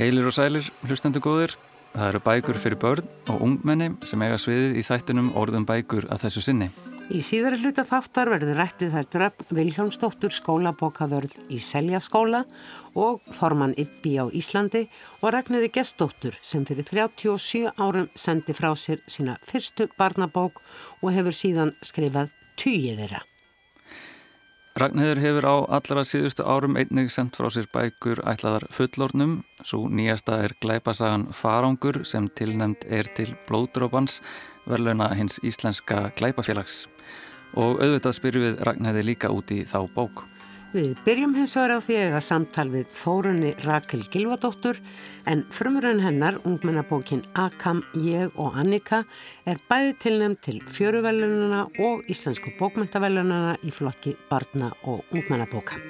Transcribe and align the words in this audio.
Heilir 0.00 0.24
og 0.24 0.32
sælir, 0.32 0.64
hlustendu 0.88 1.20
góðir. 1.20 1.52
Það 1.92 2.06
eru 2.06 2.20
bækur 2.24 2.56
fyrir 2.56 2.78
börn 2.80 3.08
og 3.28 3.42
ungmenni 3.44 3.90
sem 4.08 4.22
eiga 4.24 4.38
sviðið 4.40 4.78
í 4.80 4.84
þættinum 4.86 5.28
orðum 5.36 5.66
bækur 5.68 6.06
að 6.08 6.22
þessu 6.22 6.42
sinni. 6.46 6.68
Í 7.12 7.20
síðara 7.26 7.58
hluta 7.60 7.84
þáttar 7.84 8.30
verður 8.32 8.56
rættið 8.62 8.94
þær 8.94 9.10
dröfn 9.12 9.52
Viljánsdóttur 9.58 10.32
skólabókaðörð 10.32 11.36
í 11.52 11.60
Seljaskóla 11.60 12.46
og 12.96 13.20
formann 13.36 13.76
Ippi 13.76 14.14
á 14.16 14.24
Íslandi 14.32 14.86
og 15.20 15.34
regniði 15.36 15.68
gestóttur 15.74 16.38
sem 16.40 16.64
fyrir 16.64 16.88
37 16.88 17.68
árum 17.76 18.08
sendi 18.16 18.56
frá 18.56 18.70
sér 18.72 19.04
sína 19.04 19.36
fyrstu 19.44 19.90
barnabók 20.00 20.64
og 21.02 21.12
hefur 21.12 21.36
síðan 21.36 21.76
skrifað 21.84 22.32
týjið 22.56 23.04
þeirra. 23.04 23.26
Ragnhildur 24.80 25.18
hefur 25.20 25.44
á 25.44 25.56
allra 25.76 26.02
síðustu 26.08 26.40
árum 26.48 26.78
einnig 26.80 27.10
sendt 27.12 27.36
frá 27.36 27.50
sér 27.52 27.66
bækur 27.68 28.22
ætlaðar 28.24 28.64
fullornum. 28.72 29.34
Svo 29.60 29.90
nýjasta 29.92 30.38
er 30.46 30.54
glæpasagan 30.64 31.26
Farangur 31.36 31.98
sem 32.08 32.30
tilnemd 32.32 32.86
er 32.88 33.10
til 33.12 33.34
blóðdrópans 33.50 34.22
verðluna 34.64 35.10
hins 35.18 35.36
íslenska 35.44 36.06
glæpafélags. 36.16 36.86
Og 37.60 37.76
auðvitað 37.76 38.16
spyrjum 38.22 38.46
við 38.46 38.64
Ragnhildur 38.70 39.10
líka 39.10 39.34
út 39.36 39.52
í 39.52 39.66
þá 39.68 39.82
bók. 39.92 40.29
Við 40.70 41.00
byrjum 41.02 41.32
hins 41.34 41.56
vegar 41.58 41.72
á 41.74 41.78
því 41.82 41.96
að 41.98 42.20
samtal 42.22 42.64
við 42.70 42.92
Þórunni 42.94 43.48
Rakel 43.64 44.04
Gilvadóttur 44.06 44.78
en 45.26 45.42
frumurinn 45.50 45.98
hennar, 46.04 46.38
ungmennabókin 46.46 47.24
Akam, 47.34 47.80
ég 47.98 48.30
og 48.38 48.54
Annika 48.54 49.00
er 49.50 49.58
bæði 49.66 49.96
tilnæmt 50.04 50.44
til 50.46 50.60
fjöruvelununa 50.62 51.64
og 51.82 52.06
íslensku 52.06 52.54
bókmyndavelununa 52.60 53.56
í 53.66 53.74
flokki 53.74 54.14
barna 54.30 54.70
og 54.86 55.02
ungmennabóka. 55.10 55.82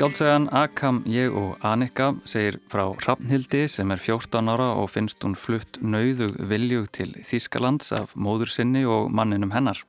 Skáltsegan 0.00 0.46
Akam, 0.56 1.02
ég 1.04 1.34
og 1.36 1.58
Annika 1.60 2.06
segir 2.24 2.54
frá 2.72 2.86
Hrafnhildi 3.02 3.66
sem 3.68 3.90
er 3.92 4.00
14 4.00 4.48
ára 4.48 4.70
og 4.80 4.86
finnst 4.88 5.20
hún 5.20 5.34
flutt 5.36 5.76
nauðug 5.84 6.38
viljug 6.48 6.86
til 6.96 7.10
Þískalands 7.20 7.92
af 7.92 8.14
móður 8.16 8.48
sinni 8.48 8.86
og 8.88 9.10
manninum 9.12 9.52
hennar. 9.52 9.82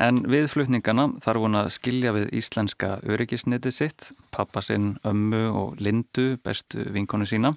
En 0.00 0.22
við 0.24 0.48
flutningana 0.54 1.10
þarf 1.20 1.44
hún 1.44 1.60
að 1.60 1.68
skilja 1.76 2.14
við 2.16 2.32
íslenska 2.40 2.94
öryggisniti 3.04 3.74
sitt, 3.76 4.14
pappa 4.32 4.64
sinn, 4.64 4.94
ömmu 5.04 5.42
og 5.52 5.76
lindu, 5.84 6.38
bestu 6.40 6.88
vinkonu 6.96 7.28
sína. 7.28 7.52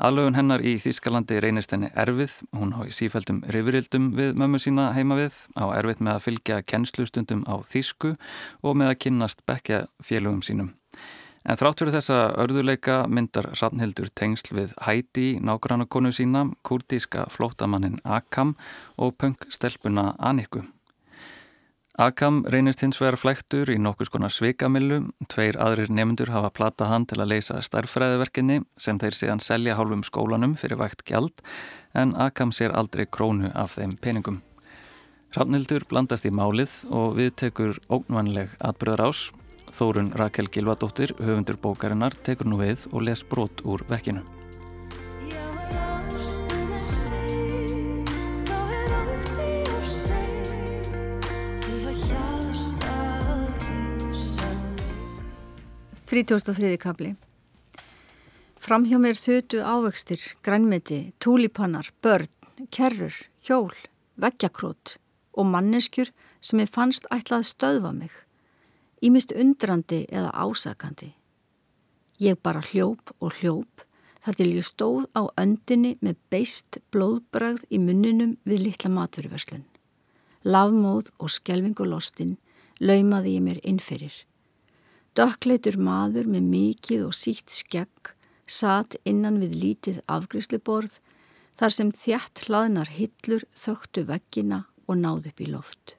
Aðlögun 0.00 0.40
hennar 0.40 0.64
í 0.64 0.78
Þískalandi 0.80 1.44
reynist 1.44 1.76
henni 1.76 1.92
erfið, 1.92 2.38
hún 2.56 2.72
á 2.72 2.80
í 2.88 2.96
sífældum 2.96 3.44
rifrildum 3.44 4.14
við 4.16 4.40
mömmu 4.40 4.64
sína 4.64 4.94
heima 4.96 5.20
við, 5.20 5.36
á 5.52 5.68
erfið 5.68 6.00
með 6.00 6.16
að 6.16 6.26
fylgja 6.30 6.62
kennslustundum 6.64 7.44
á 7.44 7.60
Þísku 7.60 8.16
og 8.64 8.72
með 8.72 8.94
að 8.94 9.00
kynnast 9.04 9.44
bekja 9.44 9.84
félögum 10.00 10.40
sínum. 10.40 10.79
En 11.48 11.56
þrátt 11.56 11.80
fyrir 11.80 11.94
þessa 11.96 12.18
örðuleika 12.42 12.96
myndar 13.08 13.46
Rafnhildur 13.54 14.10
tengsl 14.12 14.52
við 14.58 14.74
Hæti, 14.84 15.38
nágrannakonu 15.40 16.12
sína, 16.12 16.44
kurdíska 16.68 17.24
flótamannin 17.32 17.96
Akam 18.04 18.58
og 19.00 19.16
punk-stelpuna 19.16 20.12
Anikku. 20.18 20.66
Akam 22.00 22.44
reynist 22.48 22.84
hins 22.84 23.00
vegar 23.00 23.16
flæktur 23.20 23.72
í 23.72 23.78
nokkus 23.80 24.12
konar 24.12 24.32
svikamillu. 24.32 25.02
Tveir 25.32 25.56
aðrir 25.60 25.90
nefndur 25.92 26.30
hafa 26.32 26.52
platað 26.52 26.92
hann 26.92 27.08
til 27.08 27.18
að 27.20 27.32
leysa 27.32 27.58
starffræðiverkinni 27.64 28.60
sem 28.80 29.00
þeir 29.00 29.16
síðan 29.16 29.44
selja 29.44 29.80
hálfum 29.80 30.04
skólanum 30.06 30.54
fyrir 30.60 30.80
vægt 30.80 31.04
gjald 31.08 31.40
en 31.96 32.14
Akam 32.20 32.52
sér 32.56 32.76
aldrei 32.76 33.08
krónu 33.08 33.48
af 33.56 33.78
þeim 33.78 33.96
peningum. 34.00 34.42
Rafnhildur 35.36 35.88
blandast 35.88 36.28
í 36.28 36.32
málið 36.32 36.82
og 36.88 37.16
við 37.16 37.36
tekur 37.44 37.76
ógnvanleg 37.88 38.56
atbyrðar 38.60 39.08
ás 39.08 39.30
Þórun 39.70 40.10
Rakel 40.18 40.50
Gilvadóttir, 40.50 41.14
höfundur 41.18 41.56
bókarinnar, 41.62 42.14
tekur 42.26 42.48
nú 42.50 42.58
við 42.60 42.88
og 42.90 43.06
les 43.06 43.22
brot 43.24 43.62
úr 43.64 43.84
verkinu. 43.88 44.24
Þrítjósta 56.10 56.50
þriði 56.56 56.78
kabli 56.82 57.10
Framhjá 58.60 58.98
mér 58.98 59.14
þötu 59.16 59.60
ávextir, 59.62 60.18
grænmeti, 60.42 61.12
túlipannar, 61.22 61.92
börn, 62.02 62.26
kerrur, 62.74 63.14
hjól, 63.46 63.70
veggjakrót 64.18 64.96
og 65.38 65.46
manneskjur 65.46 66.10
sem 66.42 66.64
ég 66.64 66.74
fannst 66.74 67.06
ætlað 67.14 67.46
stöðva 67.48 67.94
mig 67.94 68.18
ímist 69.00 69.32
undrandi 69.32 70.04
eða 70.08 70.30
ásakandi. 70.34 71.14
Ég 72.20 72.36
bara 72.42 72.60
hljóp 72.60 73.14
og 73.20 73.38
hljóp 73.40 73.84
þar 74.24 74.36
til 74.36 74.48
ég 74.52 74.66
stóð 74.66 75.06
á 75.16 75.32
öndinni 75.40 75.96
með 76.04 76.18
beist 76.32 76.78
blóðbragð 76.92 77.64
í 77.72 77.80
munninum 77.80 78.36
við 78.44 78.66
litla 78.66 78.90
matveruverslun. 78.92 79.64
Lavmóð 80.44 81.08
og 81.18 81.32
skelvingulostinn 81.32 82.36
laumaði 82.80 83.36
ég 83.36 83.44
mér 83.44 83.60
innfyrir. 83.64 84.14
Dökkleitur 85.16 85.76
maður 85.80 86.28
með 86.30 86.48
mikið 86.52 87.06
og 87.08 87.16
sítt 87.16 87.50
skegg 87.52 88.12
satt 88.50 88.96
innan 89.08 89.40
við 89.40 89.56
lítið 89.62 90.02
afgriðsluborð 90.10 90.98
þar 91.60 91.74
sem 91.76 91.90
þjætt 91.92 92.44
hlaðnar 92.46 92.92
hillur 92.96 93.44
þögtu 93.56 94.04
veggina 94.08 94.64
og 94.86 95.00
náðu 95.00 95.32
upp 95.32 95.40
í 95.40 95.48
loft. 95.50 95.96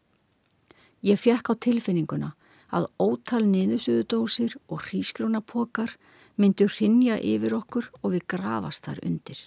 Ég 1.01 1.19
fekk 1.21 1.53
á 1.53 1.55
tilfinninguna 1.65 2.33
að 2.71 2.87
ótal 3.03 3.43
niðursuðudósir 3.47 4.55
og 4.71 4.85
hrísgrónapokar 4.87 5.97
myndu 6.39 6.67
hrinja 6.71 7.17
yfir 7.19 7.55
okkur 7.59 7.89
og 8.01 8.15
við 8.15 8.27
grafast 8.33 8.87
þar 8.87 9.01
undir. 9.05 9.39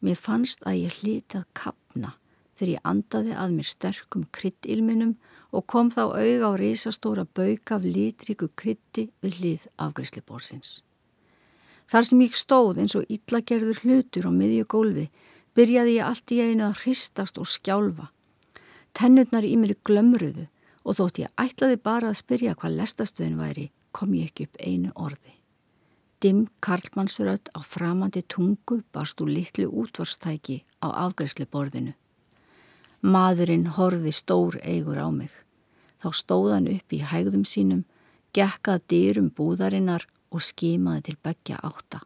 Mér 0.00 0.16
fannst 0.16 0.64
að 0.66 0.80
ég 0.86 1.00
hlitað 1.00 1.44
kapna 1.52 2.14
þegar 2.56 2.72
ég 2.74 2.86
andaði 2.88 3.34
að 3.36 3.56
mér 3.56 3.68
sterkum 3.68 4.24
kryddilminum 4.36 5.16
og 5.50 5.66
kom 5.66 5.90
þá 5.92 6.02
auð 6.12 6.44
á 6.46 6.50
reysastóra 6.60 7.24
bauk 7.24 7.72
af 7.74 7.84
litríku 7.84 8.48
kryddi 8.56 9.08
við 9.24 9.40
hlið 9.40 9.66
afgriðsliborsins. 9.76 10.80
Þar 11.90 12.06
sem 12.06 12.22
ég 12.22 12.38
stóð 12.38 12.80
eins 12.80 12.94
og 12.94 13.08
illagerður 13.10 13.82
hlutur 13.84 14.28
á 14.28 14.32
miðju 14.32 14.66
gólfi 14.70 15.06
byrjaði 15.58 15.96
ég 15.96 16.06
allt 16.06 16.32
í 16.32 16.40
einu 16.44 16.68
að 16.68 16.84
hristast 16.84 17.40
og 17.40 17.48
skjálfa. 17.50 18.10
Tennurnar 18.94 19.46
í 19.46 19.56
mér 19.58 19.74
glömruðu 19.86 20.46
og 20.84 20.96
þótt 20.96 21.20
ég 21.22 21.34
ætlaði 21.40 21.76
bara 21.82 22.10
að 22.10 22.20
spyrja 22.22 22.56
hvað 22.56 22.78
lestastöðin 22.80 23.38
væri, 23.40 23.70
kom 23.92 24.14
ég 24.14 24.30
ekki 24.30 24.48
upp 24.48 24.60
einu 24.60 24.92
orði. 24.94 25.34
Dimm 26.20 26.48
Karlmannsrödd 26.60 27.48
á 27.56 27.60
framandi 27.64 28.22
tungu 28.28 28.82
barst 28.92 29.20
úr 29.24 29.30
litlu 29.32 29.70
útvarstæki 29.82 30.60
á 30.84 30.88
afgræslu 31.06 31.46
borðinu. 31.48 31.94
Maðurinn 33.00 33.70
horfi 33.76 34.12
stór 34.12 34.58
eigur 34.60 35.00
á 35.00 35.08
mig. 35.08 35.32
Þá 36.00 36.08
stóðan 36.16 36.68
upp 36.68 36.92
í 36.92 37.00
hægðum 37.00 37.46
sínum, 37.48 37.86
gekkað 38.36 38.84
dyrum 38.92 39.30
búðarinnar 39.32 40.04
og 40.30 40.44
skimaði 40.44 41.08
til 41.08 41.16
begja 41.24 41.56
átta. 41.64 42.02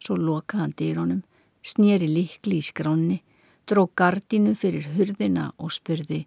Svo 0.00 0.16
lokaði 0.16 0.62
hann 0.62 0.74
dyrónum, 0.80 1.22
snýri 1.60 2.08
likli 2.08 2.60
í 2.60 2.64
skránni, 2.64 3.20
dró 3.68 3.86
gardinu 3.96 4.54
fyrir 4.56 4.88
hurðina 4.96 5.50
og 5.58 5.72
spurði 5.72 6.24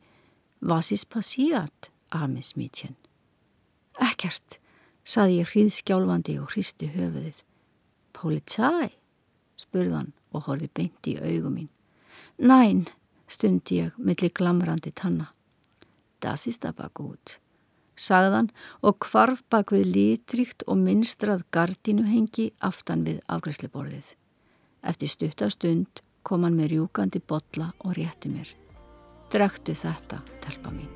Was 0.62 0.91
ist 0.91 1.09
passiert, 1.09 1.91
armes 2.09 2.56
Mädchen? 2.57 2.95
Ekkert, 4.01 4.59
saði 5.06 5.41
ég 5.41 5.51
hríðskjálfandi 5.53 6.38
og 6.41 6.51
hristi 6.53 6.89
höfuðið. 6.94 7.44
Polizei, 8.18 8.92
spurðan 9.57 10.13
og 10.33 10.48
horfi 10.50 10.69
beint 10.74 11.09
í 11.09 11.18
augum 11.21 11.59
mín. 11.59 11.69
Næn, 12.42 12.86
stundi 13.30 13.81
ég 13.83 13.98
millir 13.98 14.33
glamrandi 14.33 14.92
tanna. 14.92 15.31
Das 16.19 16.48
ist 16.48 16.65
aber 16.65 16.89
gut, 16.94 17.38
sagðan 17.95 18.50
og 18.81 18.98
kvarf 19.06 19.44
bak 19.53 19.71
við 19.71 19.92
litríkt 19.94 20.65
og 20.65 20.81
minnstrað 20.81 21.45
gardínuhengi 21.53 22.51
aftan 22.57 23.06
við 23.06 23.21
afgræsleborðið. 23.30 24.15
Eftir 24.81 25.13
stuttastund 25.13 26.01
kom 26.25 26.44
hann 26.44 26.57
með 26.57 26.74
rjúkandi 26.74 27.21
botla 27.21 27.74
og 27.86 27.94
rétti 28.00 28.33
mér. 28.33 28.50
Drektu 29.27 29.74
þetta, 29.75 30.21
telpa 30.39 30.71
mín. 30.71 30.88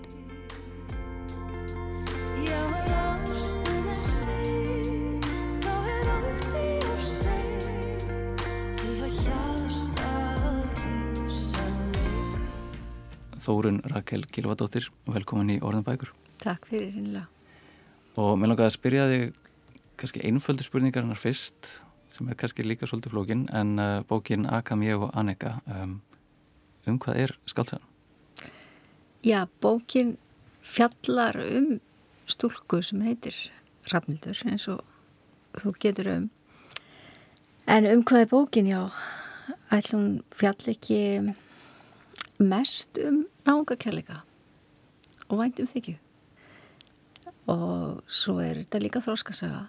Þórun 13.41 13.81
Rakel 13.89 14.23
Gilvadóttir, 14.31 14.87
velkomin 15.09 15.49
í 15.55 15.59
Orðanbækur. 15.65 16.13
Takk 16.39 16.69
fyrir 16.69 16.91
hinnlega. 16.93 17.27
Og 18.21 18.35
mér 18.39 18.53
langaði 18.53 18.69
að 18.69 18.75
spyrja 18.77 19.07
þig 19.11 19.51
kannski 19.99 20.23
einföldu 20.29 20.63
spurningar 20.63 21.03
hennar 21.03 21.19
fyrst, 21.19 21.81
sem 22.13 22.31
er 22.31 22.39
kannski 22.39 22.63
líka 22.63 22.87
svolítið 22.87 23.17
flókin, 23.17 23.45
en 23.51 23.75
uh, 23.75 24.01
bókin 24.07 24.47
Akam, 24.47 24.87
ég 24.87 25.03
og 25.03 25.11
Annika, 25.17 25.57
um, 25.67 25.97
um 26.87 27.01
hvað 27.01 27.25
er 27.25 27.39
skaldsagan? 27.49 27.90
Já, 29.23 29.47
bókin 29.61 30.17
fjallar 30.61 31.37
um 31.37 31.79
stúlku 32.25 32.81
sem 32.81 33.01
heitir 33.05 33.35
Rafnildur 33.93 34.37
eins 34.49 34.63
og 34.65 34.79
þú 35.61 35.73
getur 35.77 36.07
um. 36.09 36.23
En 37.69 37.85
um 37.85 38.01
hvað 38.01 38.23
er 38.23 38.29
bókin 38.31 38.69
já? 38.71 38.79
Ætlum 39.69 40.23
fjall 40.33 40.71
ekki 40.73 40.97
mest 42.41 42.97
um 42.97 43.27
náungakærleika? 43.45 44.23
Og 45.29 45.37
væntum 45.37 45.69
þykju? 45.69 45.99
Og 47.45 48.01
svo 48.09 48.39
er 48.41 48.63
þetta 48.63 48.81
líka 48.81 49.03
þróskasaga 49.05 49.67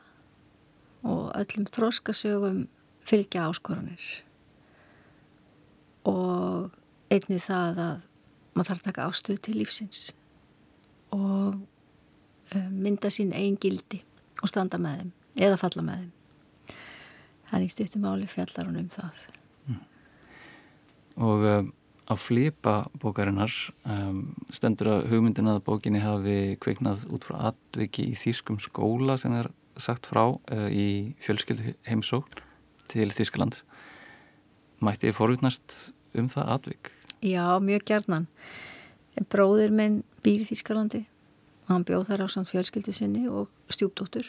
og 1.04 1.28
öllum 1.36 1.66
þróskasögum 1.68 2.64
fylgja 3.04 3.50
áskoranir. 3.50 4.24
Og 6.08 6.72
einni 7.12 7.36
það 7.36 7.84
að 7.84 8.00
maður 8.52 8.68
þarf 8.68 8.80
að 8.80 8.88
taka 8.88 9.06
ástuð 9.08 9.42
til 9.44 9.58
lífsins 9.58 10.08
og 11.12 11.60
eh, 12.52 12.68
mynda 12.70 13.10
sín 13.12 13.34
einn 13.36 13.58
gildi 13.60 14.02
og 14.42 14.50
standa 14.50 14.80
með 14.80 15.02
þeim 15.02 15.46
eða 15.46 15.60
falla 15.60 15.84
með 15.86 16.02
þeim 16.02 16.76
þannig 17.52 17.72
styrtum 17.74 18.08
áli 18.08 18.28
fjallar 18.30 18.68
hún 18.68 18.82
um 18.82 18.90
það 18.92 19.22
mm. 19.68 19.80
Og 21.28 21.46
um, 21.52 21.72
á 22.08 22.14
flipa 22.16 22.76
bókarinnar 23.00 23.52
um, 23.84 24.22
stendur 24.52 24.94
að 24.96 25.10
hugmyndin 25.12 25.50
að 25.52 25.64
bókinni 25.66 26.02
hafi 26.02 26.38
kveiknað 26.62 27.06
út 27.12 27.28
frá 27.28 27.52
atviki 27.52 28.08
í 28.12 28.16
Þýskum 28.18 28.60
skóla 28.62 29.18
sem 29.20 29.34
er 29.36 29.50
sagt 29.80 30.08
frá 30.08 30.24
uh, 30.32 30.68
í 30.68 31.14
fjölskyldu 31.22 31.76
heimsókn 31.88 32.42
til 32.92 33.08
Þýskaland 33.12 33.62
Mætti 34.82 35.06
þið 35.06 35.14
forutnast 35.14 35.74
um 36.18 36.26
það 36.32 36.48
atvik? 36.56 36.88
Já, 37.22 37.58
mjög 37.62 37.84
gerðnan 37.86 38.26
Bróðir 39.30 39.70
minn 39.70 40.00
býr 40.24 40.42
í 40.42 40.46
Þýskalandi. 40.48 41.04
Og 41.66 41.74
hann 41.74 41.84
bjóð 41.86 42.08
þar 42.08 42.24
á 42.24 42.28
samt 42.32 42.50
fjölskyldu 42.50 42.94
sinni 42.96 43.26
og 43.30 43.50
stjúpdóttur. 43.70 44.26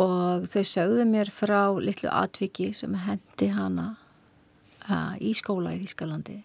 Og 0.00 0.46
þau 0.50 0.64
sögðu 0.66 1.06
mér 1.08 1.30
frá 1.32 1.70
litlu 1.80 2.10
atviki 2.12 2.70
sem 2.76 2.94
hendi 3.06 3.50
hana 3.54 3.94
í 5.22 5.32
skóla 5.38 5.72
í 5.76 5.80
Þískalandi 5.84 6.40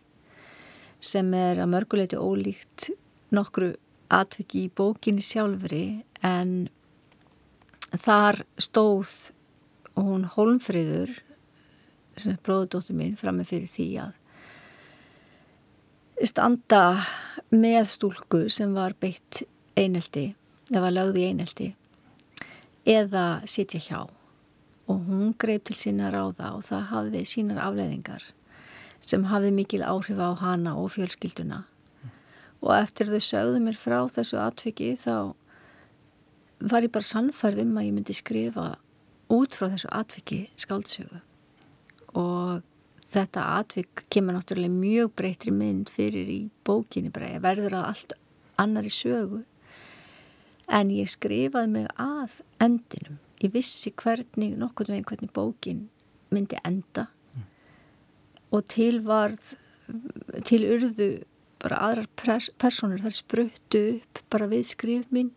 sem 1.05 1.27
er 1.37 1.59
að 1.61 1.71
mörguleiti 1.73 2.17
ólíkt 2.17 2.89
nokkru 3.35 3.73
atviki 4.13 4.65
í 4.65 4.71
bókinni 4.73 5.23
sjálfri 5.25 6.03
en 6.25 6.67
þar 8.05 8.41
stóð 8.61 9.11
hún 9.97 10.25
Holmfriður 10.35 11.11
sem 12.17 12.37
bróðudóttur 12.45 12.97
mín 12.97 13.17
fram 13.19 13.41
með 13.41 13.51
fyrir 13.51 13.71
því 13.75 13.87
að 14.05 14.13
standa 16.23 17.03
með 17.51 17.89
stúlku 17.91 18.45
sem 18.53 18.71
var 18.75 18.95
beitt 18.99 19.43
einelti 19.75 20.29
eða 20.71 20.93
lögði 20.93 21.27
einelti 21.29 21.67
eða 22.87 23.43
sitja 23.49 23.81
hjá. 23.81 24.01
Og 24.85 25.01
hún 25.07 25.33
greip 25.41 25.65
til 25.65 25.75
sína 25.79 26.11
ráða 26.13 26.53
og 26.55 26.63
það 26.67 26.89
hafði 26.91 27.23
sínar 27.27 27.63
afleðingar 27.65 28.23
sem 29.05 29.25
hafði 29.29 29.51
mikil 29.53 29.81
áhrif 29.85 30.21
á 30.21 30.31
hana 30.39 30.75
og 30.79 30.93
fjölskylduna. 30.95 31.63
Og 32.61 32.71
eftir 32.77 33.09
þau 33.09 33.21
sögðu 33.21 33.61
mér 33.65 33.77
frá 33.77 33.99
þessu 34.09 34.39
atviki 34.41 34.93
þá 34.97 35.33
var 36.61 36.85
ég 36.85 36.93
bara 36.93 37.05
sannfærð 37.05 37.65
um 37.65 37.75
að 37.77 37.89
ég 37.89 37.97
myndi 37.97 38.15
skrifa 38.15 38.69
út 39.33 39.57
frá 39.57 39.67
þessu 39.73 39.91
atviki 39.91 40.39
skáldsögu. 40.61 41.19
Og 42.15 42.63
þetta 43.13 43.43
atvik 43.59 44.05
kemur 44.11 44.37
náttúrulega 44.37 44.73
mjög 44.73 45.11
breytri 45.19 45.53
mynd 45.53 45.91
fyrir 45.93 46.29
í 46.31 46.39
bókinni 46.65 47.11
ég 47.13 47.43
verður 47.43 47.77
að 47.79 47.89
allt 47.91 48.15
annar 48.57 48.87
í 48.87 48.93
sögu. 48.93 49.43
En 50.67 50.89
ég 50.89 51.09
skrifaði 51.11 51.69
mig 51.69 51.87
að 52.01 52.39
endinum. 52.59 53.19
Ég 53.43 53.51
vissi 53.53 53.91
hvernig, 53.91 54.55
nokkur 54.57 54.89
veginn 54.89 55.05
hvernig 55.05 55.31
bókin 55.33 55.89
myndi 56.33 56.57
enda. 56.63 57.07
Mm. 57.35 57.43
og 58.51 58.65
til 58.67 59.01
varð 59.03 59.53
til 60.47 60.63
urðu 60.65 61.09
bara 61.61 61.81
aðrar 61.89 62.07
personur 62.57 63.01
þar 63.03 63.15
spruttu 63.15 63.81
upp 63.99 64.21
bara 64.29 64.49
við 64.49 64.65
skrif 64.71 65.09
mín. 65.13 65.31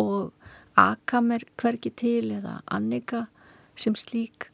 Og 0.00 0.32
Akamer 0.78 1.44
hverki 1.60 1.90
til 1.92 2.30
eða 2.32 2.60
Annika 2.70 3.26
sem 3.76 3.96
slík 3.96 4.49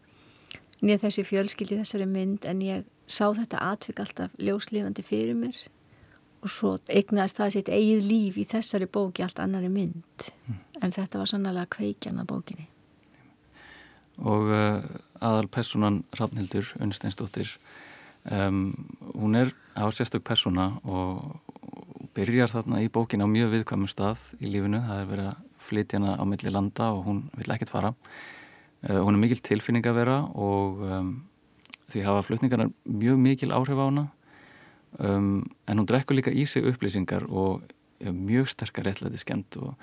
nýja 0.82 1.00
þessi 1.06 1.24
fjölskyldi 1.26 1.80
þessari 1.80 2.06
mynd 2.10 2.46
en 2.48 2.60
ég 2.64 2.84
sá 3.06 3.30
þetta 3.34 3.62
atvik 3.70 4.02
alltaf 4.02 4.34
ljóslifandi 4.42 5.04
fyrir 5.06 5.36
mér. 5.38 5.56
Og 6.44 6.52
svo 6.52 6.76
eignast 6.92 7.38
það 7.38 7.54
sitt 7.54 7.72
eigið 7.72 8.06
líf 8.06 8.38
í 8.38 8.44
þessari 8.46 8.88
bóki 8.90 9.24
allt 9.24 9.40
annari 9.42 9.70
mynd. 9.72 10.30
Mm. 10.46 10.62
en 10.82 10.92
þetta 10.92 11.18
var 11.18 11.30
sannlega 11.30 11.66
kveikjan 11.72 12.20
að 12.20 12.30
bókinni. 12.32 12.66
Og 14.16 14.48
uh, 14.52 14.84
aðal 15.20 15.48
personan 15.52 16.02
Rafnildur 16.16 16.68
Unnsteinsdóttir 16.80 17.50
um, 18.30 18.74
hún 19.14 19.36
er 19.36 19.52
á 19.76 19.88
sérstök 19.92 20.24
persona 20.24 20.70
og, 20.84 21.36
og 21.60 22.08
byrjar 22.16 22.52
þarna 22.52 22.80
í 22.84 22.88
bókin 22.92 23.24
á 23.24 23.28
mjög 23.28 23.52
viðkvæmum 23.56 23.90
stað 23.92 24.30
í 24.40 24.52
lífinu, 24.52 24.80
það 24.84 25.02
er 25.02 25.10
verið 25.10 25.28
að 25.32 25.42
flytja 25.66 26.00
hana 26.00 26.16
á 26.16 26.24
milli 26.28 26.52
landa 26.52 26.90
og 26.94 27.04
hún 27.08 27.22
vil 27.36 27.52
ekkert 27.52 27.72
fara 27.72 27.92
hún 28.84 29.16
er 29.16 29.22
mikil 29.22 29.40
tilfinning 29.42 29.86
að 29.88 29.98
vera 30.00 30.18
og 30.34 30.82
um, 30.84 31.14
því 31.90 32.02
hafa 32.06 32.24
flutningarna 32.26 32.68
mjög 32.84 33.18
mikil 33.22 33.54
áhrif 33.54 33.78
á 33.78 33.86
hana. 33.86 34.04
Um, 34.98 35.44
en 35.68 35.78
hún 35.80 35.88
drekkur 35.88 36.16
líka 36.16 36.32
í 36.32 36.46
sig 36.48 36.64
upplýsingar 36.66 37.26
og 37.28 37.64
ja, 38.00 38.12
mjög 38.12 38.48
sterkar 38.52 38.86
réttlæti 38.86 39.20
skemmt 39.20 39.58
og 39.60 39.74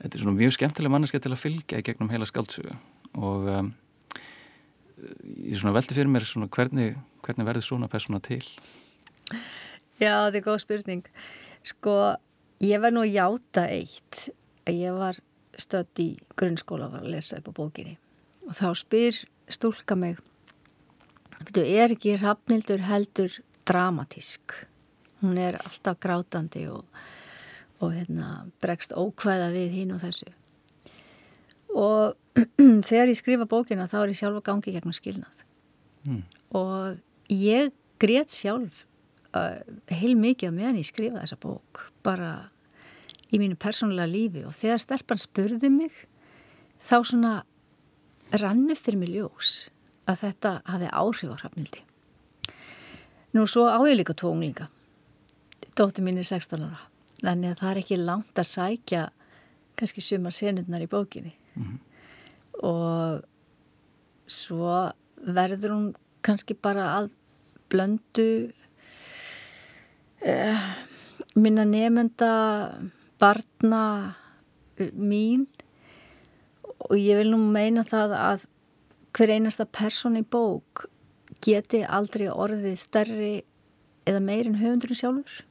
þetta 0.00 0.16
er 0.16 0.24
svona 0.24 0.38
mjög 0.38 0.56
skemmtileg 0.56 0.92
manneska 0.92 1.20
til 1.22 1.32
að 1.34 1.42
fylgja 1.42 1.80
í 1.80 1.86
gegnum 1.86 2.10
heila 2.12 2.28
skáldsögu. 2.28 2.76
Og 3.18 3.48
um, 3.50 3.72
ég 5.00 5.56
svona 5.58 5.74
veldi 5.76 5.96
fyrir 5.96 6.12
mér 6.12 6.26
svona 6.28 6.50
hvernig, 6.52 6.98
hvernig 7.24 7.48
verður 7.48 7.66
svona 7.66 7.90
persóna 7.92 8.20
til? 8.24 8.42
Já, 10.00 10.26
þetta 10.26 10.38
er 10.38 10.46
góð 10.46 10.60
spurning. 10.64 11.08
Sko, 11.66 11.96
ég 12.64 12.82
verð 12.82 12.98
nú 12.98 13.06
að 13.06 13.16
játa 13.16 13.66
eitt. 13.72 14.28
Að 14.68 14.84
ég 14.84 14.96
var 14.96 15.18
stödd 15.60 16.00
í 16.00 16.12
grunnskóla 16.38 16.88
var 16.92 17.04
að 17.04 17.16
lesa 17.16 17.40
upp 17.40 17.50
á 17.52 17.58
bókinni 17.58 17.98
og 18.50 18.58
þá 18.58 18.66
spyr 18.78 19.22
stúlka 19.50 19.96
mig 19.98 20.18
Þú 21.40 21.62
er 21.64 21.94
ekki 21.94 22.18
rafnildur 22.20 22.82
heldur 22.84 23.38
dramatísk? 23.64 24.58
Hún 25.22 25.38
er 25.40 25.56
alltaf 25.56 25.96
grátandi 26.02 26.66
og, 26.68 26.84
og 27.80 27.94
hérna, 27.96 28.44
bregst 28.60 28.92
ókvæða 28.92 29.48
við 29.54 29.72
hín 29.78 29.94
og 29.94 30.02
þessu. 30.02 30.28
Og 31.72 32.16
þegar 32.88 33.12
ég 33.12 33.18
skrifa 33.18 33.48
bókina 33.48 33.88
þá 33.88 34.02
er 34.02 34.12
ég 34.12 34.20
sjálf 34.20 34.42
að 34.42 34.46
gangi 34.50 34.74
gegnum 34.76 34.96
skilnað. 34.96 35.46
Mm. 36.00 36.22
og 36.56 36.96
ég 37.28 37.74
greiðt 38.00 38.32
sjálf 38.32 38.86
uh, 39.36 39.58
heil 39.92 40.14
mikið 40.16 40.54
meðan 40.56 40.78
ég 40.80 40.86
skrifa 40.88 41.20
þessa 41.20 41.36
bók 41.36 41.82
bara 42.00 42.48
í 43.28 43.36
mínu 43.36 43.58
persónulega 43.60 44.08
lífi. 44.08 44.44
Og 44.48 44.56
þegar 44.56 44.80
stelpann 44.80 45.20
spurði 45.20 45.68
mig 45.72 46.04
þá 46.80 46.96
svona 47.04 47.34
rannu 48.32 48.74
fyrir 48.78 48.98
mig 48.98 49.14
ljós 49.14 49.70
að 50.06 50.26
þetta 50.26 50.56
hafi 50.66 50.90
áhrif 50.90 51.32
á 51.32 51.36
hrafnildi 51.42 51.84
Nú 53.30 53.46
svo 53.46 53.68
á 53.70 53.78
ég 53.86 53.94
líka 53.94 54.14
tvo 54.14 54.32
unglinga. 54.34 54.66
Dóttir 55.78 56.02
mín 56.02 56.18
er 56.18 56.26
16 56.26 56.64
ára. 56.66 56.80
Þannig 57.22 57.52
að 57.52 57.60
það 57.60 57.70
er 57.70 57.80
ekki 57.84 57.98
langt 58.00 58.40
að 58.42 58.48
sækja 58.50 59.02
kannski 59.78 60.02
sumar 60.02 60.34
senurnar 60.34 60.82
í 60.82 60.90
bókinni. 60.90 61.34
Mm 61.54 61.62
-hmm. 61.62 61.78
Og 62.66 63.22
svo 64.26 64.90
verður 65.14 65.70
hún 65.70 65.94
kannski 66.22 66.54
bara 66.54 66.98
að 66.98 67.14
blöndu 67.70 68.52
uh, 70.26 70.74
minna 71.34 71.64
nefnda 71.64 72.32
barna 73.20 74.14
uh, 74.80 74.90
mín 74.92 75.46
og 76.88 76.96
ég 76.96 77.20
vil 77.20 77.30
nú 77.32 77.38
meina 77.52 77.84
það 77.86 78.16
að 78.16 78.46
hver 79.16 79.34
einasta 79.34 79.66
person 79.66 80.18
í 80.18 80.24
bók 80.24 80.86
geti 81.44 81.82
aldrei 81.84 82.28
orðið 82.30 82.76
stærri 82.80 83.34
eða 84.08 84.22
meirinn 84.24 84.60
höfundurinn 84.60 85.00
sjálfur 85.00 85.44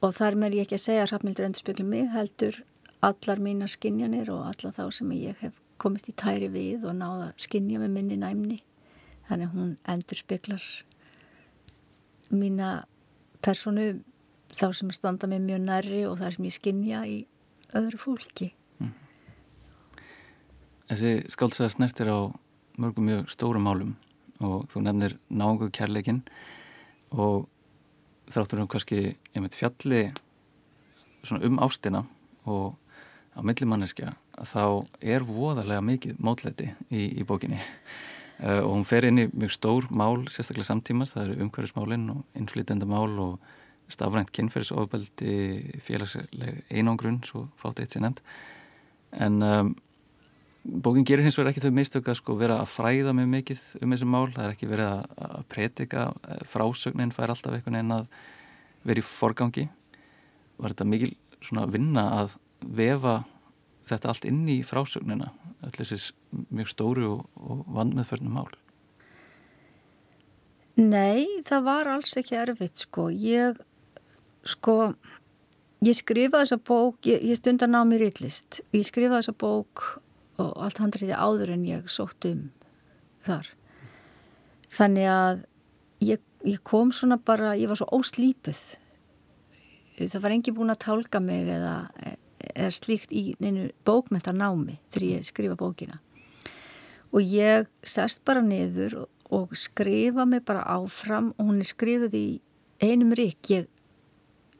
og 0.00 0.14
þar 0.16 0.38
með 0.40 0.58
ég 0.58 0.66
ekki 0.66 0.78
að 0.78 0.84
segja 0.86 1.04
að 1.04 1.12
Hrafnildur 1.12 1.46
endur 1.46 1.64
spekla 1.64 1.86
mig 1.86 2.06
heldur 2.14 2.62
allar 3.04 3.40
mínar 3.40 3.72
skinjanir 3.72 4.30
og 4.32 4.46
alla 4.48 4.72
þá 4.76 4.84
sem 4.96 5.12
ég 5.16 5.40
hef 5.44 5.56
komist 5.80 6.08
í 6.12 6.16
tæri 6.16 6.50
við 6.52 6.84
og 6.88 6.96
náða 6.96 7.30
skinja 7.40 7.80
með 7.80 7.94
minni 7.96 8.20
næmni 8.20 8.60
þannig 9.28 9.52
hún 9.54 9.74
endur 9.88 10.20
speklar 10.20 10.64
mína 12.30 12.70
personu 13.44 14.00
þá 14.54 14.70
sem 14.76 14.90
standa 14.94 15.28
mig 15.30 15.42
mjög 15.44 15.62
nærri 15.66 16.00
og 16.08 16.18
þar 16.20 16.36
sem 16.36 16.48
ég 16.48 16.56
skinja 16.56 17.02
í 17.06 17.18
öðru 17.76 18.00
fólki. 18.02 18.50
Þessi 20.90 21.10
skáldsæða 21.30 21.70
snertir 21.70 22.08
á 22.10 22.18
mörgum 22.82 23.04
mjög 23.06 23.28
stórum 23.30 23.62
málum 23.62 23.90
og 24.42 24.64
þú 24.72 24.80
nefnir 24.82 25.12
náðu 25.30 25.68
kærleikin 25.70 26.24
og 27.14 27.44
þráttur 28.30 28.64
um 28.64 28.70
kannski 28.70 29.12
einmitt 29.30 29.54
fjalli 29.54 30.08
um 31.30 31.60
ástina 31.62 32.02
og 32.42 32.74
á 33.36 33.40
millimanniska 33.46 34.16
þá 34.34 34.82
er 34.98 35.22
voðarlega 35.28 35.84
mikið 35.84 36.18
mótleiti 36.18 36.72
í, 36.90 37.20
í 37.20 37.26
bókinni. 37.28 37.60
Uh, 38.40 38.64
og 38.64 38.72
hún 38.72 38.86
fer 38.88 39.06
inn 39.06 39.20
í 39.20 39.28
mjög 39.30 39.52
stór 39.52 39.86
mál, 39.94 40.24
sérstaklega 40.32 40.72
samtímas, 40.72 41.12
það 41.14 41.26
eru 41.26 41.44
umhverfismálinn 41.44 42.08
og 42.14 42.40
innflytendamál 42.40 43.12
og 43.20 43.52
stafrænt 43.92 44.32
kynferðisofbeldi 44.34 45.36
félagsleg 45.84 46.64
einangrun, 46.72 47.20
svo 47.26 47.46
fátt 47.60 47.84
eitt 47.84 47.94
sér 47.94 48.08
nefnd 48.08 48.24
en 49.20 49.42
um, 49.42 49.72
bókin 50.64 51.06
gerir 51.08 51.24
hins 51.24 51.38
vegar 51.38 51.52
ekki 51.52 51.62
þau 51.64 51.74
mistök 51.76 52.10
að 52.10 52.18
sko 52.20 52.36
vera 52.40 52.60
að 52.60 52.70
fræða 52.74 53.14
mjög 53.16 53.30
mikið 53.34 53.62
um 53.80 53.94
þessi 53.94 54.08
mál, 54.12 54.28
það 54.34 54.44
er 54.44 54.54
ekki 54.54 54.70
verið 54.70 54.92
að, 54.92 55.42
pretika, 55.52 56.06
frásögnin 56.48 57.14
fær 57.16 57.32
alltaf 57.32 57.56
einhvern 57.56 57.78
veginn 57.78 57.96
að 57.96 58.08
vera 58.88 59.02
í 59.02 59.06
forgangi. 59.06 59.66
Var 60.60 60.74
þetta 60.74 60.88
mikil 60.88 61.12
svona 61.40 61.66
vinna 61.70 62.06
að 62.20 62.36
vefa 62.60 63.20
þetta 63.88 64.12
allt 64.12 64.26
inn 64.28 64.42
í 64.52 64.60
frásögnina 64.66 65.30
allir 65.64 65.88
þessi 65.88 66.14
mjög 66.52 66.68
stóru 66.72 67.06
og, 67.14 67.24
og 67.40 67.64
vandmeðförnum 67.76 68.36
mál? 68.36 68.52
Nei, 70.80 71.42
það 71.44 71.66
var 71.66 71.90
alls 71.92 72.14
ekki 72.16 72.38
erfitt 72.40 72.84
sko. 72.86 73.08
Ég 73.12 73.58
sko 74.46 74.92
ég 75.84 75.96
skrifaði 75.96 76.46
þessa 76.46 76.60
bók 76.68 77.08
ég, 77.08 77.22
ég 77.24 77.38
stundan 77.40 77.76
á 77.76 77.82
mér 77.88 78.06
yllist 78.10 78.60
ég 78.76 78.84
skrifaði 78.86 79.22
þessa 79.22 79.36
bók 79.40 79.84
og 80.40 80.64
allt 80.64 80.80
handriði 80.82 81.16
áður 81.16 81.54
en 81.54 81.64
ég 81.68 81.88
sótt 81.92 82.26
um 82.28 82.48
þar. 83.26 83.48
Þannig 84.70 85.08
að 85.12 85.42
ég, 86.06 86.22
ég 86.46 86.62
kom 86.64 86.92
svona 86.94 87.18
bara, 87.20 87.56
ég 87.58 87.70
var 87.70 87.80
svo 87.80 87.90
óslýpuð 88.00 88.62
það 90.08 90.22
var 90.24 90.34
engi 90.34 90.54
búin 90.54 90.72
að 90.72 90.82
tálka 90.86 91.20
mig 91.20 91.48
eða, 91.50 91.74
eða 92.54 92.70
slíkt 92.72 93.12
í 93.12 93.34
neinu 93.42 93.68
bókmentanámi 93.84 94.78
þegar 94.92 95.08
ég 95.08 95.26
skrifa 95.28 95.58
bókina. 95.60 95.98
Og 97.10 97.26
ég 97.26 97.68
sest 97.82 98.22
bara 98.24 98.42
niður 98.44 99.02
og, 99.02 99.08
og 99.34 99.56
skrifa 99.58 100.24
mig 100.28 100.44
bara 100.46 100.64
áfram 100.78 101.34
og 101.36 101.50
hún 101.50 101.60
er 101.60 101.68
skrifuð 101.68 102.16
í 102.16 102.26
einum 102.80 103.12
rík 103.18 103.52
ég 103.52 103.68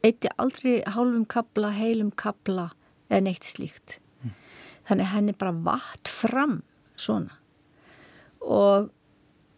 eitti 0.04 0.30
aldrei 0.40 0.80
hálfum 0.88 1.26
kabla, 1.28 1.72
heilum 1.76 2.10
kabla 2.10 2.70
eða 3.08 3.24
neitt 3.28 3.46
slíkt. 3.46 3.98
Þannig 4.90 5.12
henni 5.12 5.34
bara 5.38 5.54
vatt 5.54 6.10
fram 6.10 6.60
svona. 6.98 7.36
Og 8.40 8.90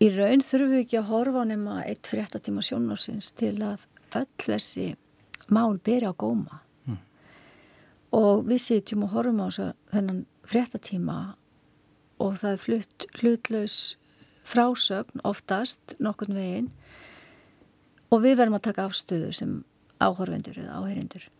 í 0.02 0.10
raun 0.12 0.44
þurfum 0.44 0.74
við 0.74 0.84
ekki 0.84 0.98
að 1.00 1.08
horfa 1.12 1.44
nema 1.48 1.78
eitt 1.86 2.10
fréttatíma 2.10 2.64
sjónarsins 2.66 3.32
til 3.38 3.54
að 3.64 3.86
öll 4.18 4.28
þessi 4.44 4.90
mál 5.52 5.78
beri 5.80 6.10
á 6.10 6.12
góma. 6.12 6.60
Mm. 6.84 6.98
og 8.12 8.44
við 8.44 8.60
sitjum 8.60 9.06
og 9.06 9.14
horfum 9.16 9.40
á 9.40 9.48
þennan 9.94 10.24
fréttatíma 10.44 11.18
og 12.20 12.38
það 12.38 12.52
er 12.52 12.64
flutt 12.66 13.06
hlutlaus 13.20 13.78
frásögn 14.44 15.22
oftast 15.24 15.94
nokkurn 16.02 16.36
veginn. 16.36 16.72
Og 18.12 18.20
við 18.20 18.36
verðum 18.42 18.58
að 18.58 18.66
taka 18.68 18.84
afstöðu 18.84 19.30
sem 19.32 19.62
áhorfendur 20.02 20.58
eða 20.58 20.82
áherindur 20.82 21.30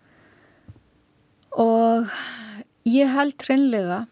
og 1.52 2.08
ég 2.88 3.10
held 3.12 3.44
hreinlega 3.46 4.06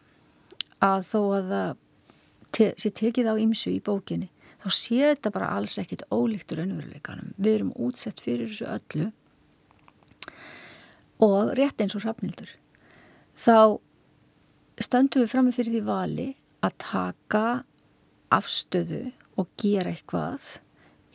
að 0.81 1.07
þó 1.11 1.21
að 1.37 1.55
það 1.55 2.77
sé 2.81 2.91
tekið 2.91 3.31
á 3.31 3.35
ymsu 3.39 3.73
í 3.73 3.83
bókinni 3.85 4.31
þá 4.61 4.69
sé 4.75 5.01
þetta 5.03 5.33
bara 5.35 5.53
alls 5.57 5.79
ekkit 5.81 6.03
ólíkt 6.13 6.53
raunveruleikanum. 6.57 7.33
Við 7.39 7.55
erum 7.55 7.75
útsett 7.81 8.21
fyrir 8.21 8.51
þessu 8.51 8.69
öllu 8.69 9.11
og 11.25 11.53
rétt 11.59 11.81
eins 11.83 11.97
og 11.97 12.05
hrafnildur 12.05 12.53
þá 13.37 13.79
stöndum 14.81 15.25
við 15.25 15.33
fram 15.33 15.49
með 15.49 15.61
fyrir 15.61 15.77
því 15.77 15.85
vali 15.89 16.29
að 16.65 16.77
taka 16.85 17.45
afstöðu 18.33 19.05
og 19.41 19.49
gera 19.61 19.93
eitthvað 19.93 20.47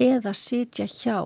eða 0.01 0.33
sitja 0.37 0.87
hjá 0.89 1.19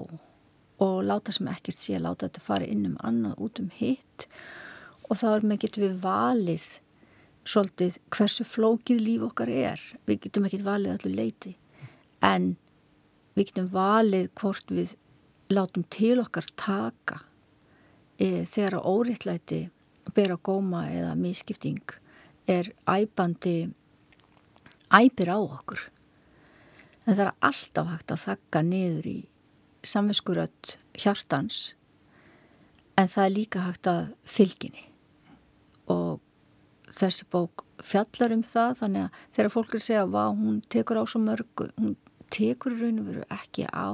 og 0.79 0.97
láta 1.03 1.33
sem 1.35 1.47
ekkert 1.51 1.79
sé 1.79 1.99
láta 1.99 2.27
þetta 2.27 2.43
fara 2.43 2.67
inn 2.67 2.85
um 2.87 2.97
annað 3.03 3.43
út 3.45 3.61
um 3.63 3.71
hitt 3.75 4.27
og 4.27 4.68
þá 5.17 5.27
er 5.31 5.45
með 5.49 5.61
getum 5.63 5.85
við 5.87 5.99
valið 6.03 6.65
svolítið 7.49 7.97
hversu 8.13 8.45
flókið 8.45 9.01
líf 9.01 9.25
okkar 9.29 9.51
er. 9.51 9.81
Við 10.05 10.25
getum 10.25 10.45
ekkert 10.47 10.67
valið 10.67 10.95
allir 10.95 11.15
leiti 11.17 11.55
en 12.25 12.51
við 13.37 13.49
getum 13.49 13.69
valið 13.73 14.27
hvort 14.39 14.73
við 14.73 14.95
látum 15.49 15.85
til 15.89 16.17
okkar 16.21 16.49
taka. 16.59 17.21
E, 18.19 18.43
þegar 18.45 18.83
óriðtlæti 18.83 19.61
bera 20.13 20.37
góma 20.37 20.83
eða 20.91 21.15
miskipting 21.17 21.95
er 22.49 22.71
æbandi 22.89 23.71
æpir 24.93 25.31
á 25.31 25.39
okkur. 25.39 25.81
En 27.07 27.15
það 27.15 27.25
er 27.25 27.33
alltaf 27.49 27.89
hægt 27.93 28.13
að 28.13 28.23
þakka 28.25 28.63
niður 28.67 29.09
í 29.09 29.17
samvinskuröld 29.87 30.75
hjartans. 30.99 31.73
En 32.99 33.07
það 33.07 33.25
er 33.25 33.35
líka 33.37 33.65
hægt 33.65 33.89
að 33.89 34.13
fylginni 34.27 34.88
og 35.89 36.21
þessi 36.89 37.27
bók 37.31 37.65
fjallar 37.85 38.33
um 38.35 38.43
það 38.45 38.77
þannig 38.81 39.07
að 39.07 39.19
þegar 39.35 39.51
fólk 39.53 39.73
er 39.73 39.79
að 39.79 39.85
segja 39.85 40.05
að 40.05 40.39
hún 40.39 40.61
tekur 40.73 41.01
á 41.01 41.03
svo 41.09 41.21
mörgu 41.23 41.67
hún 41.77 41.97
tekur 42.33 42.75
raun 42.79 43.01
og 43.01 43.09
veru 43.09 43.25
ekki 43.33 43.67
á 43.69 43.89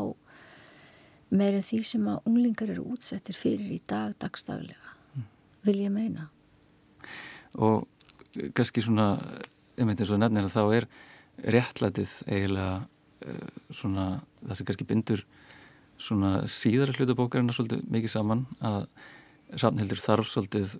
meirinn 1.35 1.65
því 1.65 1.81
sem 1.87 2.07
að 2.11 2.29
unglingar 2.29 2.71
eru 2.71 2.85
útsettir 2.95 3.37
fyrir 3.37 3.73
í 3.75 3.81
dag 3.87 4.15
dagstaglega 4.21 4.95
mm. 5.15 5.27
vil 5.67 5.77
ég 5.83 5.93
meina 5.93 6.29
og 7.55 7.85
kannski 8.55 8.83
svona 8.83 9.15
ég 9.75 9.87
meinti 9.87 10.07
svo 10.07 10.19
nefnir 10.19 10.47
að 10.47 10.55
þá 10.55 10.63
er 10.79 10.87
réttlætið 11.55 12.13
eiginlega 12.29 12.75
uh, 12.81 13.49
svona 13.71 14.07
það 14.41 14.59
sem 14.59 14.69
kannski 14.69 14.87
bindur 14.87 15.25
svona 15.97 16.37
síðara 16.51 16.95
hlutabókarinn 16.95 17.51
er 17.51 17.57
svolítið 17.57 17.85
mikið 17.91 18.15
saman 18.17 18.47
að 18.63 18.87
Rafnhildur 19.55 19.99
þarf 20.01 20.27
svolítið, 20.27 20.71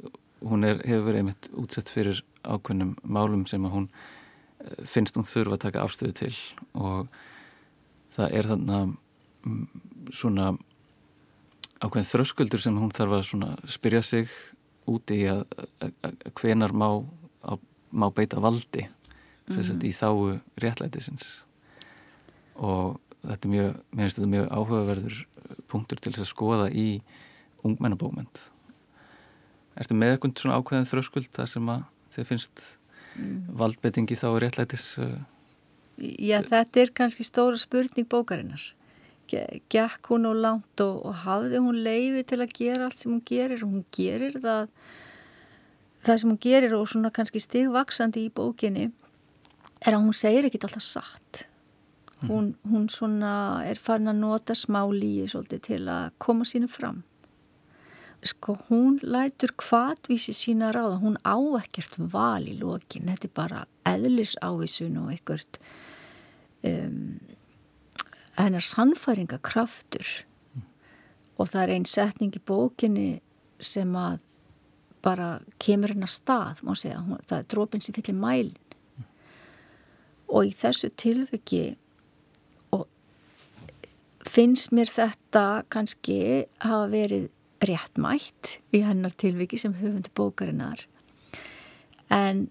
hún 0.44 0.68
er, 0.68 0.82
hefur 0.84 1.08
verið 1.10 1.24
einmitt 1.24 1.50
útsett 1.58 1.92
fyrir 1.92 2.22
ákveðnum 2.46 2.96
málum 3.04 3.46
sem 3.50 3.64
að 3.66 3.76
hún 3.78 3.88
eh, 3.90 4.86
finnst 4.90 5.18
hún 5.18 5.28
þurfa 5.28 5.58
að 5.58 5.64
taka 5.68 5.84
afstöðu 5.86 6.18
til. 6.20 6.34
Og 6.74 7.08
það 8.16 8.38
er 8.40 8.50
þannig 8.52 8.76
að 8.80 8.92
mm, 9.46 9.64
svona 10.14 10.50
ákveðin 11.84 12.12
þröskuldur 12.12 12.62
sem 12.62 12.78
hún 12.80 12.94
þarf 12.96 13.18
að 13.20 13.70
spyrja 13.70 14.04
sig 14.06 14.30
úti 14.90 15.24
í 15.24 15.30
að, 15.32 15.46
að, 15.82 15.96
að 16.06 16.36
hvenar 16.40 16.76
má, 16.78 16.90
að, 17.46 17.64
má 17.90 18.10
beita 18.14 18.42
valdi 18.42 18.86
mm 18.86 19.56
-hmm. 19.56 19.84
í 19.84 19.92
þáu 19.92 20.40
réttlætisins. 20.62 21.42
Og 22.56 23.00
þetta 23.22 23.48
er 23.48 23.52
mjög, 23.52 24.28
mjög 24.30 24.52
áhugaverður 24.52 25.16
uh, 25.26 25.56
punktur 25.68 26.00
til 26.00 26.14
þess 26.14 26.30
að 26.30 26.34
skoða 26.34 26.68
í 26.72 27.02
ungmennabókment 27.66 28.52
Ertu 29.76 29.98
með 29.98 30.16
eitthvað 30.16 30.42
svona 30.42 30.58
ákveðin 30.60 30.90
þröskuld 30.90 31.32
þar 31.36 31.52
sem 31.52 31.72
að 31.72 31.86
þið 32.16 32.28
finnst 32.30 32.66
mm. 33.16 33.40
valdbettingi 33.60 34.18
þá 34.20 34.28
réttlætis 34.40 34.88
uh, 35.04 35.18
Já, 35.96 36.42
þetta 36.44 36.82
er 36.82 36.92
kannski 36.96 37.24
stóra 37.24 37.56
spurning 37.60 38.08
bókarinnar. 38.12 38.64
Gekk 39.32 40.10
hún 40.12 40.28
á 40.28 40.34
langt 40.36 40.84
og, 40.84 41.00
og 41.08 41.16
hafði 41.24 41.62
hún 41.64 41.80
leiði 41.86 42.26
til 42.28 42.42
að 42.44 42.54
gera 42.58 42.90
allt 42.90 43.00
sem 43.00 43.14
hún 43.14 43.24
gerir? 43.26 43.64
Og 43.64 43.72
hún 43.72 43.86
gerir 43.96 44.36
það 44.44 44.68
það 46.06 46.22
sem 46.22 46.34
hún 46.34 46.42
gerir 46.44 46.76
og 46.78 46.88
svona 46.92 47.12
kannski 47.16 47.42
stigvaksandi 47.42 48.28
í 48.28 48.34
bókinni 48.36 48.90
er 49.82 49.96
að 49.96 50.04
hún 50.04 50.18
segir 50.18 50.50
ekkit 50.50 50.68
alltaf 50.68 50.86
satt. 50.86 51.46
Hún, 52.26 52.54
hún 52.68 52.88
svona 52.90 53.64
er 53.68 53.80
farin 53.80 54.10
að 54.10 54.22
nota 54.22 54.56
smá 54.58 54.82
líi 54.90 55.28
svolítið 55.30 55.64
til 55.68 55.82
að 55.92 56.14
koma 56.22 56.46
sínu 56.48 56.70
fram 56.72 57.04
sko 58.26 58.58
hún 58.70 58.98
lætur 59.04 59.54
hvatvísi 59.62 60.34
sína 60.34 60.72
ráða 60.74 60.98
hún 61.02 61.18
á 61.22 61.38
ekkert 61.62 61.98
val 62.14 62.46
í 62.48 62.56
lókin 62.58 63.10
þetta 63.12 63.28
er 63.28 63.34
bara 63.38 63.60
eðlis 63.86 64.36
ávísun 64.42 64.98
og 65.04 65.12
ekkert 65.14 65.60
um, 66.66 67.20
hennar 68.38 68.66
sannfæringakraftur 68.66 70.08
mm. 70.56 70.66
og 71.38 71.52
það 71.52 71.62
er 71.64 71.74
einn 71.76 71.90
setning 71.90 72.36
í 72.36 72.42
bókinni 72.42 73.10
sem 73.60 73.94
að 73.96 74.20
bara 75.06 75.40
kemur 75.62 75.94
hennar 75.94 76.10
stað 76.10 76.64
segja, 76.74 76.98
hún, 77.06 77.22
það 77.30 77.40
er 77.40 77.50
drópin 77.54 77.86
sem 77.86 77.96
fyllir 77.96 78.18
mælin 78.18 78.78
mm. 78.98 79.10
og 80.34 80.50
í 80.50 80.56
þessu 80.56 80.90
tilviki 80.98 81.66
finnst 84.36 84.74
mér 84.76 84.90
þetta 84.92 85.64
kannski 85.72 86.18
hafa 86.64 86.90
verið 86.92 87.30
réttmætt 87.64 88.58
í 88.76 88.82
hennar 88.86 89.14
tilviki 89.16 89.60
sem 89.60 89.76
höfundu 89.80 90.12
bókarinnar. 90.18 90.86
En 92.12 92.48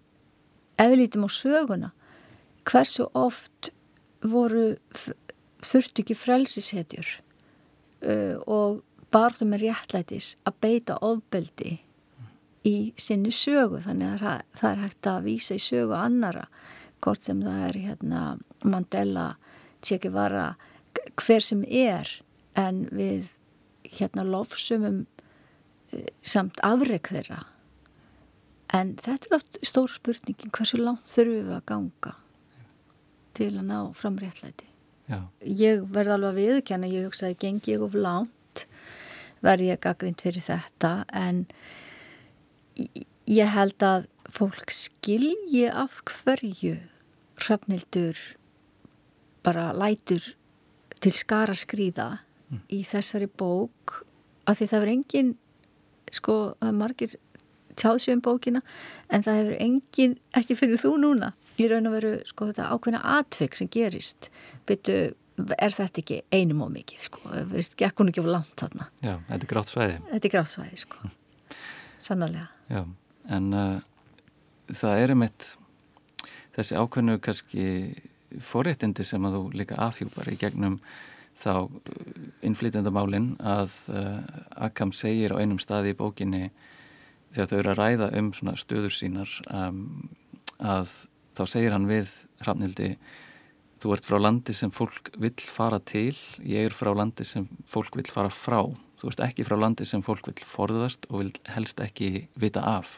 ef 0.79 0.91
við 0.91 1.01
lítum 1.05 1.29
á 1.29 1.31
söguna 1.31 1.93
hversu 2.65 3.07
oft 3.13 3.71
voru 4.25 4.75
þurftu 5.65 6.03
ekki 6.03 6.17
frelsishetjur 6.17 7.11
uh, 8.05 8.37
og 8.49 8.83
barðum 9.15 9.53
með 9.55 9.69
réttlætis 9.69 10.35
að 10.49 10.61
beita 10.65 10.99
ofbeldi 11.05 11.79
í 12.65 12.77
sinni 12.97 13.33
sögu? 13.35 13.83
Þannig 13.85 14.25
að 14.25 14.45
það 14.57 14.71
er 14.71 14.83
hægt 14.85 15.11
að 15.11 15.29
vísa 15.29 15.59
í 15.59 15.63
sögu 15.63 15.97
annara 15.99 16.49
hvort 17.05 17.27
sem 17.27 17.43
það 17.45 17.65
er 17.69 17.81
hérna, 17.85 18.21
Mandela, 18.65 19.35
Che 19.85 19.99
Guevara 20.01 20.55
hver 21.21 21.45
sem 21.45 21.65
er 21.69 22.09
en 22.57 22.87
við 22.95 23.35
hérna 23.99 24.25
lofsumum 24.27 25.05
eh, 25.93 26.07
samt 26.23 26.61
afreg 26.67 27.11
þeirra 27.11 27.43
en 28.75 28.95
þetta 29.01 29.31
er 29.31 29.39
oft 29.39 29.59
stór 29.67 29.93
spurningin 29.93 30.53
hversu 30.55 30.81
langt 30.81 31.09
þurfum 31.11 31.49
við 31.49 31.57
að 31.57 31.67
ganga 31.71 32.15
til 33.35 33.51
að 33.53 33.67
ná 33.71 33.79
fram 33.99 34.19
réttlæti 34.23 34.71
Já. 35.11 35.21
ég 35.43 35.85
verði 35.93 36.15
alveg 36.17 36.31
að 36.31 36.41
viðkjanna 36.41 36.93
ég 36.93 37.09
hugsaði 37.09 37.41
gengi 37.43 37.75
ég 37.75 37.85
of 37.85 37.97
langt 37.99 38.65
verði 39.45 39.73
ég 39.73 39.83
gaggrind 39.85 40.23
fyrir 40.25 40.45
þetta 40.45 40.95
en 41.13 41.45
ég 43.29 43.53
held 43.55 43.85
að 43.85 44.09
fólk 44.35 44.73
skilji 44.75 45.67
af 45.69 46.01
hverju 46.09 46.79
hrafnildur 47.45 48.19
bara 49.45 49.73
lætur 49.77 50.35
til 51.03 51.13
skara 51.13 51.55
skrýða. 51.57 52.25
Í 52.73 52.83
þessari 52.87 53.29
bók 53.29 54.01
af 54.49 54.59
því 54.59 54.69
það 54.71 54.83
verður 54.85 54.95
engin 54.95 55.33
sko, 56.15 56.35
margir 56.77 57.17
tjáðsjöfum 57.81 58.23
bókina 58.23 58.63
en 59.11 59.25
það 59.25 59.41
hefur 59.41 59.57
engin, 59.67 60.17
ekki 60.37 60.57
fyrir 60.59 60.81
þú 60.81 60.95
núna 61.03 61.33
í 61.59 61.69
raun 61.71 61.89
og 61.89 61.97
veru 61.97 62.15
sko 62.29 62.49
þetta 62.51 62.71
ákveðna 62.75 63.03
atvik 63.19 63.59
sem 63.59 63.71
gerist. 63.71 64.31
Byttu, 64.69 65.15
er 65.59 65.75
þetta 65.75 66.03
ekki 66.03 66.21
einum 66.35 66.65
og 66.67 66.73
mikið 66.75 67.07
sko, 67.09 67.23
ekki 67.59 67.91
hún 67.99 68.13
ekki 68.13 68.25
á 68.27 68.35
langt 68.35 68.55
þarna? 68.61 68.89
Já, 69.03 69.17
þetta 69.31 69.41
er 69.41 69.51
grátt 69.53 69.71
svæði. 69.71 69.99
Þetta 70.11 70.29
er 70.31 70.35
grátt 70.35 70.53
svæði 70.53 70.81
sko. 70.83 71.13
Sannarlega. 72.05 72.49
Já, 72.71 72.83
en 73.39 73.51
uh, 73.55 73.77
það 74.71 75.05
er 75.05 75.15
um 75.15 75.25
eitt 75.27 75.49
þessi 76.55 76.79
ákveðnu 76.79 77.19
kannski 77.23 77.67
forréttindi 78.43 79.07
sem 79.07 79.27
að 79.27 79.39
þú 79.39 79.43
líka 79.61 79.79
afhjúpar 79.83 80.31
í 80.31 80.39
gegnum 80.39 80.79
þá 81.41 81.55
uh, 81.67 81.69
innflytjandamálinn 82.47 83.35
að 83.41 83.75
uh, 83.93 84.21
Akam 84.69 84.95
segir 84.95 85.35
á 85.35 85.41
einum 85.41 85.61
staði 85.63 85.95
í 85.95 85.99
bókinni 85.99 86.49
þegar 87.35 87.51
þau 87.51 87.59
eru 87.59 87.75
að 87.75 87.81
ræða 87.81 88.11
um 88.21 88.33
svona 88.37 88.57
stöður 88.61 88.95
sínar 88.95 89.31
um, 89.51 90.09
að 90.63 90.91
þá 91.35 91.45
segir 91.51 91.75
hann 91.75 91.91
við 91.91 92.11
Hrafnildi 92.45 92.95
þú 93.83 93.93
ert 93.93 94.07
frá 94.09 94.17
landi 94.23 94.55
sem 94.57 94.71
fólk 94.73 95.11
vill 95.21 95.37
fara 95.45 95.81
til 95.85 96.15
ég 96.41 96.71
er 96.71 96.75
frá 96.77 96.95
landi 96.97 97.27
sem 97.29 97.45
fólk 97.69 97.99
vill 97.99 98.09
fara 98.09 98.31
frá. 98.33 98.63
Þú 99.01 99.11
ert 99.11 99.25
ekki 99.27 99.45
frá 99.45 99.59
landi 99.61 99.85
sem 99.85 100.01
fólk 100.05 100.31
vill 100.31 100.47
forðast 100.49 101.05
og 101.11 101.21
vil 101.21 101.33
helst 101.53 101.83
ekki 101.85 102.29
vita 102.41 102.63
af. 102.65 102.97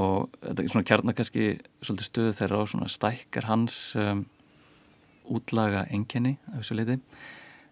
Og 0.00 0.30
þetta 0.38 0.62
er 0.62 0.70
svona 0.70 0.86
svolítið 1.82 2.06
stöðu 2.06 2.36
þeirra 2.38 2.60
og 2.62 2.70
svona 2.70 2.90
stækkar 2.92 3.48
hans 3.50 3.80
um, 3.98 4.22
útlaga 5.28 5.84
enginni 5.90 6.36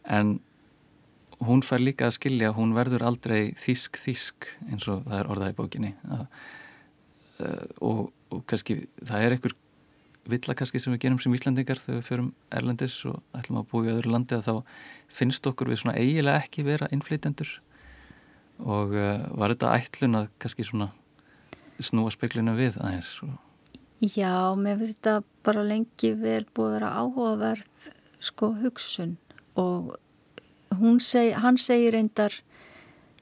en 0.09 0.39
hún 1.45 1.63
fær 1.63 1.83
líka 1.83 2.09
að 2.09 2.17
skilja 2.19 2.55
hún 2.57 2.75
verður 2.77 3.05
aldrei 3.07 3.55
þísk-þísk 3.59 4.49
eins 4.73 4.89
og 4.91 5.05
það 5.07 5.21
er 5.21 5.31
orðað 5.33 5.53
í 5.53 5.57
bókinni. 5.59 5.95
Að, 6.11 6.25
uh, 7.45 7.65
og, 7.85 8.03
og 8.35 8.45
kannski 8.51 8.81
það 8.99 9.25
er 9.25 9.37
einhver 9.37 9.57
villa 10.29 10.57
kannski 10.59 10.81
sem 10.83 10.93
við 10.93 11.05
gerum 11.07 11.21
sem 11.23 11.35
Íslandingar 11.35 11.81
þegar 11.81 12.01
við 12.01 12.09
förum 12.11 12.33
Erlendis 12.53 12.99
og 13.09 13.23
ætlum 13.39 13.63
að 13.63 13.69
búa 13.71 13.87
í 13.87 13.93
öðru 13.95 14.13
landi 14.13 14.37
að 14.37 14.49
þá 14.49 14.55
finnst 15.21 15.47
okkur 15.49 15.71
við 15.73 15.83
svona 15.83 15.97
eiginlega 15.97 16.43
ekki 16.43 16.67
vera 16.67 16.91
innflytendur 16.93 17.55
og 18.59 18.97
uh, 18.99 19.25
var 19.39 19.55
þetta 19.55 19.77
ætlun 19.79 20.19
að 20.25 20.33
kannski 20.43 20.67
svona 20.67 20.91
snúa 21.79 22.11
speklinu 22.13 22.57
við 22.59 22.81
aðeins 22.83 23.15
Já, 23.99 24.55
mér 24.55 24.79
finnst 24.79 25.01
þetta 25.01 25.23
bara 25.47 25.65
lengi 25.67 26.13
vel 26.15 26.45
búið 26.55 26.69
að 26.69 26.75
vera 26.77 26.91
áhugaverð 27.01 27.89
sko 28.23 28.53
hugsun. 28.61 29.17
Og 29.59 29.97
seg, 31.03 31.33
hann 31.43 31.59
segir 31.59 31.97
reyndar 31.97 32.37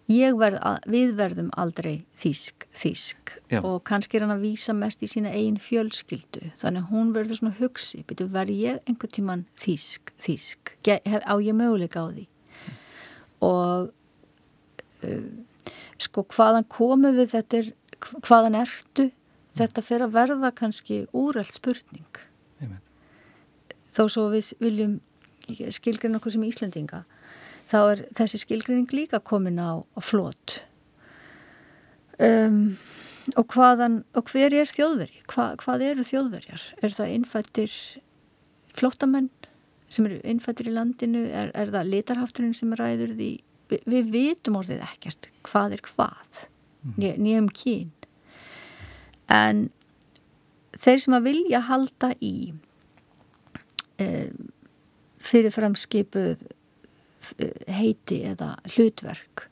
verð, 0.07 0.61
við 0.87 1.15
verðum 1.17 1.49
aldrei 1.57 2.05
þísk, 2.15 2.67
þísk 2.77 3.33
Já. 3.51 3.63
og 3.63 3.83
kannski 3.89 4.19
er 4.19 4.27
hann 4.27 4.37
að 4.37 4.45
vísa 4.45 4.75
mest 4.77 5.03
í 5.03 5.09
sína 5.11 5.33
einn 5.33 5.57
fjölskyldu. 5.57 6.53
Þannig 6.61 6.93
hún 6.93 7.13
verður 7.17 7.41
svona 7.41 7.57
hugsi 7.59 8.05
betur 8.07 8.29
verð 8.31 8.55
ég 8.55 8.81
einhvern 8.87 9.15
tíman 9.17 9.47
þísk, 9.57 10.13
þísk 10.21 10.77
hef, 10.87 11.25
á 11.25 11.35
ég 11.41 11.57
möguleika 11.57 12.05
á 12.05 12.13
því? 12.13 12.27
Mm. 12.27 12.77
og 13.45 13.91
uh, 15.05 15.27
sko 15.99 16.25
hvaðan 16.33 16.67
komum 16.69 17.17
við 17.17 17.33
þetta 17.35 17.59
er 17.63 17.73
hvaðan 18.25 18.61
ertu 18.61 19.11
þetta 19.57 19.85
fer 19.85 20.05
að 20.07 20.15
verða 20.17 20.53
kannski 20.57 21.03
úrælt 21.17 21.55
spurning 21.57 22.23
Amen. 22.63 22.81
þó 23.93 24.07
svo 24.07 24.29
við 24.35 24.53
viljum 24.63 24.99
skilgrinn 25.73 26.19
okkur 26.19 26.35
sem 26.35 26.47
Íslandinga 26.47 27.05
þá 27.71 27.79
er 27.83 28.05
þessi 28.17 28.43
skilgrinning 28.43 28.91
líka 28.95 29.21
komin 29.23 29.59
á, 29.63 29.83
á 29.83 30.01
flót 30.03 30.61
um, 32.23 32.77
og 33.35 33.47
hvaðan 33.55 34.03
og 34.17 34.31
hver 34.31 34.55
er 34.55 34.71
þjóðveri? 34.71 35.23
Hva, 35.31 35.49
hvað 35.59 35.83
eru 35.89 36.05
þjóðverjar? 36.07 36.63
Er 36.85 36.95
það 36.95 37.15
innfættir 37.17 37.75
flótamenn 38.77 39.33
sem 39.91 40.07
eru 40.07 40.21
innfættir 40.23 40.71
í 40.71 40.75
landinu? 40.77 41.25
Er, 41.27 41.51
er 41.59 41.73
það 41.75 41.91
litarhátturinn 41.95 42.55
sem 42.55 42.75
ræður 42.79 43.17
því? 43.19 43.33
Vi, 43.67 43.81
við 43.83 44.13
vitum 44.15 44.61
orðið 44.61 44.85
ekkert 44.87 45.31
hvað 45.47 45.79
er 45.79 45.85
hvað 45.89 46.43
mhm. 46.87 47.23
nýjum 47.25 47.51
kín 47.51 47.91
en 49.33 49.67
þeir 50.77 51.03
sem 51.03 51.17
að 51.17 51.29
vilja 51.31 51.63
halda 51.67 52.13
í 52.23 52.37
um, 54.03 54.53
fyrirfram 55.19 55.77
skipuð 55.79 56.47
heiti 57.73 58.21
eða 58.29 58.55
hlutverk 58.77 59.49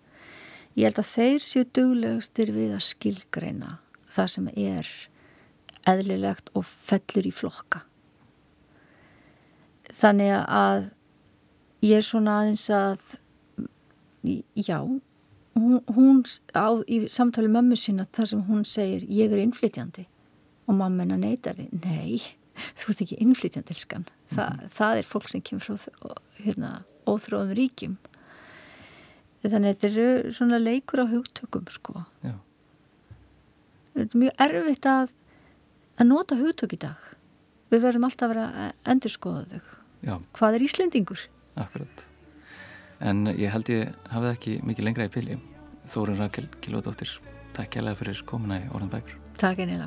ég 0.74 0.86
held 0.86 1.00
að 1.00 1.10
þeir 1.10 1.42
séu 1.46 1.66
duglegastir 1.74 2.52
við 2.54 2.76
að 2.76 2.86
skilgreina 2.86 3.78
það 4.14 4.30
sem 4.34 4.48
er 4.54 4.90
eðlilegt 5.88 6.50
og 6.56 6.64
fellur 6.66 7.26
í 7.28 7.32
flokka. 7.34 7.82
Þannig 9.94 10.32
að 10.34 10.86
ég 11.84 12.00
er 12.00 12.06
svona 12.06 12.38
aðeins 12.40 12.66
að 12.72 13.02
já 14.56 14.78
hún, 15.54 15.82
hún 15.94 16.22
á, 16.54 16.66
í 16.86 17.04
samtali 17.10 17.50
mömmu 17.50 17.78
sína 17.78 18.06
þar 18.14 18.30
sem 18.32 18.42
hún 18.48 18.64
segir 18.68 19.04
ég 19.08 19.32
er 19.32 19.42
innflytjandi 19.42 20.06
og 20.66 20.78
mamma 20.78 21.04
hennar 21.04 21.20
neytar 21.20 21.58
því 21.58 21.68
nei, 21.84 22.22
þú 22.80 22.90
ert 22.92 23.04
ekki 23.04 23.20
innflytjandi 23.20 23.74
elskan, 23.74 24.08
Þa, 24.32 24.48
mm. 24.48 24.74
það 24.78 25.00
er 25.00 25.08
fólk 25.08 25.30
sem 25.30 25.44
kemur 25.44 25.64
frá 25.66 26.16
hérna, 26.40 26.72
óþróðum 27.08 27.56
ríkjum 27.58 27.98
þannig 29.44 29.68
að 29.68 29.74
þetta 29.74 29.88
eru 29.90 30.32
svona 30.32 30.60
leikur 30.62 31.04
á 31.04 31.06
hugtökum 31.10 31.66
sko 31.72 32.04
Já. 32.24 32.32
þetta 33.92 34.06
er 34.06 34.22
mjög 34.22 34.40
erfitt 34.46 34.88
að 34.88 35.12
að 36.00 36.08
nota 36.08 36.38
hugtök 36.38 36.74
í 36.74 36.80
dag 36.86 37.10
við 37.72 37.84
verðum 37.84 38.08
alltaf 38.08 38.26
að 38.30 38.34
vera 38.34 38.46
að 38.64 38.90
endur 38.94 39.12
skoða 39.12 39.44
þau 39.52 39.60
Já. 40.04 40.16
hvað 40.38 40.56
er 40.56 40.66
Íslendingur? 40.68 41.28
Akkurat 41.60 42.08
en 43.04 43.28
ég 43.36 43.52
held 43.52 43.70
ég 43.72 43.92
hafði 44.10 44.32
ekki 44.32 44.56
mikið 44.64 44.90
lengra 44.90 45.06
í 45.06 45.14
pili. 45.14 45.38
Þórun 45.92 46.20
Rakel 46.24 46.48
Kilóðdóttir 46.64 47.12
Takk 47.54 47.76
kærlega 47.76 48.00
fyrir 48.00 48.22
komuna 48.26 48.56
í 48.58 48.64
Orðan 48.74 48.90
Bækur. 48.90 49.20
Takk 49.38 49.62
einnig 49.62 49.84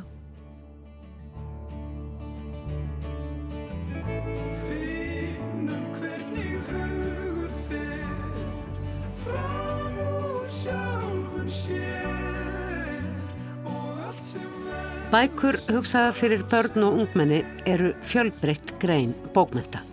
Bækur 15.08 15.56
hugsaða 15.72 16.16
fyrir 16.16 16.42
börn 16.52 16.84
og 16.84 16.98
ungmenni 17.02 17.44
eru 17.66 17.94
fjölbreytt 18.04 18.76
grein 18.80 19.16
bókmynda. 19.36 19.87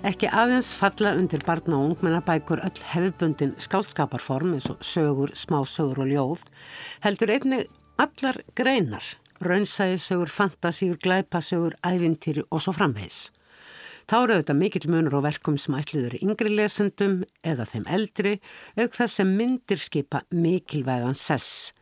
Ekki 0.00 0.30
aðeins 0.32 0.70
falla 0.72 1.10
undir 1.12 1.42
barna 1.44 1.76
og 1.76 1.90
ungmennabækur 1.90 2.62
öll 2.64 2.84
hefðbundin 2.88 3.50
skálskaparform 3.60 4.54
eins 4.56 4.70
og 4.72 4.78
sögur, 4.80 5.34
smásögur 5.36 6.00
og 6.00 6.08
ljóð, 6.08 6.46
heldur 7.04 7.32
einnig 7.34 7.66
allar 8.00 8.38
greinar, 8.56 9.04
raunsæðisögur, 9.44 10.32
fantasíur, 10.32 10.96
glæpasögur, 11.04 11.76
ævintýri 11.84 12.46
og 12.48 12.64
svo 12.64 12.72
framvegs. 12.78 13.26
Þá 14.08 14.16
eru 14.22 14.38
auðvitað 14.38 14.60
mikill 14.62 14.88
munur 14.88 15.18
og 15.20 15.26
verkum 15.28 15.60
sem 15.60 15.76
ætliður 15.76 16.16
yngri 16.22 16.54
lesendum 16.54 17.20
eða 17.44 17.68
þeim 17.68 17.84
eldri, 17.92 18.38
auk 18.80 18.96
þess 18.96 19.20
sem 19.20 19.36
myndir 19.36 19.84
skipa 19.84 20.24
mikilvægan 20.32 21.12
sess 21.12 21.74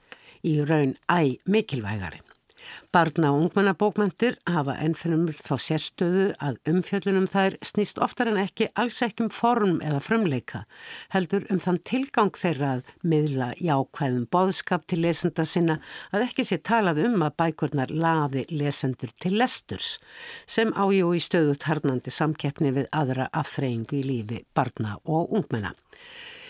í 0.42 0.58
raun 0.66 0.98
æ 1.06 1.38
mikilvægari. 1.46 2.18
Barna 2.92 3.30
og 3.34 3.42
ungmennabókmyndir 3.42 4.38
hafa 4.48 4.76
ennfinnumur 4.82 5.36
þá 5.36 5.54
sérstöðu 5.60 6.26
að 6.42 6.58
umfjöllunum 6.72 7.26
þær 7.30 7.58
snýst 7.66 8.00
oftar 8.04 8.30
en 8.32 8.40
ekki 8.42 8.68
alls 8.78 9.00
ekki 9.04 9.26
um 9.26 9.32
form 9.32 9.80
eða 9.84 10.00
frumleika, 10.04 10.62
heldur 11.12 11.44
um 11.52 11.60
þann 11.62 11.80
tilgang 11.84 12.32
þeirra 12.38 12.70
að 12.78 12.94
miðla 13.02 13.50
jákvæðum 13.60 14.24
boðskap 14.32 14.86
til 14.88 15.02
lesenda 15.04 15.44
sinna 15.48 15.78
að 16.12 16.28
ekki 16.28 16.46
sé 16.48 16.60
talað 16.64 17.02
um 17.08 17.20
að 17.26 17.36
bækurnar 17.42 17.92
laði 17.92 18.46
lesendur 18.50 19.12
til 19.20 19.36
lesturs 19.38 19.98
sem 20.46 20.72
ájú 20.72 21.12
í 21.16 21.22
stöðu 21.22 21.58
tarnandi 21.60 22.14
samkeppni 22.14 22.72
við 22.80 22.90
aðra 22.96 23.28
afþreyingu 23.36 24.00
í 24.00 24.06
lífi 24.06 24.42
barna 24.56 24.96
og 25.04 25.32
ungmenna. 25.34 25.74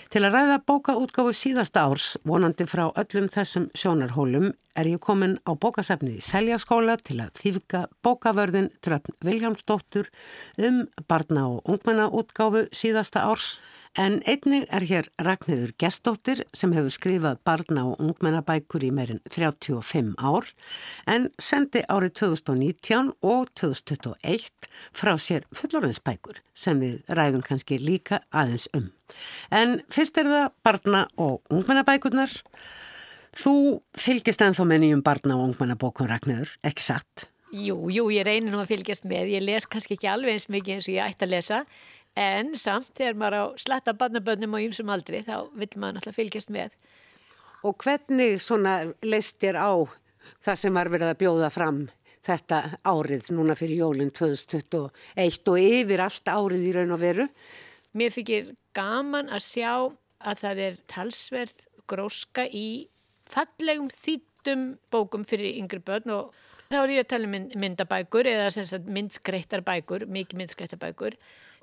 Til 0.09 0.23
að 0.25 0.33
ræða 0.33 0.55
bókaútgáfu 0.65 1.35
síðasta 1.37 1.83
árs, 1.85 2.15
vonandi 2.25 2.65
frá 2.65 2.87
öllum 2.97 3.27
þessum 3.29 3.67
sjónarhólum, 3.77 4.47
er 4.73 4.89
ég 4.89 5.03
komin 5.05 5.35
á 5.45 5.53
bókasefnið 5.53 6.15
í 6.17 6.25
Seljaskóla 6.25 6.95
til 7.05 7.19
að 7.27 7.35
þýfka 7.37 7.83
bókavörðin 8.01 8.71
Dröfn 8.81 9.19
Viljámsdóttur 9.29 10.09
um 10.65 10.87
barna 11.13 11.45
og 11.51 11.69
ungmennaútgáfu 11.69 12.65
síðasta 12.73 13.27
árs. 13.29 13.59
En 13.99 14.21
einnig 14.31 14.69
er 14.71 14.85
hér 14.87 15.07
Ragnhildur 15.27 15.73
Gestóttir 15.83 16.45
sem 16.55 16.71
hefur 16.71 16.93
skrifað 16.95 17.41
barna 17.43 17.83
og 17.89 17.99
ungmennabækur 17.99 18.85
í 18.87 18.93
meirinn 18.95 19.19
35 19.35 20.13
ár 20.23 20.47
en 21.11 21.25
sendi 21.43 21.83
árið 21.91 22.13
2019 22.21 23.09
og 23.27 23.49
2021 23.59 24.69
frá 24.95 25.17
sér 25.19 25.49
fullorðinsbækur 25.51 26.39
sem 26.55 26.79
við 26.79 27.11
ræðum 27.19 27.43
kannski 27.43 27.81
líka 27.83 28.21
aðeins 28.31 28.69
um. 28.79 28.93
En 29.51 29.81
fyrst 29.91 30.21
er 30.23 30.31
það 30.31 30.47
barna 30.63 31.01
og 31.19 31.43
ungmennabækurnar. 31.51 32.37
Þú 33.35 33.57
fylgist 33.99 34.47
ennþá 34.47 34.69
með 34.69 34.85
nýjum 34.85 35.03
barna 35.11 35.41
og 35.41 35.49
ungmennabókum 35.49 36.07
Ragnhildur, 36.07 36.55
ekki 36.63 36.87
satt? 36.87 37.27
Jú, 37.49 37.87
jú, 37.89 38.11
ég 38.13 38.27
reynir 38.29 38.53
nú 38.53 38.59
að 38.61 38.75
fylgjast 38.75 39.07
með. 39.09 39.31
Ég 39.33 39.41
les 39.41 39.65
kannski 39.65 39.97
ekki 39.97 40.09
alveg 40.13 40.37
eins 40.37 40.51
mikið 40.53 40.75
eins 40.75 40.89
og 40.91 40.95
ég 40.99 41.07
ætti 41.15 41.25
að 41.25 41.31
lesa 41.33 41.61
en 42.17 42.55
samt 42.59 42.91
þegar 42.97 43.19
maður 43.21 43.39
á 43.39 43.45
sletta 43.61 43.95
barnabönnum 43.99 44.57
og 44.57 44.65
ymsum 44.69 44.91
aldri 44.95 45.23
þá 45.27 45.49
vil 45.53 45.69
maður 45.77 45.99
náttúrulega 45.99 46.17
fylgjast 46.17 46.53
með. 46.55 46.75
Og 47.67 47.75
hvernig 47.83 48.39
svona 48.43 48.75
leist 49.03 49.41
þér 49.43 49.59
á 49.59 49.73
það 50.45 50.61
sem 50.63 50.75
var 50.75 50.91
verið 50.93 51.13
að 51.13 51.21
bjóða 51.23 51.51
fram 51.53 51.81
þetta 52.29 52.61
árið 52.87 53.31
núna 53.35 53.57
fyrir 53.59 53.83
jólinn 53.83 54.13
2021 54.15 55.51
og 55.53 55.63
yfir 55.63 56.03
allt 56.05 56.31
árið 56.31 56.67
í 56.69 56.75
raun 56.77 56.95
og 56.95 57.03
veru? 57.03 57.27
Mér 57.97 58.13
fikir 58.15 58.53
gaman 58.77 59.31
að 59.33 59.47
sjá 59.47 59.73
að 60.19 60.43
það 60.43 60.63
er 60.67 60.79
talsverð 60.91 61.67
gróska 61.89 62.45
í 62.47 62.89
fallegum 63.29 63.89
þýttum 63.93 64.69
bókum 64.93 65.25
fyrir 65.29 65.57
yngri 65.61 65.81
börn 65.85 66.13
og 66.13 66.33
þá 66.69 66.79
er 66.83 66.95
ég 66.99 67.05
að 67.07 67.11
tala 67.15 67.29
um 67.29 67.51
myndabækur 67.63 68.29
eða 68.29 68.81
myndskreittar 68.87 69.65
bækur, 69.65 70.05
mikið 70.11 70.43
myndskreittar 70.43 70.81
bækur 70.83 71.17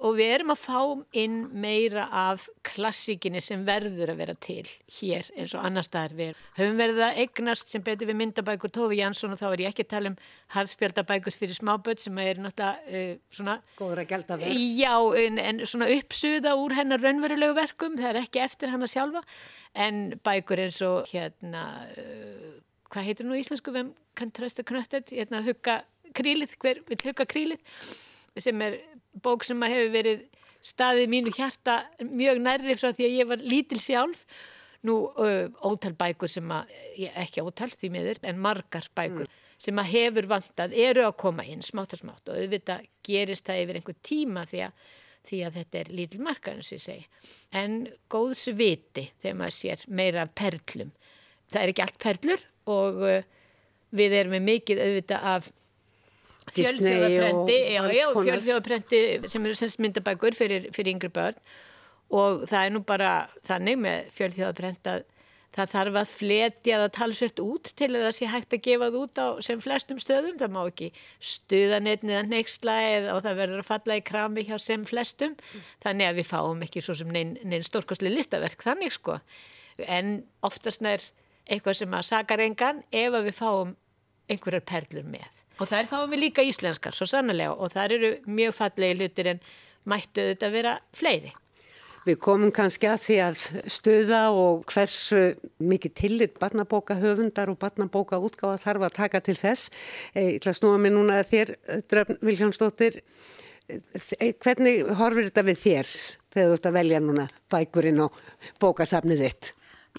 og 0.03 0.17
við 0.17 0.31
erum 0.36 0.53
að 0.53 0.62
fá 0.62 0.79
inn 1.21 1.38
meira 1.62 2.05
af 2.12 2.47
klassikinni 2.67 3.41
sem 3.43 3.63
verður 3.67 4.13
að 4.13 4.21
vera 4.21 4.36
til 4.47 4.65
hér 4.97 5.29
eins 5.38 5.55
og 5.55 5.65
annar 5.67 5.88
staðar. 5.88 6.15
Við 6.17 6.41
höfum 6.58 6.81
verið 6.81 7.01
að 7.05 7.21
eignast 7.23 7.71
sem 7.71 7.84
betur 7.86 8.10
við 8.10 8.19
myndabækur 8.21 8.73
Tófi 8.75 8.99
Jansson 8.99 9.36
og 9.36 9.41
þá 9.41 9.47
er 9.51 9.65
ég 9.65 9.73
ekki 9.73 9.86
að 9.88 9.91
tala 9.95 10.12
um 10.12 10.17
harðspjaldabækur 10.55 11.38
fyrir 11.38 11.60
smáböld 11.60 12.03
sem 12.03 12.19
er 12.23 12.41
náttúrulega 12.43 12.99
uh, 12.99 13.15
svona 13.34 13.58
góður 13.79 14.03
að 14.03 14.12
gelda 14.12 14.39
verð 14.41 14.65
já 14.79 14.95
en, 15.21 15.41
en 15.41 15.63
svona 15.65 15.89
uppsuða 15.95 16.55
úr 16.62 16.77
hennar 16.79 17.03
raunverulegu 17.03 17.58
verkum. 17.58 17.97
Það 17.99 18.12
er 18.12 18.21
ekki 18.25 18.43
eftir 18.43 18.73
hann 18.73 18.86
að 18.86 18.93
sjálfa. 18.95 19.25
En 19.86 20.05
bækur 20.25 20.62
eins 20.67 20.81
og 20.86 21.10
hérna 21.12 21.65
uh, 21.95 22.55
hvað 22.91 23.10
heitir 23.10 23.27
nú 23.27 23.38
íslensku? 23.39 23.73
Hvem 23.75 23.93
kann 24.15 24.31
trösta 24.36 24.63
knöttet 24.67 25.12
hérna 25.15 25.43
hugga 25.45 25.81
krílið 26.15 26.55
hver 26.62 26.81
vil 26.88 26.99
hugga 27.03 27.25
krílið 27.27 27.79
sem 28.39 28.62
er 28.63 28.77
bók 29.23 29.45
sem 29.47 29.62
hefur 29.62 29.93
verið 29.93 30.25
staðið 30.65 31.12
mínu 31.12 31.34
hjarta 31.36 31.80
mjög 32.01 32.41
nærri 32.41 32.75
frá 32.80 32.91
því 32.95 33.08
að 33.08 33.17
ég 33.19 33.30
var 33.30 33.47
lítil 33.54 33.82
sjálf. 33.82 34.25
Nú 34.86 34.99
uh, 35.10 35.47
ótal 35.65 35.95
bækur 35.97 36.30
sem 36.30 36.51
að, 36.54 36.73
ekki 37.23 37.41
ótal 37.41 37.71
því 37.71 37.89
miður 37.93 38.19
en 38.30 38.41
margar 38.41 38.86
bækur 38.97 39.25
mm. 39.25 39.39
sem 39.65 39.82
að 39.82 39.89
hefur 39.95 40.28
vantað 40.30 40.75
eru 40.78 41.08
að 41.08 41.15
koma 41.23 41.45
inn 41.49 41.65
smátt 41.65 41.95
og 41.97 42.04
smátt. 42.04 42.21
Og 42.30 42.38
auðvitað 42.38 42.86
gerist 43.06 43.49
það 43.49 43.63
yfir 43.63 43.80
einhver 43.80 43.97
tíma 44.06 44.45
því 44.49 44.62
að, 44.67 44.91
því 45.25 45.39
að 45.47 45.58
þetta 45.60 45.80
er 45.80 45.91
lítil 45.99 46.21
marka 46.28 46.54
eins 46.54 46.69
og 46.69 46.78
ég 46.78 46.86
segi. 46.86 47.08
En 47.58 47.80
góðs 48.13 48.45
viti 48.54 49.08
þegar 49.23 49.39
maður 49.41 49.58
sér 49.58 49.88
meira 49.89 50.28
perlum. 50.30 50.93
Það 51.49 51.62
er 51.63 51.73
ekki 51.73 51.86
allt 51.88 51.99
perlur 52.06 52.45
og 52.75 53.01
uh, 53.10 53.19
við 53.95 54.17
erum 54.19 54.38
með 54.38 54.49
mikið 54.51 54.84
auðvitað 54.86 55.30
af 55.34 55.49
fjölþjóðaprendi 56.53 57.58
fjölþjóðaprendi 57.89 59.01
sem 59.31 59.47
eru 59.47 59.71
myndabækur 59.86 60.38
fyrir, 60.38 60.69
fyrir 60.75 60.95
yngri 60.95 61.12
börn. 61.13 61.39
Og 62.13 62.45
það 62.45 62.62
er 62.62 62.73
nú 62.75 62.81
bara 62.86 63.12
þannig 63.47 63.81
með 63.81 64.10
fjölþjóðaprend 64.13 64.89
að 64.91 65.05
það 65.55 65.71
þarf 65.71 65.97
að 66.01 66.12
fletja 66.12 66.79
það 66.81 66.93
talsvert 66.97 67.41
út 67.41 67.71
til 67.79 67.89
að 67.93 68.03
það 68.03 68.15
sé 68.17 68.29
hægt 68.29 68.55
að 68.55 68.63
gefa 68.67 68.89
það 68.89 68.97
út 68.99 69.21
á 69.23 69.27
sem 69.47 69.62
flestum 69.63 70.01
stöðum, 70.03 70.38
það 70.41 70.51
má 70.51 70.62
ekki 70.65 70.89
stuðanetni 71.31 72.15
eða 72.15 72.25
neyksla 72.27 72.75
og 73.13 73.21
það 73.23 73.39
verður 73.39 73.63
að 73.63 73.69
falla 73.69 73.99
í 73.99 74.03
krami 74.10 74.45
hjá 74.49 74.58
sem 74.62 74.84
flestum. 74.88 75.36
Mm. 75.36 75.69
þannig 75.86 76.10
að 76.10 76.19
við 76.19 76.29
fáum 76.34 76.65
ekki 76.67 76.84
svo 76.84 76.97
sem 76.99 77.13
neinn 77.15 77.38
nein 77.47 77.65
stórkosli 77.65 78.12
listaverk 78.12 78.67
þannig 78.67 78.95
sko. 78.95 79.17
En 79.79 80.17
oftast 80.45 80.84
er 80.86 81.03
eitthvað 81.45 81.79
sem 81.81 81.95
að 81.95 82.08
sakar 82.12 82.43
engan 82.43 82.84
ef 82.91 83.13
að 83.13 83.29
við 83.29 83.39
fáum 83.39 83.75
einhverjar 84.29 84.65
perlur 84.67 85.08
með 85.08 85.44
Og 85.56 85.70
þær 85.70 85.88
fáum 85.88 86.12
við 86.12 86.26
líka 86.28 86.44
íslenskar, 86.44 86.96
svo 86.96 87.08
sannlega, 87.08 87.56
og 87.56 87.72
þar 87.72 87.96
eru 87.96 88.12
mjög 88.28 88.56
fallegi 88.58 89.00
hlutir 89.00 89.32
en 89.32 89.41
mættu 89.88 90.30
þetta 90.34 90.52
vera 90.54 90.78
fleiri. 90.96 91.32
Við 92.06 92.20
komum 92.22 92.52
kannski 92.54 92.86
að 92.86 93.00
því 93.02 93.15
að 93.26 93.46
stöða 93.74 94.20
og 94.38 94.65
hversu 94.70 95.22
mikið 95.58 95.94
tillit 95.98 96.36
barnabóka 96.41 97.00
höfundar 97.00 97.50
og 97.50 97.58
barnabóka 97.63 98.20
útgáða 98.22 98.60
þarf 98.62 98.86
að 98.86 98.98
taka 99.00 99.22
til 99.26 99.38
þess. 99.39 99.72
Ég 100.13 100.38
ætla 100.38 100.54
að 100.54 100.60
snúa 100.60 100.82
mig 100.84 100.94
núna 100.94 101.18
að 101.24 101.32
þér, 101.32 101.54
Dröfn 101.89 102.20
Viljánsdóttir, 102.22 103.00
hvernig 104.44 104.84
horfir 105.00 105.32
þetta 105.32 105.46
við 105.48 105.62
þér 105.63 105.91
þegar 106.36 106.52
þú 106.52 106.60
ert 106.60 106.70
að 106.70 106.78
velja 106.78 107.02
núna 107.02 107.28
bækurinn 107.56 108.04
og 108.06 108.22
bókasafnið 108.62 109.26
þitt? 109.26 109.52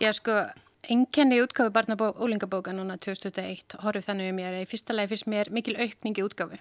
Já 0.04 0.12
sko, 0.14 0.38
Enkenni 0.86 1.40
útgafu 1.42 1.72
barnabók 1.74 2.14
og 2.14 2.22
úlingabóka 2.22 2.70
núna 2.70 2.94
2001 2.94 3.74
horfið 3.82 4.04
þannig 4.06 4.28
um 4.30 4.36
mér 4.38 4.54
að 4.54 4.60
í 4.62 4.66
fyrsta 4.70 4.94
lagi 4.94 5.10
fyrst 5.10 5.26
mér 5.26 5.48
mikil 5.50 5.72
aukningi 5.82 6.22
útgafu 6.22 6.58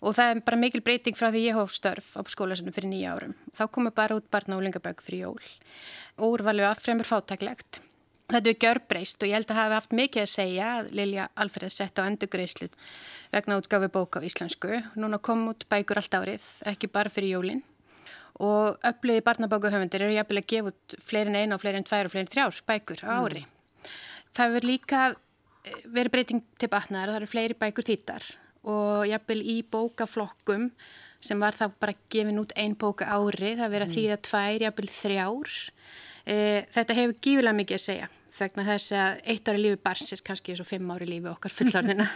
og 0.00 0.16
það 0.16 0.30
er 0.32 0.40
bara 0.48 0.58
mikil 0.58 0.80
breyting 0.82 1.14
frá 1.14 1.28
því 1.28 1.42
ég 1.44 1.58
hóf 1.60 1.70
störf 1.70 2.08
á 2.18 2.20
skólasunum 2.26 2.74
fyrir 2.74 2.90
nýja 2.90 3.12
árum. 3.14 3.36
Þá 3.54 3.64
komu 3.70 3.92
bara 3.94 4.16
út 4.18 4.26
barna 4.26 4.56
og 4.56 4.64
úlingabók 4.64 5.04
fyrir 5.06 5.28
jól 5.28 5.46
úrvalið 6.18 6.66
af 6.66 6.82
fremur 6.82 7.06
fátaklegt. 7.06 7.78
Þetta 8.32 8.50
er 8.50 8.58
gjörbreyst 8.64 9.22
og 9.22 9.30
ég 9.30 9.38
held 9.38 9.52
að 9.52 9.60
hafa 9.60 9.78
haft 9.78 9.94
mikið 9.94 10.24
að 10.24 10.32
segja 10.34 10.72
að 10.80 10.90
Lilja 10.98 11.28
Alfred 11.38 11.70
sett 11.70 12.02
á 12.02 12.08
endurgreyslut 12.08 12.74
vegna 13.30 13.60
útgafu 13.62 13.90
bóka 13.94 14.18
á 14.18 14.26
íslensku. 14.26 14.82
Núna 14.98 15.22
kom 15.22 15.46
út 15.52 15.62
bækur 15.70 16.02
allt 16.02 16.18
árið, 16.18 16.50
ekki 16.66 16.90
bara 16.90 17.12
fyrir 17.12 17.36
jólinn 17.36 17.62
og 18.42 18.78
öflugið 18.82 19.24
barnabókuhöfundir 19.28 20.02
eru 20.02 20.16
jafnvel 20.16 20.40
að 20.40 20.48
gefa 20.50 20.72
út 20.72 20.96
fleirin 21.02 21.36
einu 21.38 21.54
og 21.54 21.62
fleirin 21.62 21.86
tvær 21.86 22.08
og 22.08 22.14
fleirin 22.14 22.30
þrjár 22.32 22.62
bækur 22.66 23.04
mm. 23.04 23.12
ári. 23.14 23.44
Mm. 23.44 23.92
Það 24.34 24.56
verður 24.56 24.70
líka 24.70 25.02
eh, 25.12 25.84
verið 25.84 26.14
breyting 26.16 26.42
til 26.58 26.70
batnaðar, 26.72 27.14
það 27.14 27.20
eru 27.20 27.30
fleiri 27.30 27.58
bækur 27.60 27.88
þýttar 27.90 28.30
og 28.64 29.04
jafnvel 29.06 29.40
í 29.44 29.58
bókaflokkum 29.70 30.70
sem 31.24 31.40
var 31.40 31.56
þá 31.56 31.68
bara 31.80 31.94
gefin 32.12 32.40
út 32.40 32.52
einn 32.58 32.74
bóka 32.76 33.06
ári, 33.06 33.54
það 33.54 33.70
verður 33.70 33.86
að 33.86 33.92
mm. 33.92 33.96
þýða 33.96 34.18
tvær, 34.28 34.64
jafnvel 34.66 34.90
þrjár. 34.98 35.54
E, 36.24 36.36
þetta 36.74 36.96
hefur 36.98 37.16
gífilega 37.20 37.58
mikið 37.60 37.78
að 37.78 37.84
segja 37.84 38.10
þegna 38.34 38.66
þess 38.68 38.94
að 38.98 39.20
eitt 39.32 39.50
ári 39.50 39.62
lífi 39.62 39.80
bars 39.84 40.06
er 40.14 40.22
kannski 40.26 40.54
eins 40.54 40.62
og 40.64 40.68
fimm 40.68 40.90
ári 40.94 41.08
lífi 41.08 41.30
okkar 41.30 41.54
fullorðina 41.54 42.06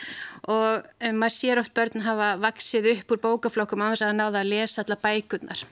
og 0.54 0.86
um, 0.86 1.18
maður 1.20 1.34
sér 1.36 1.60
oft 1.62 1.74
börn 1.76 2.06
hafa 2.06 2.30
vaksið 2.42 2.92
upp 2.94 3.16
úr 3.16 3.24
bókaflokkum 3.26 3.84
á 3.84 3.92
þess 3.92 4.06
að 4.08 4.16
náða 4.20 4.42
að 4.42 4.52
lesa 4.54 4.84
alla 4.84 4.98
bækurnar 5.02 5.66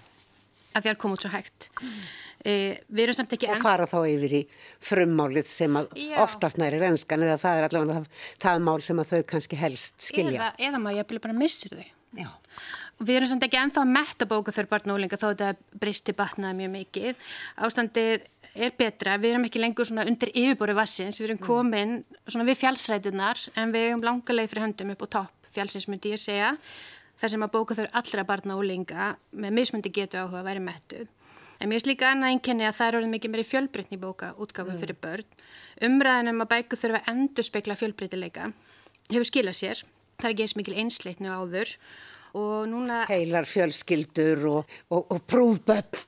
að 0.75 0.91
að 0.91 1.01
koma 1.01 1.17
út 1.17 1.25
svo 1.25 1.31
hægt. 1.31 1.69
Mm. 1.79 1.99
e, 2.45 2.55
við 2.91 3.03
erum 3.07 3.17
samt 3.19 3.35
ekki 3.37 3.51
og 3.53 3.61
fara 3.63 3.87
þá 3.91 3.99
yfir 4.11 4.37
í 4.41 4.43
frummálið 4.83 5.51
sem 5.51 5.77
oftast 6.23 6.59
næri 6.61 6.81
reynskan 6.83 7.23
eða 7.27 7.41
það 7.41 7.61
er 7.61 7.69
allavega 7.69 7.99
það, 7.99 8.25
það 8.45 8.65
mál 8.69 8.79
sem 8.87 9.03
að 9.03 9.13
þau 9.13 9.29
kannski 9.35 9.61
helst 9.61 10.09
skilja. 10.09 10.39
Eða, 10.41 10.55
eða 10.69 10.81
maður 10.83 11.01
jafnvel 11.03 11.23
bara 11.29 11.39
missur 11.39 11.77
þau. 11.79 11.91
Já. 12.15 12.29
við 13.03 13.17
erum 13.19 13.27
samt 13.27 13.43
ekki 13.43 13.59
enþá 13.59 13.81
að 13.83 13.91
metta 13.91 14.27
bóka 14.31 14.53
þau 14.55 14.67
barn 14.71 14.93
og 14.93 15.01
ólinga 15.01 15.19
þó 15.19 15.25
þetta 15.33 15.79
bristi 15.83 16.15
batnaði 16.15 16.61
mjög 16.61 16.73
mikið. 16.77 17.25
Ástandið 17.67 18.29
er 18.55 18.75
betra, 18.79 19.17
við 19.19 19.35
erum 19.35 19.47
ekki 19.49 19.63
lengur 19.63 19.89
svona 19.89 20.05
undir 20.09 20.31
yfirbúri 20.31 20.75
vassins, 20.77 21.19
við 21.21 21.31
erum 21.31 21.41
mm. 21.41 21.47
komin 21.47 21.95
svona 22.29 22.47
við 22.49 22.61
fjálsrætunar 22.61 23.41
en 23.59 23.75
við 23.75 23.89
erum 23.89 24.05
langa 24.07 24.37
leið 24.37 24.53
fyrir 24.53 24.67
höndum 24.69 24.93
upp 24.95 25.07
á 25.07 25.09
topp 25.19 25.51
fjálsins 25.55 25.89
myndi 25.91 26.15
ég 26.15 26.23
segja, 26.23 26.55
þar 27.21 27.35
sem 27.35 27.45
að 27.47 27.53
bóka 27.55 27.77
þau 27.79 27.85
allra 28.01 28.25
barna 28.27 28.57
og 28.59 28.65
linga 28.67 29.13
með 29.35 29.59
mismundi 29.59 29.93
getu 29.95 30.19
áhuga 30.19 30.43
að 30.43 30.49
vera 30.51 30.65
mettuð. 30.65 31.11
En 31.63 31.71
mér 31.71 31.79
finnst 31.79 31.89
líka 31.89 32.11
annað 32.11 32.35
einkenni 32.35 32.67
að 32.67 32.79
það 32.79 32.89
er 32.89 32.97
orðið 32.99 33.13
mikið 33.13 33.33
meiri 33.33 33.45
fjölbreytni 33.49 33.99
bóka 34.03 34.33
útgafu 34.43 34.73
mm. 34.75 34.81
fyrir 34.83 34.99
börn. 35.01 35.37
Umræðin 35.87 36.33
um 36.33 36.43
að 36.43 36.51
bæku 36.51 36.79
þurfa 36.79 37.05
endur 37.13 37.47
spekla 37.47 37.77
fjölbreytileika 37.79 38.49
hefur 39.13 39.29
skilað 39.31 39.59
sér. 39.61 39.85
Það 40.19 40.27
er 40.27 40.35
ekki 40.35 40.47
eins 40.47 40.57
mikil 40.59 40.77
einsleitnu 40.83 41.31
áður 41.31 41.77
og 42.35 42.67
núna... 42.69 43.05
Heilar 43.09 43.47
fjölskyldur 43.47 44.43
og, 44.51 44.75
og, 44.91 45.13
og 45.15 45.23
prúðböld 45.31 45.99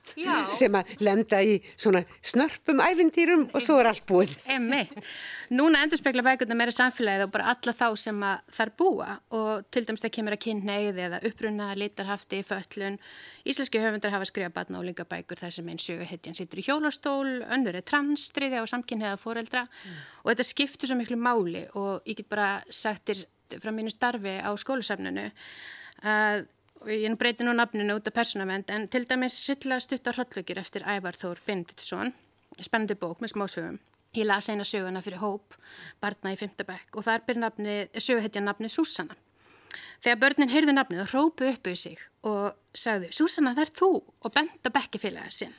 sem 0.55 0.75
að 0.75 0.93
lenda 1.03 1.39
í 1.43 1.57
svona 1.69 2.01
snörpum 2.19 2.81
æfintýrum 2.83 3.45
og 3.53 3.63
svo 3.63 3.77
er 3.81 3.89
allt 3.91 4.03
búið. 4.09 4.33
Emmitt. 4.57 4.93
Núna 5.55 5.85
endur 5.85 5.99
spekla 6.01 6.25
bækuna 6.25 6.57
meira 6.59 6.73
samfélagið 6.75 7.27
og 7.27 7.31
bara 7.35 7.53
alla 7.53 7.75
þá 7.77 7.85
sem 7.99 8.25
að 8.27 8.41
þar 8.57 8.73
búa 8.81 9.13
og 9.37 9.67
til 9.71 9.85
dæmis 9.87 10.03
það 10.03 10.13
kemur 10.17 10.35
að 10.35 10.43
kynneið 10.47 10.99
eða 11.05 11.21
uppruna, 11.29 11.69
litarhafti, 11.79 12.41
föllun. 12.47 12.99
Íslenski 13.47 13.79
höfundar 13.83 14.15
hafa 14.15 14.27
skrifað 14.27 14.57
batna 14.57 14.81
og 14.81 14.89
líka 14.89 15.07
bækur 15.07 15.39
þar 15.39 15.55
sem 15.55 15.71
einn 15.71 15.79
söguhetjan 15.79 16.35
situr 16.35 16.59
í 16.59 16.67
hjólastól, 16.67 17.39
önnur 17.47 17.79
er 17.79 17.87
transtriði 17.87 18.59
og 18.59 18.67
samkynniða 18.73 19.15
fóreldra 19.21 19.63
mm. 19.63 19.97
og 20.25 20.33
þetta 20.33 20.49
skiptur 20.51 20.91
svo 20.91 20.99
miklu 20.99 21.15
máli 21.21 21.63
og 21.79 22.03
ég 22.03 22.19
get 22.19 22.29
bara 22.31 22.57
sagtir 22.67 23.23
frá 23.55 23.71
mínu 23.71 23.91
starfi 23.93 24.35
á 24.43 24.51
skólusafnunu 24.59 25.29
að 26.03 26.47
ég 26.93 27.17
breyti 27.17 27.45
nú 27.45 27.53
nafninu 27.57 27.97
út 27.97 28.07
af 28.07 28.13
personavend 28.13 28.69
en 28.69 28.87
til 28.87 29.05
dæmis 29.09 29.41
hryllilega 29.47 29.83
stutt 29.83 30.07
á 30.07 30.13
hrollvökjur 30.13 30.61
eftir 30.61 30.85
Ævar 30.85 31.17
Þór 31.17 31.41
Binditsson 31.45 32.13
spennandi 32.61 32.95
bók 32.95 33.21
með 33.21 33.33
smásögum. 33.33 33.79
Ég 34.15 34.25
las 34.25 34.49
eina 34.49 34.63
söguna 34.65 35.01
fyrir 35.03 35.19
hóp 35.21 35.57
barna 36.01 36.33
í 36.33 36.37
Fymtabæk 36.39 36.95
og 36.95 37.05
þar 37.05 37.25
byrð 37.27 37.99
söguhetja 38.01 38.41
nafni 38.41 38.69
Súsanna. 38.71 39.17
Þegar 40.01 40.21
börnin 40.21 40.53
heyrðu 40.53 40.73
nafnið 40.77 41.03
og 41.03 41.13
rópu 41.13 41.49
upp 41.49 41.67
við 41.67 41.77
sig 41.81 42.01
og 42.27 42.55
sagðu 42.77 43.09
Súsanna 43.11 43.55
það 43.57 43.65
er 43.65 43.73
þú 43.79 43.91
og 43.97 44.33
benda 44.33 44.71
bekkefélaga 44.73 45.31
sinn. 45.33 45.53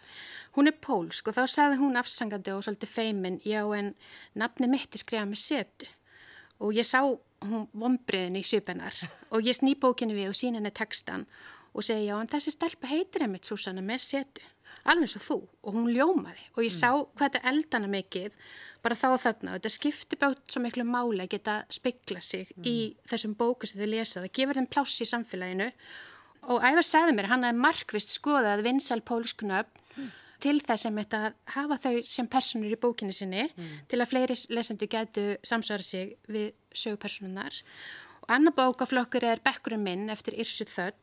Hún 0.54 0.70
er 0.70 0.78
pólsk 0.80 1.28
og 1.28 1.36
þá 1.36 1.44
sagði 1.50 1.78
hún 1.82 1.98
afsangandi 1.98 2.54
og 2.54 2.64
svolítið 2.66 2.92
feimin 2.94 3.40
já 3.44 3.62
en 3.76 3.94
nafni 4.38 4.70
mitt 4.70 4.94
er 4.94 5.02
skrifað 5.02 5.32
með 5.32 5.42
setu. 5.42 5.90
Og 6.58 6.74
ég 6.74 6.86
sá 6.86 7.02
hún 7.46 7.66
vombriðin 7.78 8.38
í 8.40 8.44
svipennar 8.46 8.94
og 9.32 9.46
ég 9.46 9.56
sný 9.58 9.74
bókinu 9.78 10.16
við 10.16 10.32
og 10.32 10.38
sín 10.38 10.58
henni 10.58 10.72
textan 10.74 11.26
og 11.72 11.84
segi 11.86 12.08
já 12.08 12.16
en 12.18 12.30
þessi 12.30 12.54
stelpa 12.54 12.90
heitir 12.90 13.24
einmitt 13.24 13.46
Susanna 13.46 13.84
með 13.84 14.00
setu. 14.02 14.46
Alveg 14.88 15.10
svo 15.12 15.20
þú. 15.20 15.36
Og 15.68 15.74
hún 15.76 15.90
ljómaði. 15.92 16.44
Og 16.56 16.64
ég 16.64 16.72
sá 16.72 16.88
hvað 16.90 17.24
þetta 17.26 17.50
eldana 17.50 17.90
mikið 17.92 18.36
bara 18.82 18.96
þá 18.96 19.08
þarna. 19.20 19.50
Og 19.52 19.58
þetta 19.58 19.72
skipti 19.74 20.18
bátt 20.18 20.44
svo 20.48 20.62
miklu 20.64 20.86
máli 20.88 21.20
að 21.24 21.32
geta 21.34 21.56
speikla 21.70 22.22
sig 22.24 22.48
mm. 22.56 22.66
í 22.66 22.76
þessum 23.10 23.34
bóku 23.38 23.68
sem 23.68 23.82
þið 23.82 23.92
lesa 23.92 24.22
það 24.22 24.32
gefur 24.38 24.60
þeim 24.60 24.70
pláss 24.72 25.04
í 25.04 25.08
samfélaginu. 25.10 25.68
Og 26.48 26.64
Ævar 26.64 26.86
sagði 26.86 27.18
mér 27.18 27.28
hann 27.34 27.44
að 27.44 27.60
markvist 27.60 28.14
skoðað 28.16 28.64
vinsal 28.66 29.02
pólskunöfn 29.04 29.84
mm 29.98 30.08
til 30.42 30.58
þess 30.64 30.88
að 30.88 30.98
þetta 31.00 31.20
hafa 31.54 31.78
þau 31.84 31.94
sem 32.06 32.28
personur 32.30 32.74
í 32.74 32.80
bókinu 32.80 33.14
sinni 33.14 33.46
mm. 33.48 33.70
til 33.90 34.00
að 34.00 34.10
fleiri 34.12 34.36
lesendu 34.54 34.88
gætu 34.90 35.24
samsvara 35.46 35.86
sig 35.86 36.14
við 36.30 36.52
sögupersonunar. 36.74 37.62
Og 38.22 38.34
annar 38.34 38.54
bókaflokkur 38.56 39.24
er 39.24 39.42
Bekkurinn 39.44 39.84
minn 39.84 40.12
eftir 40.12 40.36
Irsu 40.36 40.66
Þöll, 40.68 40.94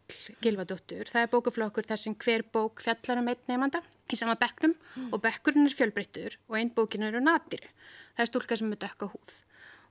Gilvadóttur. 0.43 1.10
Það 1.10 1.26
er 1.26 1.32
bókaflokkur 1.34 1.88
þar 1.89 2.02
sem 2.02 2.15
hver 2.21 2.45
bók 2.54 2.84
fjallar 2.86 3.24
um 3.24 3.32
einn 3.32 3.50
nefnda 3.50 3.82
í 4.13 4.19
sama 4.19 4.38
bekknum 4.38 4.76
mm. 4.76 5.10
og 5.10 5.24
bekkurinn 5.24 5.65
er 5.65 5.74
fjölbreyttur 5.74 6.38
og 6.50 6.60
einn 6.60 6.71
bókin 6.76 7.08
eru 7.08 7.24
natiru. 7.24 7.67
Það 8.15 8.24
er 8.24 8.32
stúlka 8.32 8.60
sem 8.60 8.71
er 8.76 8.82
dökka 8.86 9.10
húð. 9.12 9.39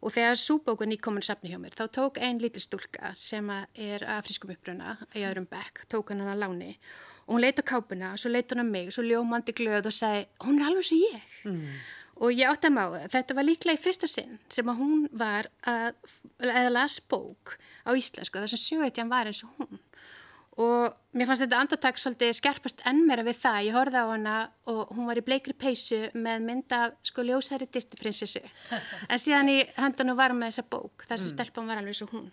Og 0.04 0.12
þegar 0.12 0.36
súbókun 0.36 0.92
í 0.92 1.00
komin 1.00 1.24
safni 1.24 1.48
hjá 1.48 1.56
mér, 1.60 1.72
þá 1.72 1.88
tók 1.96 2.18
einn 2.20 2.40
lítil 2.42 2.60
stúlka 2.60 3.14
sem 3.16 3.48
er 3.50 4.04
af 4.04 4.26
friskum 4.26 4.52
uppruna 4.52 4.98
í 5.16 5.24
öðrum 5.24 5.48
bekk, 5.48 5.86
tók 5.88 6.12
hann 6.12 6.20
hann 6.20 6.34
að 6.34 6.42
láni. 6.42 6.72
Og 7.24 7.38
hún 7.38 7.44
leita 7.46 7.64
á 7.64 7.70
kápuna 7.72 8.12
og 8.12 8.20
svo 8.20 8.32
leita 8.32 8.52
hún 8.52 8.68
á 8.68 8.68
mig 8.68 8.90
og 8.90 8.96
svo 8.98 9.04
ljómandi 9.06 9.56
glöð 9.56 9.88
og 9.88 9.96
sagði 9.96 10.26
hún 10.44 10.60
er 10.60 10.66
alveg 10.68 10.88
sem 10.90 11.00
ég. 11.00 11.28
Mm. 11.48 11.68
og 12.22 12.30
ég 12.30 12.46
átti 12.46 12.68
að 12.70 12.76
má 12.76 12.82
þetta 13.10 13.34
var 13.34 13.46
líklega 13.46 13.78
í 13.78 13.82
fyrsta 13.82 14.08
sinn 14.10 14.36
sem 14.52 14.68
að 14.70 14.80
hún 14.82 15.06
var 15.18 15.48
að 15.66 15.96
eða 16.38 16.70
las 16.70 17.00
bók 17.10 17.56
á 17.82 17.90
íslensku 17.90 18.38
þar 18.38 18.52
sem 18.52 18.62
sjövetjan 18.62 19.10
var 19.10 19.30
eins 19.30 19.42
og 19.46 19.56
hún 19.58 19.80
og 20.60 21.16
mér 21.18 21.26
fannst 21.26 21.42
þetta 21.42 21.60
andartak 21.62 21.98
svolítið 21.98 22.36
skerpast 22.38 22.82
enn 22.86 23.02
meira 23.08 23.24
við 23.26 23.40
það. 23.40 23.60
Ég 23.66 23.74
horfði 23.78 24.02
á 24.02 24.06
hana 24.10 24.34
og 24.70 24.92
hún 24.94 25.08
var 25.08 25.18
í 25.18 25.24
bleikri 25.26 25.54
peysu 25.58 25.98
með 26.14 26.44
mynda 26.46 26.80
sko 27.06 27.24
ljósæri 27.26 27.66
Disney-prinsessu 27.74 28.42
en 29.10 29.22
síðan 29.22 29.50
í 29.50 29.58
höndunum 29.78 30.18
var 30.18 30.34
með 30.36 30.52
þessa 30.52 30.66
bók. 30.76 31.06
Þar 31.08 31.18
sem 31.18 31.26
mm. 31.26 31.34
stelpun 31.34 31.70
var 31.70 31.82
alveg 31.82 32.04
og 32.06 32.14
hún. 32.14 32.30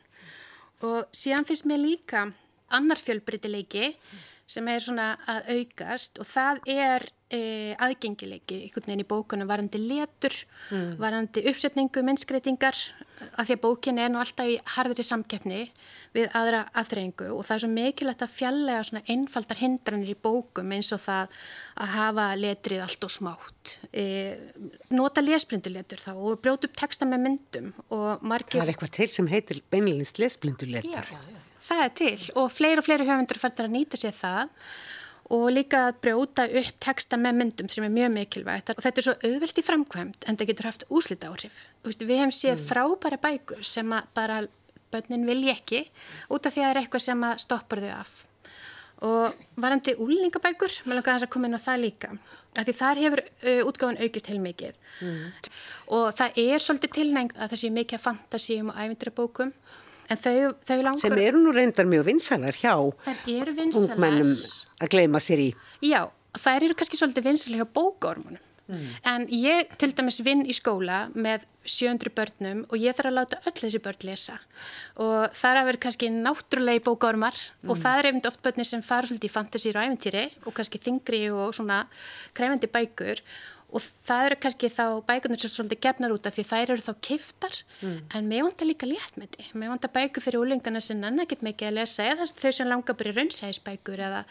Og 0.85 1.17
síðan 1.17 1.47
finnst 1.49 1.65
mér 1.69 1.81
líka 1.81 2.27
annar 2.71 3.01
fjölbreytileiki 3.01 3.89
mm. 3.89 4.21
sem 4.49 4.69
er 4.69 4.85
svona 4.85 5.09
að 5.29 5.51
aukast 5.57 6.21
og 6.21 6.29
það 6.29 6.61
er 6.77 7.09
e, 7.31 7.39
aðgengileiki 7.81 8.57
einhvern 8.65 8.87
veginn 8.89 9.03
í 9.03 9.07
bókunum 9.07 9.49
varandi 9.49 9.79
letur, 9.81 10.35
mm. 10.69 10.91
varandi 11.01 11.43
uppsetningu, 11.51 12.03
minnskreitingar 12.05 12.77
að 13.37 13.49
því 13.49 13.55
að 13.55 13.61
bókin 13.63 13.99
er 14.01 14.09
nú 14.11 14.19
alltaf 14.21 14.49
í 14.49 14.55
harðri 14.75 15.05
samkeppni 15.05 15.59
við 16.15 16.31
aðra 16.37 16.63
aðþreyingu 16.81 17.27
og 17.35 17.43
það 17.45 17.55
er 17.55 17.63
svo 17.63 17.69
mikilvægt 17.75 18.23
að 18.25 18.33
fjallega 18.35 18.85
svona 18.87 19.03
einfaldar 19.13 19.61
hindranir 19.61 20.13
í 20.13 20.17
bókum 20.27 20.73
eins 20.75 20.89
og 20.95 21.03
það 21.03 21.37
að 21.85 21.93
hafa 21.95 22.25
letrið 22.39 22.85
allt 22.85 23.07
og 23.07 23.13
smátt. 23.13 23.75
E, 23.93 24.05
nota 24.93 25.23
lesblinduletur 25.23 26.01
þá 26.01 26.11
og 26.15 26.41
brjóta 26.41 26.69
upp 26.69 26.79
texta 26.81 27.07
með 27.09 27.27
myndum 27.27 27.69
og 27.93 28.25
margir... 28.25 28.57
Það 28.57 28.65
er 28.65 28.73
eitthvað 28.73 28.95
til 28.97 29.09
sem 29.13 29.29
heitir 29.31 29.61
beinilins 29.73 30.17
lesblinduletur. 30.17 31.13
Já, 31.13 31.21
já, 31.21 31.37
já. 31.37 31.47
Það 31.61 31.83
er 31.83 31.93
til 31.99 32.31
og 32.41 32.49
fleiri 32.49 32.81
og 32.81 32.87
fleiri 32.87 33.05
höfundur 33.05 33.37
færður 33.37 33.67
að 33.67 33.75
nýta 33.75 33.99
sér 34.01 34.15
það 34.17 34.55
og 35.31 35.45
líka 35.53 35.85
að 35.87 35.99
brjóta 36.03 36.47
upp 36.59 36.79
texta 36.83 37.19
með 37.19 37.37
myndum 37.39 37.69
sem 37.71 37.85
er 37.87 37.93
mjög 37.93 38.11
mikilvægt 38.15 38.73
og 38.73 38.81
þetta 38.83 38.99
er 39.01 39.07
svo 39.07 39.13
auðvelt 39.29 39.61
í 39.61 39.65
framkvæmt 39.67 40.27
en 40.27 40.39
það 40.39 40.51
getur 40.51 40.67
haft 40.67 40.87
úslita 40.91 41.29
áhrif. 41.31 41.61
Við 41.85 42.17
hefum 42.17 42.33
séð 42.35 42.57
mm. 42.57 42.65
frábæra 42.67 43.21
bækur 43.21 43.63
sem 43.67 43.95
bara 44.15 44.41
börnin 44.91 45.23
vilja 45.27 45.55
ekki 45.55 45.85
út 46.29 46.45
af 46.45 46.53
því 46.53 46.61
að 46.61 46.67
það 46.67 46.73
er 46.73 46.81
eitthvað 46.81 47.05
sem 47.07 47.25
stoppar 47.45 47.83
þau 47.83 47.93
af 47.95 48.19
og 49.01 49.37
varandi 49.57 49.95
úlningabækur, 49.97 50.75
maður 50.85 50.99
langar 50.99 51.23
að 51.23 51.31
koma 51.33 51.49
inn 51.49 51.57
á 51.57 51.61
það 51.61 51.83
líka 51.85 52.11
af 52.51 52.67
því 52.67 52.73
þar 52.75 52.99
hefur 53.01 53.21
uh, 53.23 53.61
útgáðan 53.69 54.01
aukist 54.03 54.27
heilmikið 54.29 54.75
mm. 55.01 55.21
og 55.95 56.09
það 56.19 56.41
er 56.43 56.63
svolítið 56.63 56.93
tilnægt 56.97 57.37
að 57.39 57.53
það 57.53 57.61
sé 57.61 57.71
mikið 57.77 57.97
að 57.97 58.05
fantasíum 58.09 58.71
og 58.73 58.81
ævindrabókum 58.83 59.53
Þau, 60.11 60.53
þau 60.67 60.79
langar... 60.81 61.03
Sem 61.03 61.17
eru 61.23 61.39
nú 61.39 61.53
reyndar 61.55 61.87
mjög 61.87 62.07
vinsalar 62.09 62.57
hjá 62.57 62.73
ungmennum 62.75 64.33
að 64.81 64.91
gleima 64.91 65.21
sér 65.23 65.45
í. 65.45 65.49
Já, 65.85 66.03
þær 66.35 66.67
eru 66.67 66.77
kannski 66.79 66.99
svolítið 66.99 67.29
vinsalar 67.29 67.61
hjá 67.61 67.69
bókórmunum. 67.79 68.41
Mm. 68.71 68.91
En 69.03 69.23
ég 69.35 69.71
til 69.79 69.91
dæmis 69.91 70.21
vinn 70.23 70.45
í 70.47 70.53
skóla 70.55 71.09
með 71.11 71.43
700 71.67 72.13
börnum 72.15 72.61
og 72.69 72.77
ég 72.79 72.95
þarf 72.95 73.09
að 73.09 73.17
láta 73.17 73.39
öll 73.49 73.57
þessi 73.57 73.81
börn 73.83 74.05
lesa. 74.07 74.37
Og 75.03 75.35
það 75.35 75.49
er 75.51 75.59
að 75.59 75.67
vera 75.69 75.81
kannski 75.85 76.11
náttúrulegi 76.13 76.83
bókórmar 76.85 77.35
mm. 77.35 77.71
og 77.71 77.81
það 77.81 77.99
er 77.99 78.09
einmitt 78.09 78.29
oft 78.29 78.41
börnir 78.45 78.69
sem 78.69 78.83
fara 78.85 79.09
svolítið 79.09 79.27
í 79.27 79.33
fantasíru 79.33 79.81
og 79.81 79.89
æventýri 79.89 80.23
og 80.45 80.55
kannski 80.57 80.81
þingri 80.81 81.21
og 81.35 81.55
svona 81.57 81.81
krefendi 82.37 82.71
bækur 82.71 83.23
og 83.71 83.83
það 84.07 84.25
eru 84.27 84.37
kannski 84.43 84.69
þá 84.71 84.85
bækunar 85.07 85.41
sem 85.41 85.51
svolítið 85.51 85.81
gefnar 85.85 86.13
út 86.15 86.27
af 86.27 86.35
því 86.35 86.43
þær 86.49 86.73
eru 86.75 86.85
þá 86.85 86.91
kiftar 87.07 87.59
mm. 87.79 87.97
en 88.17 88.27
mér 88.27 88.45
vantar 88.47 88.67
líka 88.67 88.89
létt 88.89 89.19
með 89.19 89.37
því 89.37 89.61
mér 89.61 89.71
vantar 89.73 89.93
bækur 89.95 90.25
fyrir 90.25 90.43
úlingana 90.43 90.81
sem 90.83 90.99
nanna 90.99 91.27
get 91.29 91.45
mikið 91.45 91.69
að 91.69 91.77
lesa 91.79 92.07
eða 92.11 92.27
þau 92.31 92.51
sem 92.57 92.69
langar 92.69 92.97
bara 92.99 93.13
í 93.13 93.15
raunsæðisbækur 93.15 94.03
eða 94.07 94.25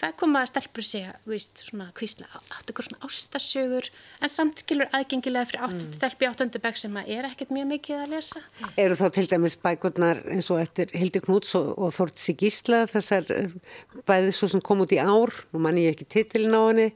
það 0.00 0.14
koma 0.20 0.42
að 0.44 0.50
stelpur 0.52 0.86
sig 0.86 1.08
að 1.10 1.34
svona 1.58 1.88
kvísla 1.96 2.28
átt 2.38 2.70
ykkur 2.70 2.88
svona 2.88 3.08
ástasjögur 3.08 3.90
en 4.22 4.32
samt 4.32 4.62
skilur 4.62 4.90
aðgengilega 4.94 5.50
fyrir 5.50 5.66
átt, 5.66 5.76
mm. 5.80 5.94
stelpi 5.98 6.28
áttundabæk 6.30 6.80
sem 6.80 6.96
er 7.02 7.28
ekkert 7.28 7.52
mjög 7.54 7.68
mikið 7.74 8.02
að 8.04 8.14
lesa. 8.14 8.42
Eru 8.80 8.98
þá 8.98 9.06
til 9.16 9.26
dæmis 9.30 9.58
bækurnar 9.62 10.22
eins 10.30 10.50
og 10.54 10.62
eftir 10.62 10.90
Hildi 10.94 11.22
Knúts 11.24 11.54
og, 11.58 11.70
og 11.78 11.94
Þort 11.94 12.18
Sigísla 12.20 12.84
þessar 12.90 13.30
eh, 13.34 13.54
bæði 14.08 14.34
svo 14.34 14.50
sem 14.54 14.64
kom 14.64 14.82
út 14.84 14.94
í 14.94 15.00
ár 15.02 15.34
og 15.52 15.62
manni 15.62 15.86
ekki 15.90 16.08
titilin 16.16 16.58
á 16.58 16.62
henni 16.66 16.90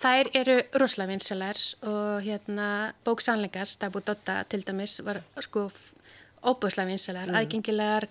Þær 0.00 0.30
eru 0.32 0.54
rosalega 0.80 1.12
vinsalar 1.12 1.58
og 1.84 2.22
hérna 2.24 2.66
bóksannleikars, 3.04 3.74
Dabu 3.82 4.00
Dotta 4.00 4.38
til 4.48 4.62
dæmis 4.64 4.94
var 5.04 5.18
sko 5.44 5.66
óbúðslega 6.40 6.88
vinsalar, 6.88 7.30
mm. 7.30 7.38
aðgengilegar, 7.40 8.06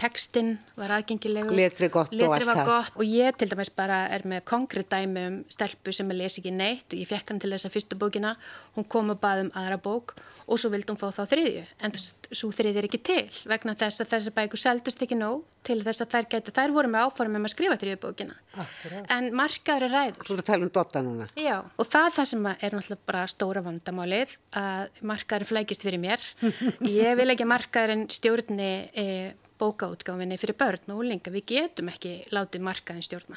textin 0.00 0.50
var 0.76 0.92
aðgengilegur, 0.98 1.54
letri 1.56 1.88
gott 1.92 2.12
letri 2.12 2.26
og 2.26 2.36
allt 2.36 2.50
það. 2.50 2.64
Gott. 2.68 2.98
Og 3.00 3.08
ég 3.08 3.38
til 3.40 3.48
dæmis 3.50 3.72
bara 3.76 4.02
er 4.12 4.26
með 4.28 4.44
konkrétt 4.50 4.90
dæmi 4.92 5.26
um 5.30 5.38
stelpu 5.52 5.94
sem 5.96 6.12
ég 6.12 6.20
lesi 6.20 6.42
ekki 6.42 6.52
neitt 6.54 6.92
og 6.92 7.00
ég 7.00 7.08
fekk 7.08 7.32
hann 7.32 7.40
til 7.40 7.52
þessa 7.54 7.72
fyrstu 7.72 7.98
bókina, 8.00 8.34
hún 8.76 8.88
kom 8.88 9.14
og 9.14 9.22
baði 9.22 9.48
um 9.48 9.54
aðra 9.56 9.80
bók 9.80 10.16
og 10.50 10.58
svo 10.58 10.70
vildi 10.72 10.90
hún 10.90 10.98
fá 10.98 11.10
þá 11.14 11.22
þriðju 11.30 11.62
en 11.86 11.94
svo 11.94 12.50
þriðju 12.54 12.80
er 12.80 12.88
ekki 12.88 13.00
til 13.06 13.22
vegna 13.48 13.76
þess 13.78 14.02
að 14.02 14.12
þessar 14.14 14.36
bækur 14.38 14.60
seldust 14.60 15.04
ekki 15.04 15.18
nóg 15.18 15.44
til 15.66 15.76
þess 15.84 16.02
að 16.02 16.14
þær 16.14 16.26
getur, 16.32 16.54
þær 16.56 16.72
voru 16.74 16.90
með 16.90 17.06
áformum 17.06 17.38
um 17.38 17.46
að 17.46 17.52
skrifa 17.52 17.76
þriðju 17.78 18.00
bókina 18.02 18.36
Akkurat. 18.56 19.10
en 19.14 19.28
markaður 19.36 19.86
er 19.86 19.94
ræður 19.94 20.26
Þú 20.26 20.34
ert 20.34 20.42
að 20.42 20.48
tala 20.48 20.66
um 20.66 20.72
dotta 20.74 21.02
núna 21.06 21.28
Já, 21.38 21.56
og 21.60 21.90
það 21.92 22.06
er 22.08 22.14
það 22.16 22.28
sem 22.32 22.48
er 22.50 22.76
náttúrulega 22.76 23.10
bara 23.12 23.24
stóra 23.30 23.62
vandamálið 23.66 24.34
að 24.58 25.02
markaður 25.12 25.50
flækist 25.52 25.86
fyrir 25.86 26.02
mér 26.02 26.30
ég 27.02 27.20
vil 27.20 27.28
ekki 27.28 27.46
að 27.46 27.52
markaðurinn 27.70 28.08
stjórni 28.10 28.72
e, 28.98 29.34
bókaútgáfinni 29.60 30.38
fyrir 30.40 30.56
börn 30.56 30.90
og 30.90 31.02
úlinga. 31.02 31.30
Við 31.30 31.44
getum 31.52 31.90
ekki 31.92 32.14
látið 32.32 32.62
markaðin 32.64 33.04
stjórna. 33.04 33.36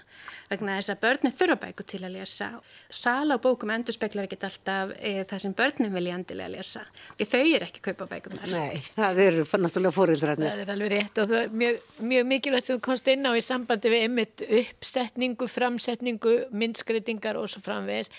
Vegna 0.50 0.78
þess 0.80 0.94
að 0.94 1.02
börnin 1.04 1.36
þurfa 1.36 1.58
bæku 1.60 1.86
til 1.86 2.00
að 2.00 2.16
lesa. 2.16 2.48
Sala 2.90 3.36
og 3.36 3.44
bókum 3.44 3.74
endur 3.76 3.94
speklar 3.94 4.26
ekki 4.26 4.40
alltaf 4.40 4.94
e, 4.98 5.12
það 5.30 5.44
sem 5.44 5.56
börnin 5.60 5.94
vilja 5.94 6.16
endilega 6.18 6.54
lesa. 6.56 6.86
Því 7.20 7.28
þau 7.34 7.42
eru 7.42 7.68
ekki 7.68 7.82
að 7.84 7.90
kaupa 7.90 8.08
bækunar. 8.14 8.54
Nei, 8.56 8.82
það 8.96 9.22
eru 9.26 9.46
náttúrulega 9.66 9.98
fórildræðinir. 10.00 10.50
Það 10.50 10.64
er 10.64 10.74
alveg 10.78 10.94
rétt 10.96 11.22
og 11.22 11.34
það 11.34 11.42
er 11.42 11.58
mjög, 11.64 11.82
mjög 12.14 12.30
mikilvægt 12.32 12.72
sem 12.72 12.84
komst 12.88 13.12
inn 13.14 13.28
á 13.30 13.32
í 13.36 13.44
sambandi 13.44 13.92
við 13.94 14.08
einmitt 14.08 14.46
uppsetningu, 14.62 15.50
framsetningu, 15.52 16.38
myndskreitingar 16.64 17.38
og 17.42 17.52
svo 17.52 17.62
framvegis. 17.68 18.10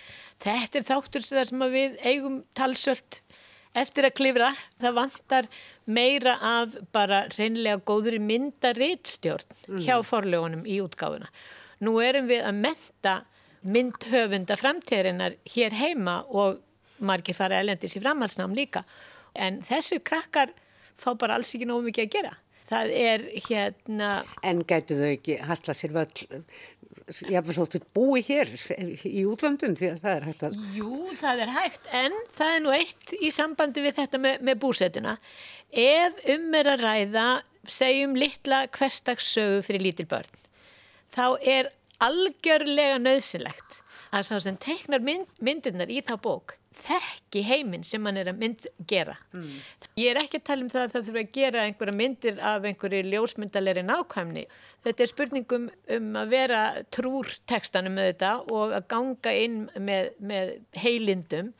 Þetta 0.44 0.82
er 0.82 0.86
þáttur 0.92 1.24
sem 1.24 1.66
við 1.72 1.98
eigum 2.04 2.42
talsvört 2.54 3.24
eftir 3.78 4.08
að 4.08 4.16
klifra. 4.20 4.50
Það 4.82 4.96
vantar 4.98 5.48
meira 5.86 6.36
af 6.40 6.76
bara 6.94 7.24
reynlega 7.34 7.82
góður 7.86 8.18
myndarittstjórn 8.22 9.56
mm. 9.68 9.80
hjá 9.84 9.96
forlegunum 10.06 10.66
í 10.66 10.80
útgáfuna. 10.84 11.30
Nú 11.84 11.98
erum 12.02 12.30
við 12.30 12.44
að 12.46 12.60
menta 12.64 13.16
myndhöfunda 13.64 14.56
framtíðarinnar 14.60 15.38
hér 15.54 15.74
heima 15.76 16.20
og 16.28 16.60
margir 17.04 17.36
fara 17.36 17.60
elendis 17.62 17.96
í 17.96 18.02
framhalsnám 18.04 18.54
líka. 18.56 18.84
En 19.34 19.60
þessir 19.66 20.04
krakkar 20.04 20.52
fá 21.00 21.12
bara 21.18 21.38
alls 21.38 21.54
ekki 21.56 21.68
nógu 21.68 21.88
mikið 21.88 22.06
að 22.06 22.16
gera. 22.16 22.34
Það 22.64 22.92
er 22.96 23.24
hérna... 23.44 24.10
En 24.46 24.62
gætu 24.64 24.96
þau 24.96 25.08
ekki 25.10 25.36
hasla 25.44 25.74
sér 25.76 25.92
völl 25.92 26.44
jáfnveg 27.04 27.58
þóttu 27.58 27.80
búi 27.96 28.22
hér 28.24 28.50
í 29.04 29.24
útlandum 29.28 29.74
því 29.76 29.90
að 29.92 30.00
það 30.04 30.14
er 30.14 30.26
hægt 30.28 30.44
að... 30.46 30.56
Jú, 30.76 30.90
það 31.20 31.42
er 31.44 31.52
hægt, 31.58 31.88
en 32.00 32.16
það 32.36 32.54
er 32.54 32.64
nú 32.64 32.74
eitt 32.74 33.14
í 33.18 33.30
sambandi 33.34 33.84
við 33.84 33.98
þetta 33.98 34.20
með, 34.24 34.40
með 34.48 34.60
búsetuna. 34.64 35.14
Ef 35.84 36.24
um 36.34 36.58
er 36.60 36.72
að 36.72 36.84
ræða, 36.86 37.28
segjum 37.68 38.16
litla 38.18 38.64
hverstagssögu 38.72 39.62
fyrir 39.66 39.84
lítil 39.84 40.08
börn, 40.08 40.42
þá 41.12 41.26
er 41.40 41.70
algjörlega 42.04 42.98
nöðsilegt 43.02 43.80
að 44.14 44.28
sá 44.28 44.36
sem 44.40 44.58
teiknar 44.60 45.04
mynd, 45.04 45.28
myndirnar 45.44 45.90
í 45.92 46.00
þá 46.04 46.16
bók 46.22 46.56
þekki 46.74 47.42
heiminn 47.46 47.84
sem 47.86 48.04
hann 48.06 48.18
er 48.20 48.30
að 48.32 48.40
mynd 48.40 48.66
gera. 48.90 49.14
Mm. 49.34 49.52
Ég 50.00 50.10
er 50.10 50.20
ekki 50.22 50.40
að 50.40 50.46
tala 50.48 50.66
um 50.66 50.72
það 50.72 50.86
að 50.86 50.94
það 50.94 51.06
þurfa 51.08 51.22
að 51.22 51.36
gera 51.38 51.66
einhverja 51.68 51.98
myndir 52.00 52.40
af 52.52 52.68
einhverju 52.70 53.02
ljósmyndalegri 53.10 53.84
nákvæmni. 53.86 54.44
Þetta 54.86 55.04
er 55.04 55.12
spurningum 55.12 55.68
um 55.98 56.10
að 56.20 56.34
vera 56.34 56.64
trúr 56.94 57.30
tekstanum 57.50 57.96
með 57.98 58.10
þetta 58.12 58.34
og 58.50 58.74
að 58.80 58.90
ganga 58.94 59.38
inn 59.44 59.62
með, 59.78 60.12
með 60.18 60.54
heilindum 60.84 61.54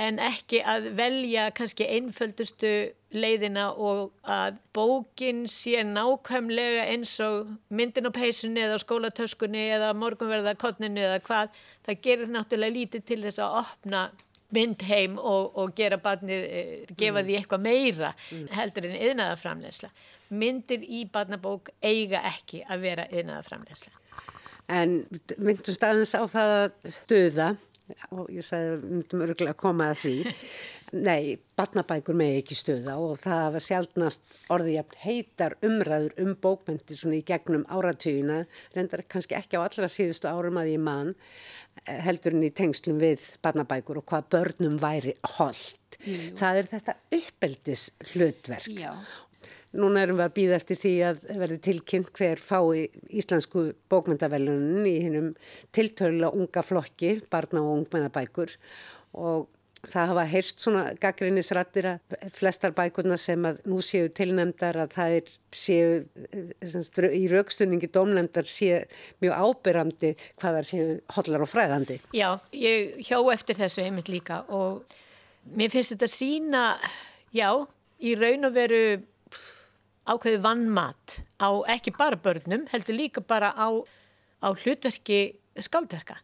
en 0.00 0.16
ekki 0.22 0.62
að 0.64 0.88
velja 0.96 1.50
kannski 1.56 1.84
einföldustu 1.96 2.70
leiðina 3.10 3.66
og 3.74 4.14
að 4.22 4.56
bókin 4.76 5.42
sé 5.50 5.82
nákvæmlega 5.84 6.86
eins 6.92 7.16
og 7.24 7.50
myndin 7.74 8.08
á 8.08 8.12
peysunni 8.14 8.62
eða 8.64 8.78
skólatöskunni 8.80 9.66
eða 9.74 9.92
morgunverðarkotninu 9.98 11.04
eða 11.04 11.20
hvað. 11.26 11.52
Það 11.86 12.02
gerir 12.06 12.32
náttúrulega 12.32 12.76
lítið 12.78 13.06
til 13.10 13.20
þess 13.26 13.42
að 13.44 13.58
opna 13.64 14.04
mynd 14.56 14.84
heim 14.88 15.16
og, 15.18 15.56
og 15.58 15.74
gera 15.78 15.98
barnið, 16.02 16.44
eh, 16.44 16.92
gefa 16.94 17.20
mm. 17.20 17.26
því 17.28 17.38
eitthvað 17.38 17.64
meira 17.66 18.12
mm. 18.16 18.46
heldur 18.56 18.88
en 18.88 18.98
yðnaðarframlegsla. 18.98 19.90
Myndir 20.30 20.84
í 20.86 21.04
barnabók 21.10 21.72
eiga 21.82 22.22
ekki 22.30 22.62
að 22.68 22.86
vera 22.86 23.08
yðnaðarframlegsla. 23.10 23.96
En 24.70 25.00
myndum 25.42 25.74
staðins 25.74 26.14
á 26.14 26.22
það 26.30 26.56
að 26.56 26.94
stöða 26.94 27.48
og 28.14 28.28
ég 28.32 28.46
sagði 28.46 28.74
að 28.74 28.84
myndum 28.88 29.24
örgulega 29.26 29.54
að 29.54 29.60
koma 29.60 29.88
að 29.92 30.00
því 30.02 30.14
nei, 31.08 31.38
barnabækur 31.58 32.18
með 32.18 32.36
ekki 32.40 32.58
stöða 32.58 32.96
og 33.02 33.20
það 33.22 33.46
var 33.56 33.64
sjálfnast 33.66 34.36
orðið 34.52 34.76
jafn 34.76 34.98
heitar 35.04 35.56
umræður 35.66 36.16
um 36.24 36.34
bókmyndir 36.42 37.00
svona 37.00 37.20
í 37.20 37.24
gegnum 37.30 37.66
áratugina 37.70 38.42
reyndar 38.74 39.04
kannski 39.10 39.38
ekki 39.38 39.60
á 39.60 39.64
allra 39.64 39.90
síðustu 39.92 40.30
árum 40.30 40.60
að 40.60 40.74
ég 40.74 40.84
mann 40.84 41.14
eh, 41.84 42.00
heldurinn 42.06 42.46
í 42.46 42.52
tengslum 42.54 43.00
við 43.02 43.30
barnabækur 43.44 44.02
og 44.02 44.08
hvað 44.10 44.30
börnum 44.36 44.78
væri 44.82 45.16
holdt. 45.38 45.98
Það 46.38 46.62
er 46.62 46.70
þetta 46.70 46.96
uppeldis 47.16 47.90
hlutverk 48.12 48.70
Já. 48.72 48.94
Núna 49.70 50.02
erum 50.02 50.18
við 50.18 50.24
að 50.26 50.34
býða 50.34 50.56
eftir 50.58 50.78
því 50.80 50.92
að 51.06 51.22
verði 51.38 51.60
tilkynnt 51.66 52.10
hver 52.18 52.40
fái 52.42 52.88
íslensku 53.20 53.68
bókmyndavelunin 53.92 54.88
í 54.90 54.96
hinnum 55.04 55.30
tiltölulega 55.76 56.34
unga 56.34 56.64
flokki, 56.66 57.20
barna 57.30 57.62
og 57.62 57.76
ungmennabækur 57.76 58.56
og 59.14 59.46
það 59.88 60.10
hafa 60.10 60.24
heyrst 60.28 60.60
svona 60.60 60.82
gaggrinnisrættir 61.00 61.86
að 61.88 62.16
flestar 62.36 62.74
bækurna 62.76 63.16
sem 63.20 63.44
að 63.48 63.60
nú 63.70 63.78
séu 63.84 64.10
tilnemdar 64.12 64.76
að 64.82 64.96
það 64.96 65.14
er 65.16 65.30
séu 65.56 67.12
í 67.16 67.22
raukstunningi 67.32 67.88
dómnemdar 67.94 68.48
séu 68.48 68.82
mjög 69.24 69.38
ábyrrandi 69.38 70.12
hvað 70.40 70.58
það 70.58 70.68
séu 70.72 70.88
hodlar 71.16 71.46
og 71.46 71.52
fræðandi. 71.52 72.00
Já, 72.16 72.34
ég 72.52 72.98
hjó 73.08 73.22
eftir 73.32 73.60
þessu 73.60 73.86
heimilt 73.86 74.12
líka 74.12 74.42
og 74.52 74.82
mér 75.56 75.72
finnst 75.72 75.94
þetta 75.94 76.10
sína, 76.12 76.64
já, 77.32 77.48
í 78.04 78.16
raun 78.20 78.50
og 78.50 78.56
veru 78.58 78.82
ákveði 80.10 80.40
vannmat 80.44 81.20
á 81.38 81.50
ekki 81.74 81.94
bara 81.96 82.18
börnum, 82.18 82.66
heldur 82.72 82.98
líka 82.98 83.22
bara 83.22 83.52
á, 83.54 83.68
á 84.42 84.48
hlutverki 84.50 85.38
skaldverka. 85.60 86.18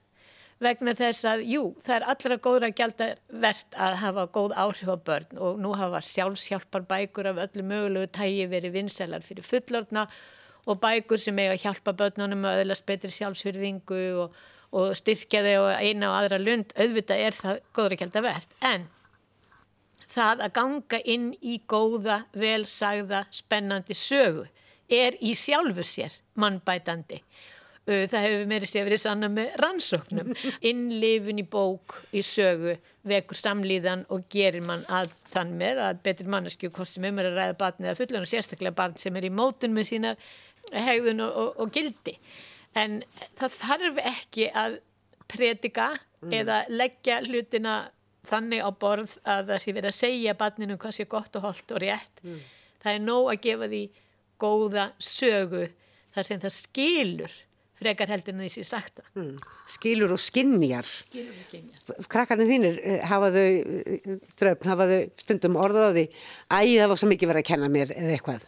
Vegna 0.62 0.94
þess 0.96 1.26
að, 1.28 1.42
jú, 1.52 1.62
það 1.84 1.94
er 1.98 2.04
allra 2.12 2.36
góðra 2.40 2.70
gældarvert 2.72 3.76
að 3.76 3.96
hafa 4.00 4.24
góð 4.32 4.54
áhrif 4.56 4.88
á 4.88 4.96
börn 5.08 5.40
og 5.44 5.58
nú 5.60 5.74
hafa 5.76 6.00
sjálfshjálpar 6.00 6.86
bækur 6.88 7.28
af 7.28 7.42
öllu 7.44 7.64
mögulegu 7.66 8.08
tægi 8.16 8.46
verið 8.48 8.78
vinselar 8.78 9.26
fyrir 9.26 9.44
fullorna 9.44 10.06
og 10.66 10.80
bækur 10.80 11.20
sem 11.20 11.36
eiga 11.38 11.58
að 11.58 11.66
hjálpa 11.66 11.92
börnunum 12.00 12.48
að 12.48 12.62
öðlast 12.62 12.86
betri 12.88 13.12
sjálfsfyrðingu 13.12 14.02
og, 14.22 14.40
og 14.72 14.96
styrkja 14.96 15.44
þau 15.44 15.66
og 15.66 15.72
eina 15.76 16.08
og 16.08 16.18
aðra 16.22 16.40
lund, 16.40 16.72
auðvitað 16.72 17.24
er 17.28 17.36
það 17.36 17.60
góðra 17.76 18.00
gældarvert. 18.00 18.56
En 18.64 18.88
það 20.16 20.46
að 20.46 20.54
ganga 20.56 21.00
inn 21.12 21.28
í 21.42 21.58
góða, 21.68 22.22
velsagða, 22.36 23.26
spennandi 23.34 23.96
sögu 23.96 24.46
er 24.92 25.16
í 25.20 25.34
sjálfur 25.36 25.86
sér 25.86 26.14
mannbætandi. 26.40 27.20
Það 27.86 28.24
hefur 28.24 28.48
meiri 28.50 28.66
sé 28.66 28.82
verið 28.82 28.98
sanna 28.98 29.28
með 29.30 29.52
rannsóknum. 29.62 30.32
Innlifun 30.70 31.38
í 31.38 31.44
bók, 31.46 32.00
í 32.10 32.22
sögu, 32.26 32.74
vekur 33.06 33.38
samlíðan 33.38 34.02
og 34.14 34.26
gerir 34.32 34.64
mann 34.66 34.82
að 34.90 35.12
þann 35.30 35.54
með 35.60 35.82
að 35.84 36.02
betri 36.08 36.26
manneskju 36.34 36.72
hvort 36.74 36.90
sem 36.90 37.06
um 37.06 37.22
er 37.22 37.30
að 37.30 37.38
ræða 37.38 37.58
barn 37.60 37.86
eða 37.86 37.98
fullun 38.00 38.26
og 38.26 38.30
sérstaklega 38.32 38.74
barn 38.80 38.98
sem 38.98 39.14
er 39.18 39.28
í 39.28 39.30
mótun 39.30 39.76
með 39.76 39.90
sína 39.92 40.16
hegðun 40.74 41.22
og, 41.28 41.38
og, 41.44 41.62
og 41.62 41.72
gildi. 41.76 42.16
En 42.76 42.98
það 43.38 43.60
þarf 43.60 44.02
ekki 44.10 44.50
að 44.50 44.80
predika 45.30 45.92
mm. 45.94 46.34
eða 46.40 46.64
leggja 46.72 47.20
hlutina 47.26 47.76
þannig 48.28 48.62
á 48.62 48.70
borð 48.74 49.16
að 49.24 49.50
það 49.52 49.62
sé 49.62 49.74
verið 49.76 49.90
að 49.92 49.98
segja 50.00 50.36
barninu 50.38 50.78
hvað 50.80 50.98
sé 50.98 51.08
gott 51.10 51.38
og 51.38 51.48
holdt 51.48 51.74
og 51.74 51.82
rétt. 51.82 52.22
Mm. 52.22 52.38
það 52.82 52.94
er 52.94 53.02
nóg 53.06 53.32
að 53.32 53.42
gefa 53.46 53.68
því 53.72 53.82
góða 54.40 54.86
sögu 55.02 55.66
þar 56.14 56.28
sem 56.28 56.40
það 56.40 56.56
skilur 56.56 57.36
frekar 57.76 58.08
heldur 58.08 58.32
en 58.32 58.44
því 58.44 58.50
sem 58.54 58.62
ég 58.62 58.68
sagt 58.70 59.00
það. 59.00 59.08
Mm. 59.20 59.32
Skilur 59.74 60.14
og 60.14 60.20
skinnjar 60.22 60.90
Krakkarnir 62.12 62.48
þínir 62.48 62.78
eh, 62.80 63.00
hafa 63.04 63.30
þau 63.34 63.42
eh, 63.44 64.12
dröfn, 64.40 64.70
hafa 64.70 64.88
þau 64.90 65.00
stundum 65.22 65.58
orðað 65.60 65.88
á 65.88 65.92
því 65.96 66.06
æg 66.06 66.70
það 66.72 66.92
var 66.92 67.00
svo 67.02 67.10
mikið 67.12 67.32
verið 67.32 67.44
að 67.44 67.50
kenna 67.50 67.72
mér 67.72 67.92
eða 67.96 68.14
eitthvað? 68.16 68.46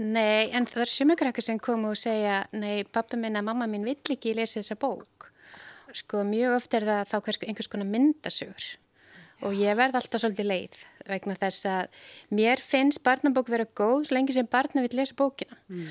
Nei, 0.00 0.48
en 0.56 0.64
það 0.68 0.84
er 0.86 0.92
sumakrakkar 0.94 1.44
sem 1.44 1.58
komu 1.60 1.90
og 1.92 2.00
segja 2.00 2.42
nei, 2.56 2.84
pappa 2.88 3.18
minna, 3.20 3.42
mamma 3.44 3.68
minn 3.68 3.84
vill 3.84 3.98
ekki 4.16 4.36
lesa 4.36 4.60
þessa 4.60 4.78
bók 4.80 5.29
sko 5.98 6.22
mjög 6.28 6.56
oft 6.58 6.76
er 6.76 6.86
það 6.88 7.10
þá 7.10 7.16
einhvers 7.48 7.70
konar 7.72 7.90
myndasögur 7.90 8.68
og 9.46 9.56
ég 9.56 9.76
verð 9.78 9.98
alltaf 10.00 10.22
svolítið 10.22 10.50
leið 10.50 10.80
vegna 11.08 11.36
þess 11.40 11.68
að 11.68 12.00
mér 12.36 12.62
finnst 12.62 13.02
barnabók 13.06 13.50
vera 13.50 13.66
góð 13.66 14.08
svo 14.08 14.16
lengi 14.18 14.36
sem 14.36 14.48
barna 14.50 14.84
vil 14.84 14.98
lesa 14.98 15.16
bókina 15.16 15.56
mm. 15.68 15.86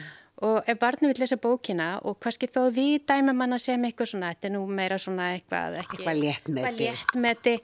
Og 0.45 0.69
ef 0.69 0.79
barna 0.79 1.09
vil 1.09 1.19
lesa 1.19 1.37
bókina 1.41 1.89
og 2.07 2.17
kannski 2.23 2.47
þó 2.51 2.69
við 2.75 3.03
dæma 3.09 3.33
manna 3.35 3.59
sem 3.61 3.83
eitthvað 3.87 4.11
svona, 4.13 4.31
þetta 4.33 4.49
er 4.49 4.53
nú 4.55 4.63
meira 4.79 4.99
svona 5.01 5.29
eitthvað 5.35 5.79
ekki, 5.81 5.99
eitthvað 5.99 6.21
léttmeti 6.23 6.85
léttmeti, 6.85 7.55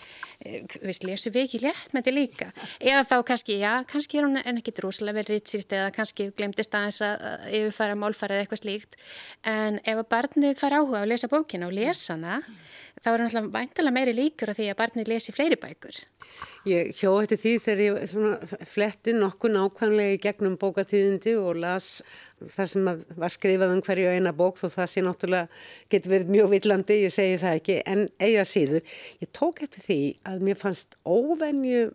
eh, 0.45 0.78
við 0.84 1.01
lesum 1.09 1.36
við 1.36 1.47
ekki 1.47 1.61
léttmeti 1.63 2.15
líka, 2.15 2.51
eða 2.80 3.03
þá 3.07 3.15
kannski 3.32 3.59
já, 3.61 3.71
kannski 3.89 4.19
er 4.19 4.28
hún 4.28 4.41
en 4.43 4.61
ekki 4.61 4.76
droslega 4.76 5.19
verið 5.21 5.36
rýtsirt 5.36 5.76
eða 5.80 5.91
kannski 5.95 6.30
glemtist 6.36 6.76
aðeins 6.76 7.01
að 7.05 7.49
yfirfara 7.51 7.99
málfara 7.99 8.36
eða 8.36 8.45
eitthvað 8.45 8.63
slíkt. 8.63 8.99
En 9.47 9.80
ef 9.84 10.01
að 10.01 10.09
barnið 10.11 10.57
fara 10.59 10.82
áhuga 10.82 11.03
að 11.03 11.11
lesa 11.13 11.32
bókina 11.32 11.69
og 11.69 11.78
lesa 11.78 12.13
hana 12.15 12.41
mm 12.41 12.76
þá 13.06 13.12
er 13.12 13.22
náttúrulega 13.22 13.53
væntalega 13.53 13.93
meiri 13.93 14.14
líkur 14.18 14.49
á 14.49 14.58
því 14.58 14.68
að 14.72 14.78
barnið 14.80 15.10
lesi 15.12 15.34
fleiri 15.36 15.58
bækur. 15.62 15.97
Ég 16.66 16.88
hjó 16.97 17.12
eftir 17.22 17.38
því 17.38 17.51
þegar 17.62 17.82
ég 17.86 18.14
fletti 18.72 19.14
nokkuð 19.14 19.53
nákvæmlega 19.53 20.16
í 20.16 20.22
gegnum 20.24 20.56
bókatíðindi 20.58 21.36
og 21.38 21.60
las 21.62 21.89
það 22.56 22.72
sem 22.72 22.89
var 23.22 23.34
skrifað 23.36 23.76
um 23.76 23.84
hverju 23.86 24.16
eina 24.16 24.34
bók 24.34 24.58
þó 24.58 24.66
það 24.74 24.89
sé 24.91 25.03
náttúrulega 25.06 25.62
getur 25.93 26.16
verið 26.16 26.34
mjög 26.34 26.49
villandi, 26.56 26.97
ég 27.06 27.14
segi 27.14 27.38
það 27.43 27.60
ekki, 27.60 27.78
en 27.86 28.08
eiga 28.18 28.47
síður. 28.49 28.97
Ég 29.22 29.32
tók 29.38 29.62
eftir 29.62 29.86
því 29.86 29.99
að 30.32 30.47
mér 30.49 30.60
fannst 30.64 30.97
óvenju 31.06 31.86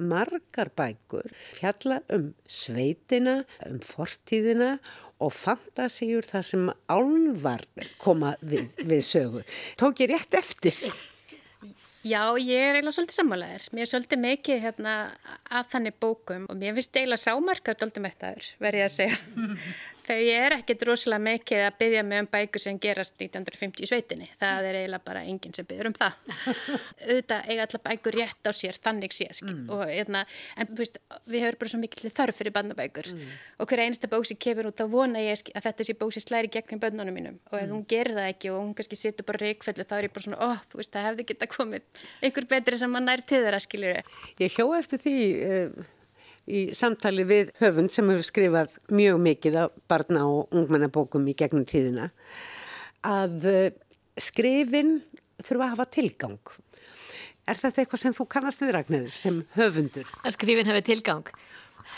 margar 0.00 0.70
bækur 0.76 1.28
fjalla 1.58 2.00
um 2.14 2.30
sveitina, 2.48 3.40
um 3.68 3.78
fortíðina 3.84 4.74
og 5.20 5.32
fantasíur 5.36 6.26
þar 6.28 6.46
sem 6.46 6.66
álvar 6.90 7.66
koma 8.00 8.34
við, 8.40 8.70
við 8.80 9.06
sögu. 9.06 9.44
Tók 9.80 10.04
ég 10.04 10.14
rétt 10.14 10.36
eftir? 10.40 10.76
Já, 12.00 12.32
ég 12.40 12.56
er 12.56 12.78
eiginlega 12.78 12.96
svolítið 12.96 13.18
sammálaðir. 13.18 13.64
Mér 13.76 13.84
er 13.84 13.88
svolítið 13.90 14.20
mikið 14.22 14.62
hérna, 14.62 14.92
af 15.52 15.66
þannig 15.68 15.98
bókum 16.00 16.46
og 16.48 16.56
mér 16.56 16.72
finnst 16.78 16.96
eiginlega 16.96 17.24
sámarkað 17.26 17.82
svolítið 17.82 18.06
mettaður, 18.06 18.46
verði 18.64 18.80
ég 18.80 18.88
að 18.88 18.94
segja. 18.94 19.18
Ég 20.10 20.44
er 20.46 20.54
ekkit 20.56 20.82
rosalega 20.88 21.22
mikið 21.22 21.62
að 21.66 21.76
byggja 21.80 22.02
mig 22.06 22.22
um 22.24 22.28
bækur 22.30 22.62
sem 22.62 22.78
gerast 22.82 23.14
1950 23.20 23.84
í 23.84 23.88
sveitinni. 23.90 24.28
Það 24.40 24.68
er 24.68 24.78
eiginlega 24.80 25.06
bara 25.06 25.22
enginn 25.28 25.54
sem 25.56 25.68
byggur 25.68 25.90
um 25.90 25.96
það. 25.96 26.16
Auðvitað 27.08 27.50
eiga 27.52 27.66
alltaf 27.66 27.84
bækur 27.84 28.18
rétt 28.18 28.50
á 28.50 28.52
sér, 28.56 28.78
þannig 28.82 29.14
sé 29.16 29.28
mm. 29.46 29.60
og, 29.74 29.84
eitna, 29.86 30.24
en 30.56 30.72
veist, 30.78 30.98
við 31.30 31.46
höfum 31.46 31.60
bara 31.62 31.74
svo 31.74 31.82
mikil 31.82 32.12
þörf 32.16 32.40
fyrir 32.40 32.56
bandabækur 32.56 33.12
mm. 33.12 33.36
og 33.60 33.70
hverja 33.70 33.86
einasta 33.88 34.10
bók 34.10 34.26
sem 34.30 34.40
kemur 34.40 34.70
út 34.70 34.80
þá 34.80 34.86
vona 34.92 35.22
ég 35.22 35.44
að 35.54 35.68
þetta 35.68 35.86
sé 35.86 35.96
bók 36.00 36.16
sem 36.16 36.24
slæri 36.24 36.50
gegnum 36.52 36.82
bönnunum 36.82 37.16
mínum 37.16 37.38
og 37.50 37.56
ef 37.60 37.68
mm. 37.68 37.76
hún 37.76 37.86
gerir 37.90 38.18
það 38.18 38.32
ekki 38.32 38.52
og 38.54 38.60
hún 38.64 38.74
kannski 38.78 38.98
situr 38.98 39.28
bara 39.28 39.44
reikfellu 39.44 39.86
þá 39.86 39.96
er 40.00 40.08
ég 40.08 40.16
bara 40.16 40.26
svona, 40.26 40.40
ó, 40.40 40.50
oh, 40.50 40.66
þú 40.72 40.82
veist, 40.82 40.92
það 40.96 41.08
hefði 41.10 41.28
geta 41.30 41.50
komið 41.54 42.04
einhver 42.20 42.50
betri 42.50 42.80
sem 42.80 42.92
mann 42.92 43.08
nær 43.08 43.22
til 43.24 43.42
þeirra, 43.44 43.62
skiljur. 43.62 44.04
Ég 44.42 44.58
hjó 44.58 44.68
eftir 44.78 45.02
því... 45.06 45.16
Uh 45.40 45.96
í 46.50 46.62
samtali 46.76 47.26
við 47.28 47.52
höfund 47.60 47.92
sem 47.94 48.08
hefur 48.10 48.26
skrifað 48.26 48.78
mjög 48.92 49.20
mikið 49.26 49.60
af 49.64 49.76
barna 49.90 50.24
og 50.28 50.56
ungmennabókum 50.56 51.28
í 51.30 51.36
gegnum 51.38 51.66
tíðina 51.68 52.10
að 53.06 53.46
eh, 53.48 53.70
skrifin 54.20 54.98
þurfa 55.40 55.66
að 55.66 55.72
hafa 55.74 55.86
tilgang. 55.94 56.56
Er 57.48 57.58
þetta 57.58 57.82
eitthvað 57.82 58.02
sem 58.02 58.16
þú 58.16 58.26
kannast 58.30 58.60
við 58.62 58.74
Ragnæður 58.76 59.14
sem 59.16 59.38
höfundur? 59.56 60.10
Að 60.22 60.36
skrifin 60.36 60.68
hefur 60.68 60.84
tilgang? 60.86 61.30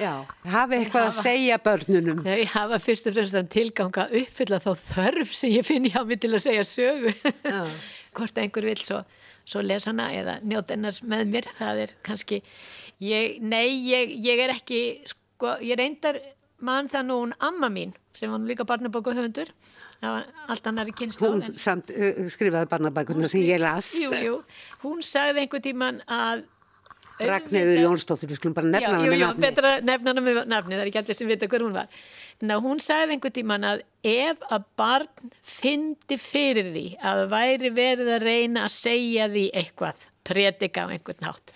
Já, 0.00 0.12
hafi 0.48 0.78
eitthvað 0.78 1.03
hafa, 1.05 1.09
að 1.11 1.16
segja 1.18 1.59
börnunum. 1.61 2.20
Þau 2.24 2.44
hafa 2.55 2.78
fyrst 2.80 3.09
og 3.11 3.16
fremst 3.16 3.50
tilgang 3.53 3.98
að 4.00 4.14
uppfylla 4.22 4.61
þá 4.62 4.70
þörf 4.80 5.34
sem 5.36 5.53
ég 5.53 5.66
finn 5.68 5.88
hjá 5.90 6.00
mig 6.09 6.22
til 6.22 6.30
að 6.32 6.44
segja 6.46 6.62
sögu. 6.64 7.12
Hvort 8.16 8.40
einhver 8.40 8.68
vil 8.70 8.80
svo, 8.80 9.03
svo 9.45 9.62
lesa 9.64 9.90
hana 9.90 10.11
eða 10.14 10.38
njóta 10.43 10.76
hennar 10.76 11.01
með 11.03 11.26
mér, 11.34 11.51
það 11.59 11.84
er 11.86 11.97
kannski 12.07 12.43
Ég, 13.03 13.40
nei, 13.43 13.72
ég, 13.88 14.12
ég 14.22 14.40
er 14.45 14.53
ekki, 14.55 14.78
sko, 15.11 15.57
ég 15.64 15.74
reyndar 15.80 16.20
mann 16.62 16.86
það 16.90 17.09
nú 17.09 17.18
hún 17.24 17.32
amma 17.43 17.70
mín 17.72 17.95
sem 18.14 18.30
var 18.30 18.45
líka 18.47 18.66
barnabóku 18.68 19.14
höfundur, 19.16 19.49
það 19.99 20.12
var 20.14 20.26
allt 20.53 20.66
annari 20.70 20.93
kynslu. 20.95 21.30
Hún 21.32 21.47
en, 21.49 21.55
samt 21.59 21.90
uh, 21.90 22.20
skrifaði 22.30 22.68
barnabækuna 22.70 23.30
sem 23.32 23.43
ég 23.49 23.59
las. 23.62 23.95
Jú, 23.99 24.12
jú, 24.14 24.36
hún 24.84 25.01
sagði 25.07 25.43
einhver 25.43 25.64
tíman 25.64 25.99
að 26.07 26.45
Ragnhildur 27.29 27.81
Jónsdóttir, 27.83 28.31
við 28.31 28.39
skulum 28.41 28.57
bara 28.57 28.70
nefna 28.70 28.93
hana 28.95 29.03
með 29.03 29.12
nafni. 29.12 29.20
Jú, 29.20 29.29
jú, 29.29 29.41
betra 29.45 29.73
nefna 29.85 30.12
hana 30.12 30.25
með 30.25 30.39
nafni, 30.51 30.77
það 30.77 30.85
er 30.85 30.91
ekki 30.91 31.01
allir 31.03 31.18
sem 31.18 31.31
vita 31.31 31.49
hver 31.53 31.64
hún 31.66 31.77
var. 31.77 31.99
Ná, 32.43 32.55
hún 32.64 32.83
sagði 32.83 33.16
einhver 33.16 33.35
tíman 33.37 33.66
að 33.68 33.83
ef 34.12 34.47
að 34.53 34.68
barn 34.81 35.33
fyndi 35.47 36.18
fyrir 36.20 36.70
því 36.75 36.87
að 37.12 37.25
væri 37.33 37.73
verið 37.77 38.14
að 38.16 38.27
reyna 38.29 38.64
að 38.66 38.75
segja 38.77 39.29
því 39.33 39.45
eitthvað, 39.62 40.07
predika 40.27 40.87
á 40.87 40.93
einhvern 40.93 41.27
nátt, 41.27 41.55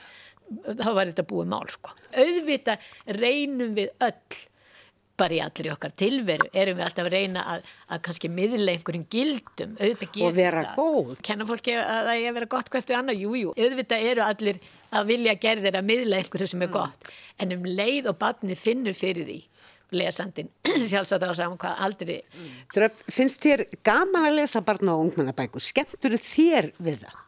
þá 0.73 0.91
var 0.91 1.11
þetta 1.11 1.27
búið 1.31 1.51
mál 1.55 1.65
sko. 1.73 1.97
auðvita 2.17 2.79
reynum 3.19 3.75
við 3.79 3.91
öll 4.07 4.45
bara 5.19 5.37
í 5.37 5.41
allir 5.45 5.73
okkar 5.73 5.95
tilveru 5.99 6.49
erum 6.53 6.79
við 6.79 6.87
alltaf 6.87 7.09
að 7.09 7.15
reyna 7.15 7.45
að, 7.55 7.73
að 7.93 8.03
kannski 8.09 8.31
miðla 8.33 8.75
einhverjum 8.75 9.07
gildum 9.13 9.75
og 9.81 10.37
vera 10.37 10.65
góð 10.77 11.13
kenna 11.27 11.49
fólki 11.49 11.77
að 11.81 12.11
það 12.11 12.13
er 12.15 12.31
að 12.31 12.39
vera 12.39 12.51
gott 12.57 12.71
hvert 12.73 12.93
við 12.93 12.99
annað, 13.01 13.23
jújú, 13.25 13.53
auðvita 13.57 14.01
eru 14.13 14.25
allir 14.27 14.63
að 14.97 15.13
vilja 15.13 15.37
gerðir 15.43 15.79
að 15.81 15.91
miðla 15.91 16.23
einhverju 16.23 16.51
sem 16.53 16.65
er 16.65 16.71
mm. 16.71 16.77
gott 16.79 17.13
en 17.43 17.57
um 17.57 17.69
leið 17.69 18.11
og 18.13 18.19
batni 18.23 18.59
finnur 18.59 18.97
fyrir 18.97 19.29
því 19.29 19.39
lesandin 19.97 20.51
sjálfsagt 20.91 21.27
á 21.27 21.33
saman 21.39 21.61
hvað 21.63 21.85
aldrei 21.87 22.17
mm. 22.21 22.57
Dröf, 22.75 23.05
finnst 23.13 23.45
þér 23.45 23.67
gaman 23.87 24.31
að 24.31 24.41
lesa 24.41 24.65
barna 24.67 24.97
og 24.97 25.09
ungmennabækur 25.09 25.63
skemmtur 25.63 26.19
þér 26.21 26.73
við 26.77 27.07
það? 27.07 27.23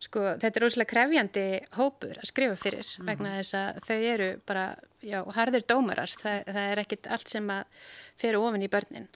sko 0.00 0.22
þetta 0.40 0.60
er 0.60 0.66
óslega 0.66 0.90
krefjandi 0.90 1.44
hópur 1.76 2.16
að 2.16 2.30
skrifa 2.30 2.56
fyrir 2.58 2.84
mm 2.84 2.92
-hmm. 2.92 3.10
vegna 3.10 3.34
þess 3.36 3.54
að 3.58 3.80
þau 3.86 3.98
eru 4.14 4.28
bara, 4.46 4.64
já, 5.06 5.20
harðir 5.36 5.66
dómarar, 5.68 6.12
það, 6.20 6.40
það 6.48 6.70
er 6.70 6.82
ekkit 6.84 7.10
allt 7.16 7.32
sem 7.32 7.52
að 7.52 7.84
fyrir 8.20 8.40
ofin 8.40 8.64
í 8.66 8.70
börnin. 8.72 9.10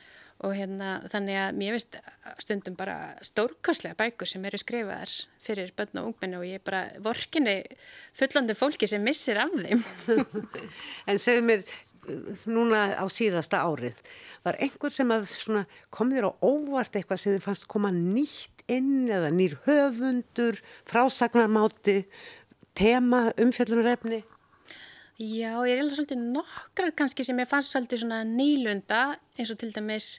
Og 0.45 0.53
hérna 0.59 0.97
þannig 1.13 1.39
að 1.39 1.59
mér 1.61 1.77
finnst 1.77 1.99
stundum 2.43 2.75
bara 2.77 2.97
stórkastlega 3.25 3.97
bækur 4.01 4.29
sem 4.29 4.45
eru 4.45 4.59
skrifaðar 4.61 5.13
fyrir 5.45 5.71
börn 5.79 6.01
og 6.03 6.11
ungmenni 6.11 6.41
og 6.41 6.47
ég 6.49 6.59
er 6.59 6.65
bara 6.67 6.83
vorkinni 7.05 7.61
fullandi 8.19 8.57
fólki 8.59 8.89
sem 8.91 9.05
missir 9.05 9.39
af 9.41 9.55
þeim. 9.55 9.85
en 11.09 11.23
segð 11.23 11.47
mér, 11.47 11.65
núna 12.51 12.83
á 12.99 13.05
síðasta 13.09 13.63
árið 13.65 13.97
var 14.45 14.59
einhver 14.61 14.93
sem 14.93 15.13
kom 15.95 16.13
þér 16.13 16.29
á 16.29 16.33
óvart 16.45 16.99
eitthvað 16.99 17.23
sem 17.23 17.37
þið 17.37 17.47
fannst 17.47 17.69
koma 17.71 17.93
nýtt 17.95 18.65
inn 18.73 19.09
eða 19.13 19.31
nýr 19.33 19.57
höfundur 19.65 20.61
frásagnarmáti 20.89 22.03
tema, 22.77 23.29
umfjöldunarefni 23.41 24.25
Já, 25.15 25.53
ég 25.63 25.77
er 25.77 25.85
alveg 25.85 25.95
svolítið 25.95 26.23
nokkrar 26.35 26.91
kannski 26.99 27.23
sem 27.27 27.39
ég 27.39 27.47
fannst 27.47 27.71
svolítið 27.71 28.03
svona 28.03 28.25
nýlunda 28.27 29.15
eins 29.39 29.53
og 29.55 29.61
til 29.61 29.71
dæmis 29.75 30.19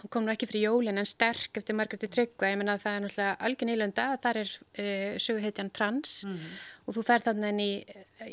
hún 0.00 0.10
kom 0.12 0.24
nú 0.24 0.32
ekki 0.32 0.48
fyrir 0.48 0.66
jólin 0.70 1.00
en 1.00 1.08
sterk 1.08 1.56
eftir 1.60 1.76
Margretti 1.76 2.08
Tryggva, 2.12 2.50
ég 2.52 2.58
menna 2.60 2.76
að 2.78 2.84
það 2.84 2.94
er 2.94 3.02
náttúrulega 3.04 3.32
algjör 3.48 3.68
nýlunda, 3.68 4.04
þar 4.24 4.38
er 4.40 4.52
eh, 4.80 5.16
söguhetjan 5.20 5.70
trans 5.72 6.12
mm 6.24 6.34
-hmm. 6.34 6.60
og 6.86 6.96
þú 6.96 7.04
fer 7.08 7.24
þannig 7.26 7.48
en 7.48 7.60
í, 7.60 7.72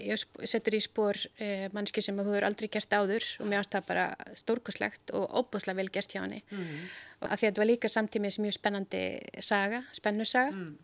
ég 0.07 0.25
setur 0.43 0.75
í 0.75 0.81
spór 0.81 1.15
uh, 1.15 1.45
eh, 1.45 1.69
mannski 1.73 2.01
sem 2.01 2.15
þú 2.15 2.27
hefur 2.27 2.47
aldrei 2.47 2.69
gert 2.69 2.93
áður 2.93 3.23
og 3.39 3.47
mér 3.47 3.59
ást 3.59 3.71
það 3.71 3.87
bara 3.87 4.15
stórkoslegt 4.35 5.11
og 5.11 5.23
óbúslega 5.39 5.75
vel 5.75 5.89
gert 5.89 6.11
hjá 6.13 6.21
henni 6.21 6.43
mm 6.51 6.59
-hmm. 6.59 6.85
því 7.19 7.31
að 7.33 7.39
þetta 7.39 7.61
var 7.61 7.71
líka 7.71 7.87
samtímis 7.87 8.39
mjög 8.39 8.53
spennandi 8.53 9.19
saga, 9.39 9.83
spennusaga 9.91 10.51
mm. 10.51 10.77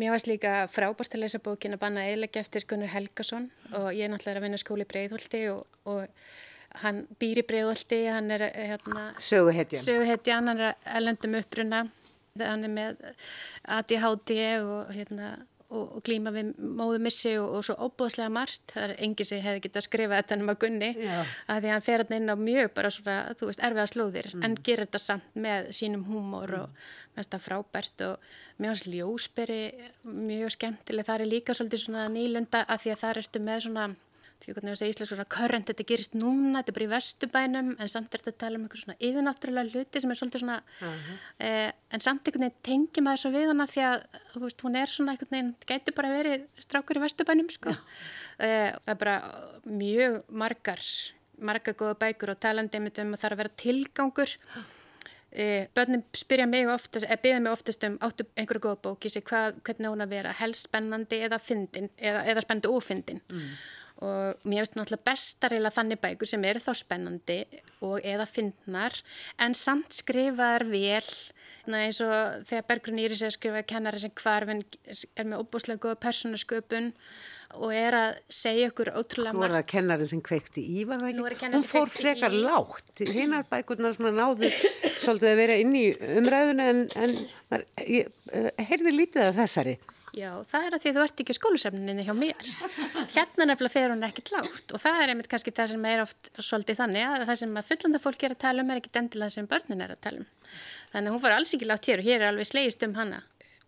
Mér 0.00 0.10
varst 0.10 0.26
líka 0.26 0.64
frábært 0.72 1.14
að 1.14 1.22
lesa 1.22 1.38
bókin 1.42 1.76
að 1.76 1.84
banna 1.84 2.06
eðlega 2.10 2.42
eftir 2.42 2.66
Gunnar 2.66 2.90
Helgason 2.90 3.46
og 3.78 3.92
ég 3.94 4.08
er 4.08 4.10
náttúrulega 4.10 4.40
að 4.40 4.46
vinna 4.48 4.58
skóli 4.58 4.86
Breiðholti 4.90 5.42
og, 5.52 5.78
og 5.86 6.08
hann 6.82 7.04
býr 7.20 7.40
í 7.42 7.46
bregðaldi, 7.46 8.00
hann 8.10 8.32
er 8.34 8.48
hérna, 8.50 9.04
söguhetjan, 9.22 9.84
söguhetjan, 9.84 10.50
hann 10.50 10.62
er 10.66 10.78
elendum 10.98 11.36
uppruna, 11.38 11.84
hann 12.40 12.66
er 12.66 12.72
með 12.72 13.04
ADHD 13.76 14.34
og, 14.64 14.90
hérna, 14.96 15.30
og, 15.72 16.00
glíma 16.04 16.32
við 16.34 16.52
móðumissi 16.58 17.34
og, 17.40 17.56
og 17.58 17.66
svo 17.66 17.76
óbúðslega 17.86 18.32
margt, 18.32 18.74
það 18.74 18.86
er 18.86 18.94
engi 19.06 19.26
sem 19.28 19.42
hefði 19.44 19.64
getið 19.64 19.80
að 19.80 19.86
skrifa 19.86 20.20
þetta 20.20 20.38
um 20.40 20.52
að 20.52 20.60
gunni, 20.64 20.90
Já. 21.00 21.18
að 21.54 21.60
því 21.64 21.72
hann 21.72 21.86
fer 21.86 22.04
hann 22.04 22.16
inn 22.18 22.34
á 22.34 22.36
mjög 22.40 22.72
bara 22.76 22.92
svona, 22.94 23.16
þú 23.38 23.50
veist, 23.50 23.64
erfiða 23.68 23.86
slóðir, 23.90 24.30
mm. 24.34 24.46
en 24.46 24.56
gerir 24.66 24.86
þetta 24.86 25.02
samt 25.02 25.38
með 25.46 25.70
sínum 25.80 26.06
húmor 26.08 26.54
mm. 26.54 26.62
og 26.62 27.18
mest 27.18 27.36
að 27.36 27.44
frábært 27.46 28.06
og 28.08 28.32
mjög 28.62 28.88
ljósberi, 28.92 29.62
mjög 30.04 30.56
skemmtileg, 30.58 31.06
það 31.08 31.24
er 31.24 31.32
líka 31.32 31.56
svolítið 31.56 31.86
svona 31.86 32.08
nýlunda 32.12 32.64
að 32.68 32.84
því 32.84 32.94
að 32.94 33.02
það 33.02 33.22
ertu 33.24 33.44
með 33.44 33.64
svona 33.68 33.88
því 34.44 34.54
hvernig 34.54 34.70
ég 34.70 34.76
að 34.76 34.82
segja 34.82 34.94
íslensk 34.94 35.12
svona 35.12 35.26
körrent, 35.34 35.70
þetta 35.70 35.86
gerist 35.88 36.16
núna, 36.18 36.60
þetta 36.60 36.72
er 36.72 36.78
bara 36.78 36.86
í 36.86 36.92
vestubænum 36.92 37.72
en 37.74 37.92
samt 37.92 38.14
er 38.14 38.24
þetta 38.24 38.34
að 38.34 38.42
tala 38.44 38.60
um 38.60 38.66
eitthvað 38.66 38.84
svona 38.84 38.98
yfirnáttúrulega 39.08 39.72
hluti 39.72 40.04
sem 40.04 40.12
er 40.12 40.20
svolítið 40.20 40.44
svona 40.44 40.58
uh 40.60 40.84
-huh. 40.84 41.18
eh, 41.48 41.72
en 41.90 42.00
samt 42.00 42.28
einhvern 42.28 42.46
veginn 42.46 42.62
tengi 42.70 43.00
maður 43.00 43.22
svo 43.22 43.30
við 43.30 43.48
hana 43.52 43.66
því 43.66 43.82
að 43.88 43.98
veist, 44.44 44.62
hún 44.62 44.76
er 44.76 44.88
svona 44.88 45.12
einhvern 45.12 45.34
veginn, 45.34 45.54
gæti 45.66 45.96
bara 45.96 46.14
verið 46.14 46.46
strákur 46.58 46.96
í 46.96 47.04
vestubænum 47.04 47.50
sko. 47.50 47.76
Eh, 48.38 48.72
það 48.84 48.94
er 48.94 48.98
bara 48.98 49.16
mjög 49.64 50.22
margar 50.28 50.80
margar 51.38 51.74
góða 51.74 51.98
bækur 51.98 52.32
og 52.34 52.40
talandi 52.40 52.78
um 52.78 52.86
að 52.86 53.20
það 53.20 53.28
er 53.28 53.34
að 53.34 53.42
vera 53.42 53.58
tilgangur. 53.62 54.34
Eh, 55.34 55.66
börnum 55.74 56.04
spyrja 56.14 56.46
mig 56.46 56.68
oftast, 56.70 57.06
eða 57.08 57.22
byrja 57.22 57.40
mig 57.42 57.52
oftast 57.52 57.84
um 57.88 57.96
áttu 58.06 58.26
einhverju 58.38 58.60
góða 58.62 58.78
bók, 58.84 59.04
ég 59.04 59.10
sé 59.10 59.20
hvað, 59.20 59.56
hvernig 59.66 59.90
hún 59.90 60.04
að 60.04 60.12
vera? 60.14 60.34
Helst 60.38 60.68
spennandi 60.68 61.18
eða 61.26 61.40
fyndin, 61.42 61.88
eða, 61.98 62.20
eða 62.30 62.44
spennandi 62.44 62.70
og 64.04 64.44
mér 64.44 64.64
finnst 64.64 64.78
náttúrulega 64.78 65.08
bestar 65.10 65.54
eða 65.56 65.72
þannig 65.74 66.02
bækur 66.02 66.30
sem 66.30 66.44
eru 66.48 66.62
þá 66.64 66.72
spennandi 66.80 67.38
og 67.84 68.04
eða 68.04 68.26
fyndnar 68.28 68.98
en 69.42 69.56
samt 69.58 69.96
skrifaðar 69.96 70.66
vel 70.68 71.06
eins 71.72 72.00
og 72.04 72.42
þegar 72.48 72.66
Bergrun 72.68 73.00
Íris 73.00 73.22
er 73.22 73.30
að 73.30 73.38
skrifa 73.38 73.62
kennari 73.68 74.02
sem 74.02 74.12
hvarfinn 74.20 74.60
er 74.92 75.28
með 75.30 75.40
óbúslega 75.40 75.80
góða 75.80 76.00
persónasköpun 76.02 76.90
og 77.54 77.72
er 77.72 77.96
að 77.96 78.18
segja 78.34 78.68
ykkur 78.70 78.90
ótrúlega 78.98 79.32
margt. 79.36 79.40
Nú 79.40 79.46
er 79.46 79.56
það 79.56 79.66
kennari 79.72 80.08
sem 80.10 80.22
kveikti 80.24 80.64
í, 80.64 80.84
var 80.88 81.00
það 81.00 81.12
ekki? 81.30 81.50
Hún 81.54 81.66
fór 81.68 81.92
frekar 81.92 82.34
í... 82.34 82.42
lágt, 82.44 83.04
hinnar 83.14 83.46
bækurnar 83.50 83.96
sem 83.96 84.10
náðu 84.10 84.50
svolítið 84.50 85.30
að 85.30 85.40
vera 85.40 85.58
inn 85.62 85.74
í 85.78 85.84
umræðuna 86.18 86.68
en, 86.72 86.84
en 86.98 87.16
ég, 87.86 88.10
eh, 88.34 88.50
heyrði 88.70 88.96
lítið 88.98 89.28
af 89.30 89.38
þessari. 89.38 89.78
Já, 90.14 90.30
það 90.46 90.66
er 90.66 90.76
að 90.76 90.84
því 90.84 90.90
þú 90.94 91.02
ert 91.02 91.20
ekki 91.24 91.34
skólusefninni 91.34 92.04
hjá 92.06 92.14
mér. 92.14 92.50
Hérna 93.16 93.48
nefnilega 93.48 93.72
fer 93.72 93.90
hún 93.90 94.06
ekki 94.06 94.22
klátt 94.30 94.74
og 94.74 94.82
það 94.82 95.00
er 95.02 95.12
einmitt 95.12 95.28
kannski 95.32 95.54
það 95.54 95.72
sem 95.72 95.86
er 95.90 96.02
oft 96.04 96.30
svolítið 96.38 96.80
þannig 96.82 97.06
að 97.08 97.26
það 97.30 97.40
sem 97.42 97.58
að 97.58 97.68
fullanda 97.72 98.02
fólk 98.04 98.26
er 98.26 98.34
að 98.36 98.42
tala 98.44 98.62
um 98.62 98.70
er 98.70 98.80
ekki 98.82 98.92
endilega 99.00 99.32
það 99.32 99.36
sem 99.40 99.50
börnin 99.50 99.84
er 99.84 99.94
að 99.96 100.02
tala 100.06 100.22
um. 100.22 100.28
Þannig 100.94 101.10
að 101.10 101.16
hún 101.16 101.24
fór 101.24 101.36
alls 101.38 101.54
ekki 101.56 101.70
látt 101.70 101.90
hér 101.90 102.02
og 102.02 102.08
hér 102.10 102.20
er 102.20 102.28
alveg 102.30 102.50
slegist 102.52 102.86
um 102.86 102.94
hana. 103.00 103.22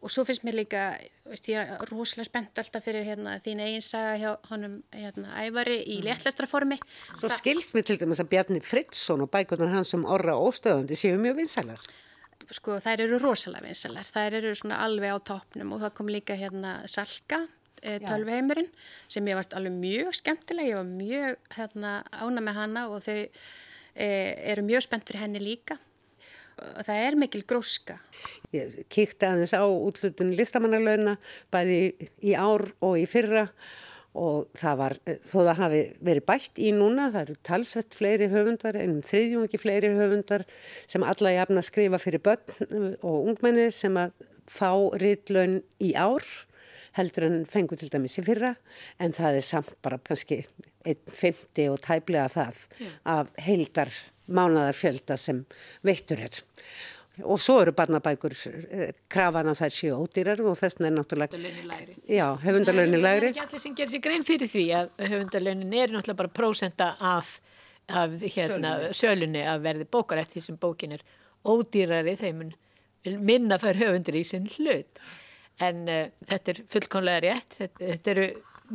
og 0.04 0.12
svo 0.12 0.22
finnst 0.28 0.44
mér 0.46 0.58
líka, 0.60 0.80
veist, 1.26 1.48
ég 1.50 1.58
er 1.58 1.90
rosalega 1.90 2.28
spennt 2.28 2.58
alltaf 2.60 2.84
fyrir 2.84 3.06
hérna, 3.08 3.38
þín 3.42 3.62
eigin 3.64 3.82
saga 3.82 4.12
hjá 4.20 4.28
honum 4.52 4.76
hérna, 4.94 5.32
ævari 5.40 5.80
í 5.80 5.96
mm. 5.96 6.04
léttlestraformi. 6.06 6.78
Svo 7.16 7.30
Þa... 7.30 7.38
skilst 7.40 7.74
mér 7.74 7.86
til 7.88 7.96
dæmis 8.02 8.20
að 8.22 8.28
Bjarni 8.34 8.60
Fridsson 8.62 9.24
og 9.24 9.32
bækunar 9.32 9.72
hans 9.72 9.90
sem 9.94 10.04
orra 10.04 10.36
óstöðandi 10.38 10.98
séu 11.00 11.16
mjög 11.18 11.40
vinsalar. 11.40 11.88
Sko 12.54 12.76
þær 12.82 13.02
eru 13.06 13.18
rosalega 13.18 13.66
vinsalar, 13.66 14.06
þær 14.06 14.38
eru 14.38 14.52
svona 14.54 14.78
alveg 14.84 15.16
á 15.16 15.18
toppnum 15.32 15.72
og 15.74 15.82
það 15.82 15.94
kom 15.98 16.10
líka 16.12 16.36
hérna 16.38 16.76
Salka, 16.90 17.40
e, 17.82 17.96
tölvheimurinn, 18.04 18.68
sem 19.10 19.26
ég 19.26 19.38
varst 19.38 19.56
alveg 19.58 19.74
mjög 19.74 20.14
skemmtilega, 20.20 20.70
ég 20.70 20.78
var 20.78 20.86
mjög 20.90 21.56
hérna, 21.56 21.96
ána 22.22 22.44
með 22.46 22.60
hana 22.60 22.84
og 22.92 23.02
þau 23.06 23.18
e, 23.18 24.08
eru 24.52 24.66
mjög 24.66 24.86
spennt 24.86 25.10
fyrir 25.10 25.24
henni 25.24 25.42
líka. 25.42 25.78
Það 26.56 27.00
er 27.02 27.16
mikil 27.20 27.42
gróska. 27.44 27.98
Ég 28.54 28.78
kíkti 28.88 29.26
aðeins 29.28 29.52
á 29.52 29.66
útlutun 29.66 30.30
listamannalauna 30.38 31.18
bæði 31.52 31.80
í 32.24 32.32
ár 32.32 32.64
og 32.80 32.96
í 33.02 33.04
fyrra. 33.10 33.42
og 33.50 33.85
það 34.56 34.78
var, 34.80 34.96
þó 35.26 35.36
það 35.38 35.60
hafi 35.60 35.82
verið 36.08 36.26
bætt 36.30 36.60
í 36.62 36.72
núna, 36.74 37.10
það 37.12 37.22
eru 37.22 37.36
talsvett 37.46 37.96
fleiri 37.98 38.30
höfundar, 38.32 38.78
einum 38.80 39.02
þriðjungi 39.04 39.60
fleiri 39.60 39.92
höfundar 39.98 40.46
sem 40.88 41.04
alla 41.04 41.34
jafna 41.34 41.64
skrifa 41.64 42.00
fyrir 42.00 42.24
börn 42.24 42.96
og 43.02 43.30
ungmenni 43.32 43.68
sem 43.74 43.96
að 44.00 44.14
fá 44.46 44.70
riðlaun 45.02 45.60
í 45.82 45.92
ár 45.98 46.24
heldur 46.96 47.26
en 47.28 47.40
fengur 47.50 47.78
til 47.80 47.90
dæmis 47.92 48.16
í 48.20 48.24
fyrra 48.24 48.54
en 49.02 49.14
það 49.16 49.40
er 49.40 49.46
samt 49.46 49.74
bara 49.84 49.98
kannski 50.00 50.40
1.50 50.86 51.72
og 51.72 51.80
tæplega 51.84 52.28
það 52.32 52.60
yeah. 52.80 52.92
af 53.18 53.32
heildar 53.42 53.90
mánadarfjölda 54.26 55.16
sem 55.20 55.42
veittur 55.86 56.22
er. 56.26 56.38
Og 57.24 57.40
svo 57.40 57.60
eru 57.62 57.72
barnabækur 57.76 58.34
eh, 58.36 58.90
krafana 59.12 59.54
þær 59.56 59.72
séu 59.72 59.96
ódýrar 59.96 60.42
og 60.44 60.58
þess 60.58 60.76
vegna 60.76 60.90
er 60.90 60.96
náttúrulega... 60.98 61.32
Höfundalögnin 61.32 61.70
lægri. 61.70 61.96
Já, 62.12 62.26
höfundalögnin 62.42 63.04
lægri. 63.04 63.30
Það 63.30 63.32
er 63.32 63.36
ekki 63.36 63.44
allir 63.46 63.64
sem 63.64 63.76
gerir 63.78 63.92
sér 63.92 64.04
grein 64.04 64.26
fyrir 64.26 64.52
því 64.52 64.64
að 64.80 64.90
höfundalögnin 65.12 65.76
er 65.80 65.94
náttúrulega 65.94 66.20
bara 66.22 66.34
prósenda 66.40 66.90
af, 67.14 67.36
af 67.88 68.18
hérna, 68.36 68.74
sölunni 68.96 69.44
að 69.48 69.64
verði 69.70 69.88
bókarætt 69.96 70.36
því 70.36 70.44
sem 70.48 70.60
bókin 70.60 70.98
er 70.98 71.06
ódýrari 71.46 72.16
þeim 72.20 72.50
minna 73.22 73.58
fær 73.62 73.78
höfundur 73.78 74.18
í 74.18 74.24
sinn 74.26 74.48
hlut 74.56 75.00
en 75.64 75.86
uh, 75.88 76.02
þetta 76.28 76.52
er 76.52 76.60
fullkonlega 76.72 77.22
rétt 77.24 77.58
þetta, 77.60 77.80
þetta 77.92 78.12
eru 78.12 78.26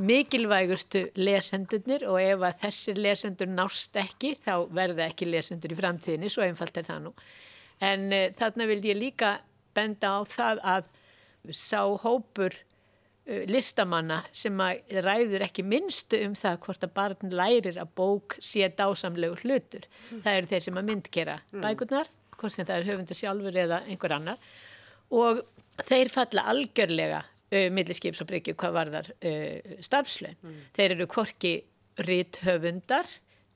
mikilvægustu 0.09 1.03
lesendurnir 1.19 2.07
og 2.09 2.17
ef 2.23 2.45
að 2.47 2.59
þessir 2.63 3.01
lesendur 3.05 3.51
nást 3.51 3.97
ekki 4.01 4.33
þá 4.39 4.65
verða 4.73 5.09
ekki 5.11 5.29
lesendur 5.29 5.75
í 5.75 5.77
framtíðinni 5.77 6.31
svo 6.31 6.45
einfalt 6.47 6.79
er 6.81 6.87
það 6.87 7.03
nú 7.09 7.15
en 7.81 8.09
uh, 8.13 8.27
þarna 8.37 8.67
vildi 8.69 8.91
ég 8.93 8.99
líka 8.99 9.37
benda 9.75 10.17
á 10.17 10.19
það 10.27 10.61
að 10.73 10.89
sá 11.57 11.81
hópur 12.03 12.55
uh, 12.55 13.43
listamanna 13.49 14.21
sem 14.35 14.57
ræður 15.05 15.47
ekki 15.47 15.65
minnstu 15.65 16.21
um 16.25 16.35
það 16.37 16.59
hvort 16.65 16.85
að 16.87 16.95
barn 16.97 17.35
lærir 17.41 17.79
að 17.81 17.95
bók 17.97 18.37
sé 18.39 18.69
dásamlegu 18.69 19.39
hlutur 19.43 19.87
mm. 19.87 20.21
það 20.25 20.37
eru 20.37 20.51
þeir 20.53 20.67
sem 20.67 20.81
að 20.81 20.91
myndkera 20.91 21.39
mm. 21.51 21.65
bækurnar 21.65 22.11
hvort 22.37 22.55
sem 22.55 22.67
það 22.67 22.77
er 22.77 22.91
höfundur 22.91 23.21
sjálfur 23.21 23.59
eða 23.65 23.81
einhver 23.87 24.17
annar 24.17 24.53
og 25.11 25.43
þeir 25.87 26.11
falla 26.13 26.45
algjörlega 26.53 27.23
uh, 27.25 27.67
milliskips 27.73 28.23
og 28.23 28.31
bryggju 28.31 28.55
hvað 28.59 28.77
varðar 28.77 29.11
starfslun. 29.83 30.37
Mm. 30.41 30.63
Þeir 30.77 30.95
eru 30.95 31.07
korki 31.11 31.57
rithöfundar 31.99 33.09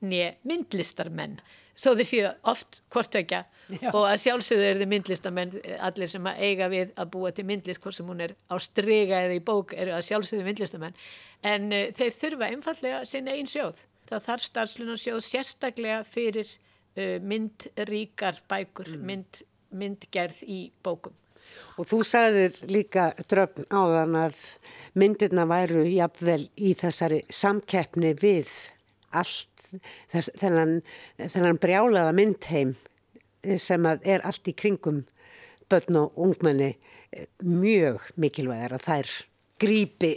nýja 0.10 0.34
myndlistarmenn. 0.47 1.39
Þó 1.76 1.89
þið 1.99 2.08
séu 2.08 2.28
oft 2.47 2.80
hvortökja 2.93 3.41
og 3.91 4.03
að 4.06 4.22
sjálfsögðu 4.24 4.68
eru 4.70 4.82
þið 4.82 4.91
myndlistamenn 4.91 5.56
allir 5.84 6.12
sem 6.12 6.30
að 6.30 6.43
eiga 6.47 6.70
við 6.72 6.93
að 6.95 7.10
búa 7.16 7.32
til 7.36 7.45
myndlist 7.49 7.82
hvort 7.84 7.97
sem 7.97 8.08
hún 8.08 8.24
er 8.24 8.36
á 8.47 8.56
strega 8.64 9.24
eða 9.26 9.36
í 9.36 9.41
bók 9.43 9.74
eru 9.76 9.95
að 9.95 10.06
sjálfsögðu 10.08 10.45
myndlistamenn 10.47 10.95
en 11.43 11.68
uh, 11.74 11.89
þeir 11.97 12.16
þurfa 12.20 12.49
einfallega 12.51 13.01
sinna 13.10 13.36
einn 13.36 13.49
sjóð. 13.49 13.82
Það 14.06 14.26
þarf 14.30 14.47
starfslun 14.47 14.93
og 14.93 15.01
sjóð 15.01 15.22
sérstaklega 15.26 15.99
fyrir 16.08 16.47
uh, 16.47 17.18
myndríkar 17.26 18.39
bækur, 18.49 18.93
mm. 18.95 19.06
mynd, 19.12 19.43
myndgerð 19.76 20.43
í 20.47 20.62
bókum. 20.86 21.16
Og 21.78 21.89
þú 21.89 21.99
sagðir 22.08 22.56
líka 22.72 23.12
dröfn 23.30 23.68
áðan 23.70 24.16
að 24.18 24.39
myndirna 24.97 25.45
væru 25.49 25.84
jafnvel 25.89 26.41
í 26.56 26.72
þessari 26.78 27.22
samkeppni 27.30 28.16
við 28.18 28.49
allt 29.22 29.70
þess, 30.13 30.32
þennan, 30.41 30.80
þennan 31.20 31.61
brjálaða 31.61 32.16
myndheim 32.18 32.76
sem 33.61 33.86
er 33.86 34.24
allt 34.26 34.49
í 34.49 34.55
kringum 34.57 35.03
börn 35.70 35.99
og 36.01 36.18
ungmenni 36.22 36.74
mjög 37.45 38.09
mikilvægir 38.20 38.76
að 38.76 38.88
þær 38.89 39.11
grípi 39.61 40.13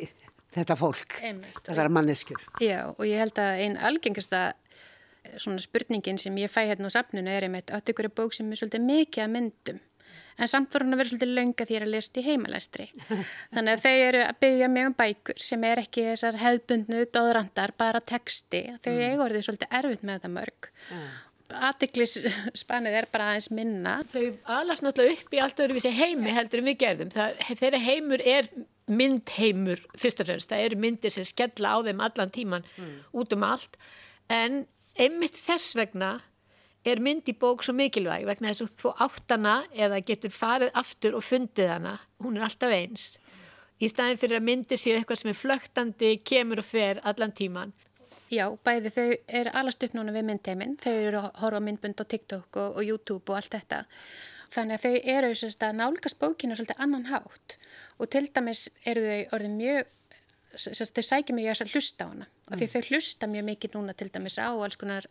þetta 0.55 0.77
fólk, 0.79 1.19
Einmitt. 1.23 1.61
þessara 1.67 1.93
manneskjur. 1.93 2.41
Já 2.65 2.89
og 2.91 3.05
ég 3.07 3.21
held 3.23 3.39
að 3.39 3.63
einn 3.65 3.77
algengasta 3.89 4.43
svona 5.37 5.61
spurningin 5.61 6.19
sem 6.21 6.37
ég 6.41 6.51
fæ 6.51 6.65
hérna 6.71 6.89
á 6.89 6.97
safninu 6.97 7.31
er 7.31 7.47
einmitt 7.47 7.73
að 7.75 7.93
ykkur 7.93 8.09
er 8.09 8.17
bók 8.17 8.35
sem 8.37 8.49
er 8.51 8.61
svolítið 8.61 8.87
mikið 8.89 9.25
að 9.25 9.35
myndum 9.35 9.81
en 10.39 10.51
samt 10.51 10.73
voru 10.75 10.87
hann 10.87 10.97
að 10.97 11.03
vera 11.03 11.11
svolítið 11.13 11.33
lönga 11.37 11.67
því 11.69 11.79
að 11.79 11.93
lesa 11.93 12.21
í 12.21 12.25
heimalæstri. 12.27 12.89
Þannig 13.55 13.73
að 13.73 13.85
þau 13.85 13.95
eru 14.09 14.25
að 14.25 14.41
byggja 14.45 14.69
mjög 14.75 14.91
um 14.91 14.97
bækur 14.99 15.45
sem 15.49 15.65
er 15.69 15.83
ekki 15.83 16.05
þessar 16.11 16.41
hefðbundnu 16.43 17.05
dóðrandar, 17.15 17.75
bara 17.81 18.03
texti. 18.05 18.63
Þau 18.85 18.93
mm. 18.93 19.03
eiga 19.07 19.27
orðið 19.27 19.47
svolítið 19.49 19.77
erfitt 19.81 20.07
með 20.09 20.23
það 20.25 20.35
mörg. 20.37 20.71
Mm. 20.93 21.09
Atiklisspannið 21.69 22.97
er 22.99 23.07
bara 23.13 23.31
aðeins 23.33 23.51
minna. 23.57 23.95
Þau 24.13 24.25
alast 24.59 24.85
náttúrulega 24.85 25.23
upp 25.23 25.37
í 25.37 25.43
allt 25.45 25.63
öðruvísi 25.65 25.95
heimi 25.97 26.35
heldur 26.37 26.63
um 26.63 26.69
við 26.69 26.81
gerðum. 26.83 27.13
Það, 27.15 27.39
þeirra 27.63 27.81
heimur 27.87 28.25
er 28.37 28.51
myndheimur 28.89 29.81
fyrst 30.01 30.23
og 30.23 30.29
fremst. 30.29 30.53
Það 30.53 30.67
eru 30.67 30.81
myndir 30.83 31.13
sem 31.15 31.27
skella 31.29 31.73
á 31.73 31.79
þeim 31.87 32.03
allan 32.05 32.35
tíman 32.35 32.67
mm. 32.77 32.99
út 33.21 33.33
um 33.37 33.47
allt. 33.49 33.79
En 34.33 34.67
einmitt 34.99 35.37
þess 35.39 35.77
vegna 35.79 36.19
er 36.93 37.03
mynd 37.03 37.29
í 37.31 37.35
bók 37.39 37.65
svo 37.65 37.75
mikilvæg 37.77 38.27
vegna 38.29 38.53
þess 38.53 38.65
að 38.65 38.77
þú 38.81 38.93
áttana 39.07 39.55
eða 39.75 39.99
getur 40.07 40.33
farið 40.35 40.71
aftur 40.81 41.19
og 41.19 41.25
fundið 41.27 41.73
hana, 41.75 41.97
hún 42.25 42.39
er 42.39 42.47
alltaf 42.47 42.75
eins. 42.75 43.09
Í 43.79 43.91
staðin 43.91 44.19
fyrir 44.19 44.41
að 44.41 44.47
myndi 44.49 44.79
séu 44.79 44.97
eitthvað 44.97 45.21
sem 45.21 45.31
er 45.33 45.39
flögtandi, 45.39 46.15
kemur 46.27 46.63
og 46.63 46.67
fer 46.67 47.03
allan 47.07 47.35
tíman. 47.35 47.75
Já, 48.29 48.45
bæði 48.65 48.93
þau 48.93 49.07
eru 49.41 49.53
allast 49.57 49.85
upp 49.87 49.95
núna 49.97 50.13
við 50.13 50.27
myndteiminn, 50.29 50.75
þau 50.83 50.93
eru 50.95 51.21
að 51.23 51.29
horfa 51.43 51.61
myndbund 51.65 52.03
á 52.03 52.05
TikTok 52.05 52.59
og, 52.61 52.81
og 52.81 52.83
YouTube 52.85 53.33
og 53.33 53.39
allt 53.39 53.55
þetta. 53.55 53.85
Þannig 54.53 54.79
að 54.79 54.85
þau 54.85 55.13
eru 55.15 55.31
sérst, 55.37 55.63
að 55.65 55.79
nálgast 55.79 56.19
bókinu 56.21 56.57
svolítið 56.57 56.83
annan 56.85 57.07
hátt 57.09 57.57
og 57.99 58.11
til 58.13 58.27
dæmis 58.33 58.67
eru 58.89 59.05
þau 59.05 59.39
orðið 59.39 59.57
mjög, 59.57 59.95
sérst, 60.57 60.97
þau 60.97 61.09
sækja 61.09 61.37
mjög 61.37 61.65
að 61.65 61.73
hlusta 61.77 62.09
á 62.09 62.11
hana 62.13 62.29
mm. 62.57 62.69
þau 62.73 62.83
hlusta 62.89 63.29
mjög 63.29 63.47
mikið 63.49 63.77
núna 63.77 63.95
til 63.97 64.09
dæmis 64.13 64.39
á 64.41 64.49
alls 64.51 64.79
konar 64.81 65.07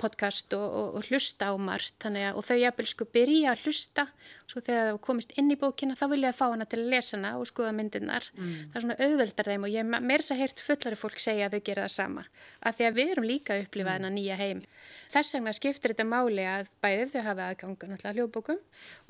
podcast 0.00 0.54
og, 0.56 0.64
og, 0.64 0.88
og 0.98 1.08
hlusta 1.10 1.50
á 1.50 1.54
margt. 1.60 2.06
Að, 2.08 2.36
og 2.38 2.46
þau 2.46 2.58
jafnvel 2.60 2.88
sko 2.90 3.08
byrja 3.12 3.52
að 3.52 3.66
hlusta 3.66 4.06
sko 4.52 4.62
þegar 4.64 4.88
það 4.90 5.00
komist 5.06 5.34
inn 5.40 5.52
í 5.52 5.58
bókina 5.58 5.96
þá 5.98 6.04
vilja 6.12 6.32
það 6.32 6.38
fá 6.38 6.46
hana 6.52 6.68
til 6.68 6.80
að 6.80 6.90
lesa 6.92 7.16
hana 7.16 7.32
og 7.40 7.48
skoða 7.48 7.72
myndirnar 7.78 8.28
mm. 8.36 8.54
það 8.72 8.78
er 8.78 8.86
svona 8.86 8.98
auðveldar 9.06 9.50
þeim 9.52 9.66
og 9.66 9.72
ég 9.74 9.92
meir 9.92 10.24
þess 10.24 10.34
að 10.34 10.42
heyrt 10.42 10.64
fullari 10.66 11.00
fólk 11.00 11.22
segja 11.22 11.48
að 11.48 11.56
þau 11.56 11.66
gera 11.68 11.86
það 11.86 11.94
sama 11.96 12.26
að 12.60 12.78
því 12.78 12.88
að 12.88 12.98
við 13.00 13.14
erum 13.14 13.28
líka 13.28 13.56
að 13.56 13.64
upplifa 13.66 13.96
hana 13.96 14.10
mm. 14.10 14.18
nýja 14.18 14.40
heim 14.40 14.64
þess 15.12 15.36
vegna 15.36 15.52
skiptir 15.56 15.92
þetta 15.92 16.08
máli 16.08 16.44
að 16.48 16.68
bæðið 16.84 17.14
þau 17.14 17.22
hafa 17.28 17.48
aðganga 17.50 17.88
náttúrulega 17.90 18.14
hljóðbókum 18.16 18.60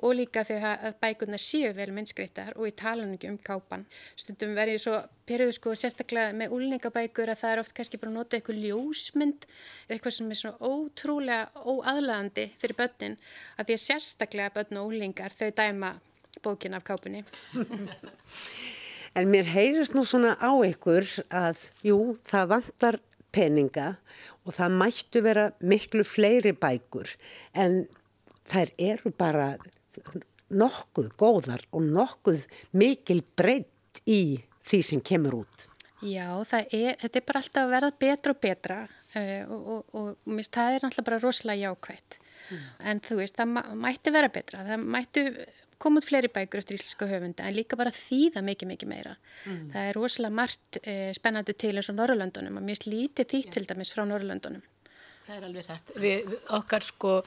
og 0.02 0.14
líka 0.18 0.44
þau 0.48 0.56
að 0.72 0.94
bækurna 1.02 1.40
séu 1.40 1.72
vel 1.76 1.90
myndskreittar 1.94 2.56
og 2.56 2.68
í 2.68 2.74
talanum 2.76 3.18
um 3.28 3.38
kápan 3.38 3.86
stundum 4.18 4.56
verður 4.56 4.82
svo 4.82 4.96
perioðu 5.28 5.54
sko 5.56 5.74
sérstaklega 5.78 6.34
með 6.36 6.54
úlningabækur 6.56 7.30
að 7.30 7.40
það 7.42 7.54
er 7.54 7.62
oft 7.62 7.74
kannski 7.76 8.00
bara 8.00 8.10
að 8.10 8.16
nota 8.18 8.38
eitthvað 8.38 8.62
ljósmynd 8.66 9.46
eitthvað 9.86 10.16
sem 10.16 10.32
er 10.32 10.40
svona 10.40 10.72
ótrúlega 10.72 11.62
óaðlæðandi 11.62 12.48
fyrir 12.62 12.78
börnin 12.78 13.16
að 13.56 13.70
því 13.70 13.76
að 13.76 13.84
sérstaklega 13.84 14.54
börn 14.56 14.80
og 14.82 14.90
úlingar 15.32 15.38
þau 15.38 15.50
dæma 15.56 16.00
bókin 16.42 16.74
af 16.74 16.84
kápunni 16.84 17.24
En 19.14 19.28
mér 19.28 19.44
heyrist 19.44 19.92
nú 19.92 20.06
svona 20.08 20.38
á 20.40 20.48
ykkur 20.64 21.04
að 21.28 21.68
jú, 21.84 22.16
það 22.24 22.46
vantar 22.48 22.96
peninga 23.30 23.98
og 24.46 24.54
það 24.56 24.76
mættu 24.80 25.20
vera 25.20 25.50
miklu 25.60 26.02
fleiri 26.02 26.52
bækur 26.56 27.10
en 27.52 27.84
þær 28.48 28.72
eru 28.78 29.12
bara 29.12 29.58
nokkuð 30.48 31.12
góðar 31.20 31.60
og 31.72 31.84
nokkuð 31.84 32.46
mikil 32.72 33.20
breytt 33.36 34.00
í 34.08 34.40
því 34.64 34.80
sem 34.80 35.04
kemur 35.04 35.42
út. 35.42 35.68
Já, 36.00 36.32
er, 36.72 36.96
þetta 36.96 37.18
er 37.20 37.26
bara 37.28 37.44
alltaf 37.44 37.62
að 37.66 37.74
verða 37.76 37.92
betra 38.00 38.32
og 38.32 38.40
betra 38.40 38.78
uh, 38.88 39.44
og, 39.44 39.60
og, 39.60 39.84
og, 39.92 40.08
og 40.24 40.40
það 40.48 40.78
er 40.78 40.88
alltaf 40.88 41.04
bara 41.04 41.20
rosalega 41.20 41.68
jákvægt 41.68 42.22
mm. 42.50 42.70
en 42.90 43.02
þú 43.04 43.18
veist, 43.20 43.38
það 43.38 43.76
mætti 43.82 44.14
vera 44.14 44.30
betra, 44.32 44.64
það 44.66 44.88
mættu 44.96 45.26
koma 45.82 45.98
út 45.98 46.06
fleiri 46.06 46.30
bækur 46.32 46.62
eftir 46.62 46.78
íslenska 46.78 47.08
höfunda 47.10 47.46
en 47.48 47.56
líka 47.56 47.78
bara 47.78 47.92
þýða 47.94 48.42
mikið, 48.46 48.70
mikið 48.74 48.90
meira. 48.90 49.14
Mm. 49.44 49.62
Það 49.74 49.88
er 49.88 49.98
rosalega 49.98 50.38
margt 50.38 50.78
eh, 50.82 51.10
spennandi 51.16 51.56
til 51.58 51.74
eins 51.74 51.90
og 51.90 51.98
Norrlöndunum 51.98 52.60
og 52.60 52.66
mér 52.66 52.78
slítið 52.78 53.30
því 53.32 53.42
til 53.56 53.66
dæmis 53.66 53.94
frá 53.96 54.04
Norrlöndunum. 54.06 54.62
Það 55.26 55.36
er 55.36 55.46
alveg 55.48 55.66
sett. 55.66 55.94
Við, 56.02 56.36
okkar 56.58 56.86
sko 56.86 57.20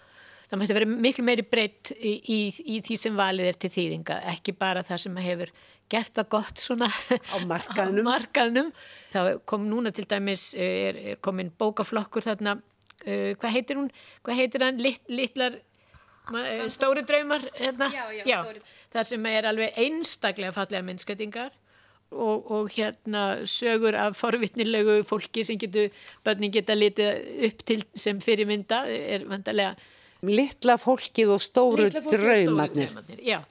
það 0.45 0.61
mætti 0.61 0.77
vera 0.77 0.89
miklu 0.89 1.25
meiri 1.27 1.45
breytt 1.47 1.91
í, 1.95 2.15
í, 2.31 2.39
í 2.77 2.81
því 2.85 2.99
sem 3.01 3.17
valið 3.17 3.51
er 3.51 3.59
til 3.59 3.71
þýðinga, 3.75 4.19
ekki 4.35 4.55
bara 4.59 4.85
það 4.85 5.03
sem 5.05 5.23
hefur 5.25 5.51
gert 5.91 6.13
það 6.17 6.29
gott 6.33 6.61
svona 6.61 6.87
á 6.89 7.37
markaðnum. 7.51 8.07
á 8.07 8.09
markaðnum. 8.11 8.71
Það 9.13 9.31
kom 9.49 9.67
núna 9.69 9.91
til 9.95 10.07
dæmis, 10.09 10.53
er, 10.57 11.01
er 11.11 11.19
komin 11.23 11.51
bókaflokkur 11.59 12.25
þarna, 12.25 12.57
uh, 13.03 13.33
hvað 13.41 13.51
heitir 13.57 13.79
hún, 13.81 13.89
hvað 14.23 14.39
heitir 14.41 14.63
hann, 14.65 14.79
Lit, 14.81 15.01
litlar, 15.11 15.57
uh, 16.31 16.65
stóri 16.73 17.03
draumar, 17.07 17.43
hérna, 17.59 17.89
Já, 17.93 18.05
já, 18.13 18.23
já 18.25 18.39
stóri. 18.43 18.63
þar 18.95 19.09
sem 19.11 19.25
er 19.33 19.49
alveg 19.51 19.77
einstaklega 19.85 20.55
fallega 20.55 20.85
myndskjötingar 20.87 21.51
og, 22.15 22.45
og 22.53 22.69
hérna 22.75 23.25
sögur 23.49 23.97
af 23.99 24.15
forvitnilegu 24.19 25.01
fólki 25.09 25.43
sem 25.43 25.57
getur, 25.59 25.89
börnin 26.23 26.53
geta 26.53 26.75
litið 26.77 27.43
upp 27.49 27.65
til 27.67 27.83
sem 27.97 28.21
fyrirmynda 28.23 28.85
er 28.87 29.25
vandarlega 29.27 29.75
Littla 30.25 30.77
fólkið 30.81 31.35
og 31.35 31.41
stóru 31.43 31.83
Litla 31.89 32.01
fólkið 32.01 32.13
og 32.13 32.21
stóru 32.21 32.29
draumarnir. 32.29 32.87
draumarnir, 32.93 33.19
Já, 33.27 33.41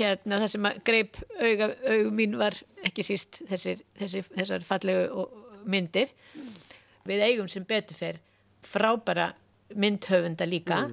hérna 0.00 0.38
það 0.42 0.48
sem 0.54 0.64
að 0.70 0.78
greip 0.88 1.18
auga, 1.38 1.68
augu 1.92 2.10
mín 2.16 2.34
var 2.40 2.56
ekki 2.88 3.04
síst 3.06 3.42
þessir, 3.48 3.82
þessir, 4.00 4.26
þessar 4.34 4.64
fallegu 4.66 5.26
myndir. 5.70 6.10
Við 7.06 7.22
eigum 7.28 7.48
sem 7.52 7.64
betur 7.68 7.96
fer 7.98 8.18
frábæra 8.66 9.32
myndhöfunda 9.74 10.46
líka. 10.48 10.86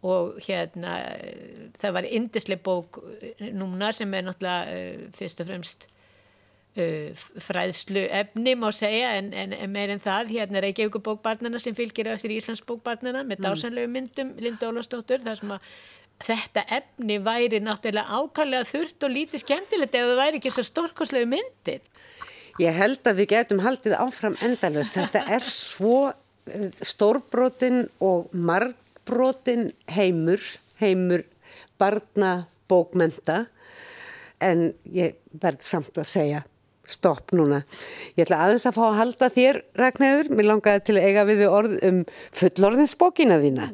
Og 0.00 0.38
hérna 0.46 0.96
það 1.76 1.96
var 1.98 2.06
indisleg 2.08 2.62
bók 2.64 3.02
núna 3.52 3.92
sem 3.92 4.14
er 4.16 4.24
náttúrulega 4.24 4.62
uh, 4.72 5.08
fyrst 5.12 5.42
og 5.42 5.50
fremst 5.50 5.84
uh, 6.80 7.10
fræðslu 7.44 8.06
efni 8.22 8.54
má 8.56 8.70
segja 8.72 9.12
en, 9.18 9.28
en, 9.36 9.52
en 9.52 9.72
meir 9.74 9.92
en 9.92 10.00
það. 10.00 10.32
Hérna 10.38 10.64
Reykjavík 10.64 11.02
bókbarnana 11.04 11.60
sem 11.60 11.76
fylgir 11.76 12.08
eftir 12.14 12.32
Íslands 12.32 12.64
bókbarnana 12.64 13.26
með 13.28 13.44
dásanlegu 13.44 13.92
myndum 13.92 14.32
Linda 14.40 14.72
Ólafsdóttur 14.72 15.20
þar 15.26 15.42
sem 15.42 15.52
að 15.58 15.68
þetta 16.20 16.64
efni 16.80 17.20
væri 17.24 17.60
náttúrulega 17.64 18.20
ákallega 18.20 18.68
þurrt 18.68 19.06
og 19.06 19.14
lítið 19.14 19.44
skemmtilegt 19.44 19.94
ef 19.96 20.08
það 20.08 20.20
væri 20.20 20.40
ekki 20.40 20.52
svo 20.52 20.64
stórkoslegu 20.66 21.28
myndir. 21.28 21.84
Ég 22.60 22.76
held 22.76 23.06
að 23.08 23.22
við 23.22 23.30
getum 23.32 23.62
haldið 23.64 23.94
áfram 23.96 24.36
endalust. 24.44 24.92
Þetta 24.92 25.22
er 25.36 25.44
svo 25.46 26.10
eh, 26.10 26.18
stórbrotin 26.84 27.84
og 28.04 28.30
margbrotin 28.32 29.70
heimur, 29.94 30.42
heimur 30.80 31.24
barna 31.80 32.46
bókmenta 32.70 33.44
en 34.40 34.70
ég 34.88 35.18
verð 35.42 35.64
samt 35.66 35.98
að 36.00 36.08
segja 36.08 36.44
stopp 36.90 37.34
núna. 37.36 37.62
Ég 38.16 38.24
ætla 38.24 38.40
aðeins 38.46 38.66
að 38.66 38.76
fá 38.78 38.84
að 38.88 38.98
halda 38.98 39.30
þér, 39.30 39.60
Ragnæður. 39.78 40.30
Mér 40.34 40.48
langaði 40.48 40.84
til 40.88 40.96
að 40.98 41.06
eiga 41.06 41.26
við 41.28 41.42
orð 41.46 41.76
um 41.86 42.00
fullorðinsbókina 42.40 43.38
þína. 43.42 43.70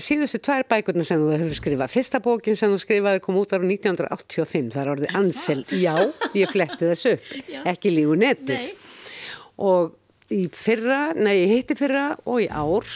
Síðustu 0.00 0.38
tvær 0.46 0.62
bækurnar 0.70 1.06
sem 1.08 1.20
þú 1.20 1.32
hefur 1.34 1.56
skrifað. 1.58 1.92
Fyrsta 1.92 2.20
bókin 2.22 2.58
sem 2.58 2.70
þú 2.70 2.78
skrifaði 2.80 3.22
kom 3.24 3.40
út 3.40 3.54
ára 3.56 3.66
1985. 3.66 4.70
Það 4.70 4.82
er 4.82 4.92
orðið 4.94 5.16
Ansel. 5.18 5.64
Já, 5.74 5.94
ég 6.38 6.52
fletti 6.52 6.90
þessu 6.92 7.16
upp. 7.16 7.32
Ekki 7.72 7.94
lígu. 7.96 8.14
Nei. 8.20 8.70
Og 9.60 9.96
í 10.30 10.44
fyrra, 10.54 11.12
nei, 11.18 11.46
hitti 11.50 11.76
fyrra 11.78 12.12
og 12.24 12.42
í 12.44 12.48
ár 12.50 12.86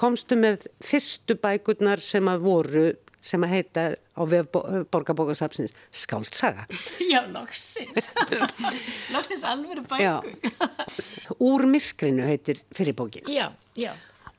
komstu 0.00 0.38
með 0.40 0.66
fyrstu 0.82 1.36
bækurnar 1.38 2.00
sem 2.02 2.26
að 2.32 2.44
voru, 2.46 2.84
sem 3.22 3.44
að 3.46 3.52
heita 3.54 3.82
á 4.18 4.22
vef 4.26 4.48
borgarbókasapsins 4.90 5.74
Skáldsaga. 5.94 6.64
Já, 7.12 7.20
loksins 7.30 8.08
loksins 9.14 9.44
alvöru 9.46 9.84
Já. 10.00 10.16
bæku 10.24 11.36
Úr 11.38 11.66
myrkrinu 11.70 12.24
heitir 12.26 12.64
fyrirbókin 12.74 13.28
Já, 13.30 13.52
já, 13.78 13.92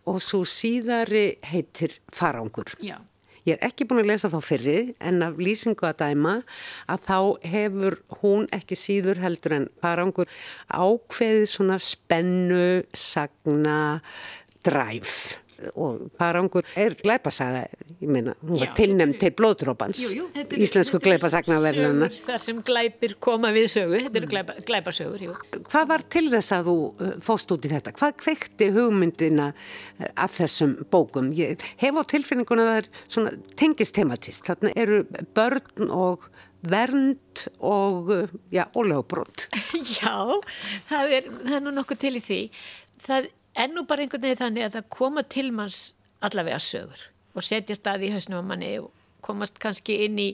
og 0.09 0.19
svo 0.21 0.41
síðari 0.43 1.37
heitir 1.47 1.99
Farangur. 2.11 2.73
já 2.83 2.97
Ég 3.43 3.57
er 3.57 3.67
ekki 3.67 3.83
búin 3.89 4.05
að 4.05 4.11
lesa 4.13 4.31
þá 4.31 4.39
fyrri 4.39 4.77
en 5.03 5.19
af 5.25 5.39
lýsingu 5.41 5.83
að 5.89 5.97
dæma 5.99 6.37
að 6.87 7.01
þá 7.09 7.17
hefur 7.51 7.97
hún 8.21 8.47
ekki 8.55 8.77
síður 8.79 9.19
heldur 9.19 9.57
en 9.57 9.69
farangur 9.83 10.31
ákveðið 10.71 11.47
svona 11.51 11.79
spennu, 11.83 12.83
sagna, 12.95 13.99
dræf 14.63 15.42
og 15.75 16.07
farangur 16.19 16.65
er 16.79 16.95
glæpasaga, 16.99 17.63
ég 18.01 18.09
meina, 18.11 18.33
hún 18.43 18.59
var 18.61 18.73
tilnæmt 18.77 19.19
til 19.21 19.31
er- 20.57 20.65
íslensku 20.65 20.99
er 20.99 21.03
sögur 21.05 22.09
Þar 22.25 22.41
sem 22.43 22.61
glæpir 22.63 23.15
koma 23.19 23.51
við 23.55 23.67
sögu, 23.73 23.99
þetta 24.05 24.21
eru 24.21 24.31
glæpa, 24.33 24.55
glæpasögur, 24.67 25.25
jú. 25.27 25.35
Hvað 25.71 25.87
var 25.93 26.05
til 26.15 26.25
þess 26.33 26.55
að 26.57 26.69
þú 26.69 26.75
uh, 26.89 27.13
fóst 27.23 27.53
út 27.55 27.65
í 27.67 27.73
þetta? 27.73 27.95
Hvað 27.99 28.15
kveikti 28.23 28.69
hugmyndina 28.75 29.51
uh, 29.53 30.07
af 30.15 30.37
þessum 30.39 30.75
bókum? 30.93 31.31
Ég 31.37 31.61
hef 31.81 31.99
á 31.99 32.03
tilfinninguna 32.13 32.65
að 32.67 32.71
það 32.73 32.81
er 32.83 32.89
svona 33.07 33.35
tengist 33.59 33.95
tematist. 33.95 34.45
Þarna 34.47 34.73
eru 34.75 35.03
börn 35.35 35.89
og 35.93 36.27
vernd 36.63 37.47
og, 37.59 38.11
uh, 38.13 38.35
já, 38.53 38.63
ólögbrot. 38.75 39.49
Já, 39.99 40.15
það 40.87 41.15
er, 41.17 41.31
það 41.43 41.55
er 41.57 41.63
nú 41.65 41.73
nokkuð 41.75 41.99
til 42.05 42.13
í 42.15 42.21
því. 42.23 42.41
Það 43.03 43.31
er 43.55 43.69
nú 43.73 43.83
bara 43.89 44.01
einhvern 44.05 44.21
veginn 44.25 44.39
þannig 44.41 44.65
að 44.67 44.75
það 44.77 44.87
koma 44.97 45.23
til 45.23 45.51
manns 45.55 45.81
allavega 46.23 46.59
sögur 46.63 47.01
og 47.35 47.43
setja 47.45 47.75
stað 47.77 48.07
í 48.07 48.11
hausnum 48.13 48.41
á 48.41 48.49
manni 48.53 48.71
og 48.81 48.91
komast 49.25 49.59
kannski 49.61 49.99
inn 50.05 50.19
í 50.21 50.29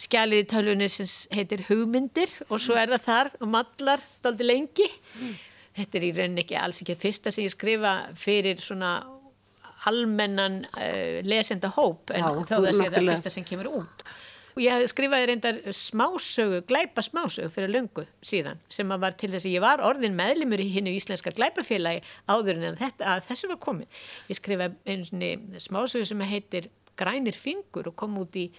skjalið 0.00 0.42
í 0.44 0.48
tölvunni 0.48 0.88
sem 0.88 1.08
heitir 1.36 1.64
hugmyndir 1.68 2.30
og 2.48 2.60
svo 2.62 2.76
er 2.80 2.88
það 2.94 3.02
þar 3.06 3.30
og 3.40 3.48
mallar 3.52 4.00
daldi 4.24 4.46
lengi. 4.48 4.86
Þetta 5.76 5.98
er 6.00 6.06
í 6.08 6.12
rauninni 6.16 6.44
ekki 6.46 6.56
alls 6.56 6.80
ekki 6.82 6.96
fyrsta 6.98 7.32
sem 7.34 7.44
ég 7.44 7.52
skrifa 7.52 7.92
fyrir 8.16 8.60
svona 8.64 8.94
almennan 9.88 10.62
uh, 10.76 11.20
lesenda 11.24 11.70
hóp 11.76 12.10
en 12.14 12.24
Já, 12.24 12.28
sé 12.28 12.46
það 12.48 12.66
náttúrulega- 12.66 13.12
fyrsta 13.16 13.30
sem 13.32 13.44
kemur 13.48 13.68
út. 13.80 14.02
Og 14.60 14.66
ég 14.66 14.82
skrifaði 14.92 15.28
reyndar 15.30 15.58
smásögu, 15.72 16.58
glæpa 16.68 17.00
smásögu 17.00 17.48
fyrir 17.54 17.70
löngu 17.72 18.02
síðan 18.20 18.58
sem 18.68 18.90
var 18.92 19.14
til 19.16 19.30
þess 19.32 19.46
að 19.48 19.54
ég 19.54 19.62
var 19.64 19.80
orðin 19.80 20.18
meðlimur 20.18 20.60
í 20.60 20.66
hinnu 20.74 20.92
íslenska 20.98 21.32
glæpafélagi 21.32 22.02
áður 22.28 22.60
en 22.68 22.76
þetta, 22.76 23.14
að 23.14 23.22
þessu 23.30 23.48
var 23.48 23.60
komið. 23.64 24.02
Ég 24.28 24.36
skrifaði 24.36 24.76
einu 24.84 25.60
smásögu 25.64 26.10
sem 26.10 26.26
heitir 26.28 26.68
Grænir 27.00 27.32
fingur 27.40 27.88
og 27.88 27.96
kom 27.96 28.18
út 28.20 28.36
í 28.36 28.50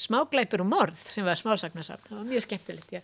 smáglæpur 0.00 0.64
og 0.64 0.70
morð 0.72 1.04
sem 1.12 1.28
var 1.28 1.36
smásagnasafn. 1.36 2.08
Það 2.08 2.22
var 2.22 2.26
mjög 2.32 2.46
skemmtilegt, 2.46 2.96
já. 2.96 3.00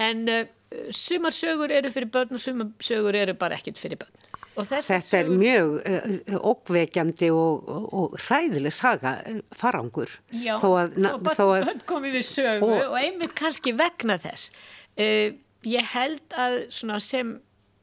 En 0.00 0.24
uh, 0.32 0.40
sumar 0.88 1.36
sögur 1.36 1.72
eru 1.72 1.92
fyrir 1.92 2.08
börn 2.16 2.32
og 2.32 2.40
sumar 2.40 2.72
sögur 2.80 3.16
eru 3.16 3.36
bara 3.36 3.60
ekkit 3.60 3.76
fyrir 3.76 4.00
börn. 4.00 4.37
Þetta 4.66 4.96
er 4.98 5.04
sögur- 5.06 5.38
mjög 5.38 5.74
uh, 5.86 6.38
ókveikjandi 6.50 7.30
og, 7.34 7.68
og, 7.68 7.88
og 8.00 8.16
hræðileg 8.26 8.74
saga, 8.74 9.12
uh, 9.30 9.40
farangur. 9.54 10.10
Já, 10.34 10.56
þó 10.58 10.68
að, 10.82 10.96
na, 10.98 11.14
og 11.18 11.30
þó 11.38 11.44
að 11.56 11.66
börn 11.68 11.84
komið 11.92 12.16
við 12.18 12.26
sögu 12.32 12.66
Og- 12.72 12.86
og, 12.90 12.96
einmitt 12.98 13.34
kannski 13.38 13.74
vegna 13.78 14.18
þess. 14.22 14.50
Uh, 14.98 15.36
ég 15.68 15.92
held 15.94 16.38
að 16.38 16.58
svona 16.74 16.98
sem 17.04 17.36